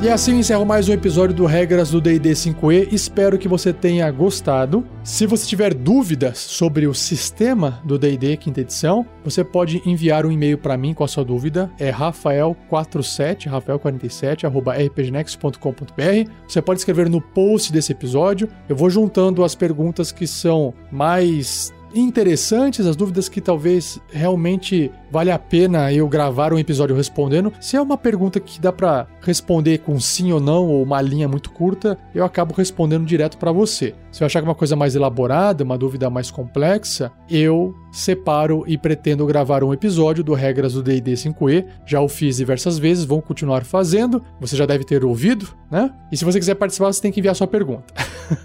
E 0.00 0.08
assim 0.08 0.38
encerro 0.38 0.64
mais 0.64 0.88
um 0.88 0.92
episódio 0.92 1.34
do 1.34 1.44
Regras 1.44 1.90
do 1.90 2.00
D&D 2.00 2.30
5e. 2.30 2.92
Espero 2.92 3.36
que 3.36 3.48
você 3.48 3.72
tenha 3.72 4.08
gostado. 4.12 4.86
Se 5.02 5.26
você 5.26 5.44
tiver 5.44 5.74
dúvidas 5.74 6.38
sobre 6.38 6.86
o 6.86 6.94
sistema 6.94 7.80
do 7.84 7.98
D&D 7.98 8.36
quinta 8.36 8.60
edição, 8.60 9.04
você 9.24 9.42
pode 9.42 9.82
enviar 9.84 10.24
um 10.24 10.30
e-mail 10.30 10.56
para 10.56 10.76
mim 10.76 10.94
com 10.94 11.02
a 11.02 11.08
sua 11.08 11.24
dúvida. 11.24 11.68
É 11.80 11.90
rafael47, 11.90 13.50
rafael47 13.50 14.44
rpgnext.com.br. 14.86 16.30
Você 16.46 16.62
pode 16.62 16.78
escrever 16.78 17.10
no 17.10 17.20
post 17.20 17.72
desse 17.72 17.90
episódio. 17.90 18.48
Eu 18.68 18.76
vou 18.76 18.88
juntando 18.88 19.42
as 19.42 19.56
perguntas 19.56 20.12
que 20.12 20.28
são 20.28 20.72
mais 20.92 21.72
interessantes, 21.94 22.86
as 22.86 22.96
dúvidas 22.96 23.28
que 23.28 23.40
talvez 23.40 24.00
realmente 24.12 24.90
vale 25.10 25.30
a 25.30 25.38
pena 25.38 25.92
eu 25.92 26.08
gravar 26.08 26.52
um 26.52 26.58
episódio 26.58 26.96
respondendo. 26.96 27.52
Se 27.60 27.76
é 27.76 27.80
uma 27.80 27.96
pergunta 27.96 28.40
que 28.40 28.60
dá 28.60 28.72
para 28.72 29.06
responder 29.20 29.78
com 29.78 29.98
sim 29.98 30.32
ou 30.32 30.40
não, 30.40 30.66
ou 30.66 30.82
uma 30.82 31.00
linha 31.00 31.28
muito 31.28 31.50
curta, 31.50 31.98
eu 32.14 32.24
acabo 32.24 32.54
respondendo 32.54 33.06
direto 33.06 33.38
para 33.38 33.52
você. 33.52 33.94
Se 34.10 34.22
eu 34.22 34.26
achar 34.26 34.40
que 34.40 34.46
é 34.46 34.48
uma 34.48 34.54
coisa 34.54 34.74
mais 34.74 34.94
elaborada, 34.94 35.64
uma 35.64 35.76
dúvida 35.76 36.08
mais 36.08 36.30
complexa, 36.30 37.12
eu 37.30 37.74
separo 37.92 38.64
e 38.66 38.76
pretendo 38.76 39.26
gravar 39.26 39.62
um 39.62 39.72
episódio 39.72 40.24
do 40.24 40.34
Regras 40.34 40.72
do 40.72 40.82
D&D 40.82 41.12
5e. 41.12 41.64
Já 41.86 42.00
o 42.00 42.08
fiz 42.08 42.36
diversas 42.36 42.78
vezes, 42.78 43.04
vou 43.04 43.20
continuar 43.20 43.64
fazendo. 43.64 44.22
Você 44.40 44.56
já 44.56 44.66
deve 44.66 44.84
ter 44.84 45.04
ouvido, 45.04 45.48
né? 45.70 45.92
E 46.10 46.16
se 46.16 46.24
você 46.24 46.38
quiser 46.38 46.54
participar, 46.54 46.92
você 46.92 47.02
tem 47.02 47.12
que 47.12 47.20
enviar 47.20 47.34
sua 47.34 47.46
pergunta. 47.46 47.92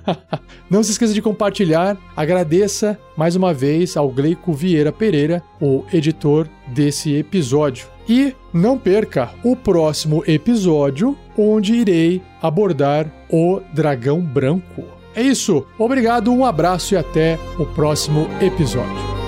Não 0.70 0.84
se 0.84 0.92
esqueça 0.92 1.14
de 1.14 1.22
compartilhar. 1.22 1.98
Agradeça 2.16 2.98
mais 3.18 3.36
uma 3.36 3.54
vez 3.54 3.96
ao 3.96 4.10
Gleico 4.10 4.54
Vieira 4.54 4.92
Pereira, 4.92 5.42
o 5.62 5.84
editor 5.94 6.48
desse 6.68 7.14
episódio. 7.14 7.88
E 8.08 8.36
não 8.54 8.78
perca 8.78 9.32
o 9.44 9.56
próximo 9.56 10.24
episódio, 10.28 11.18
onde 11.38 11.74
irei 11.74 12.22
abordar 12.42 13.10
o 13.30 13.62
dragão 13.74 14.20
branco. 14.20 14.84
É 15.16 15.22
isso, 15.22 15.66
obrigado, 15.78 16.32
um 16.32 16.44
abraço 16.44 16.96
e 16.96 16.98
até 16.98 17.40
o 17.58 17.66
próximo 17.66 18.28
episódio. 18.42 19.23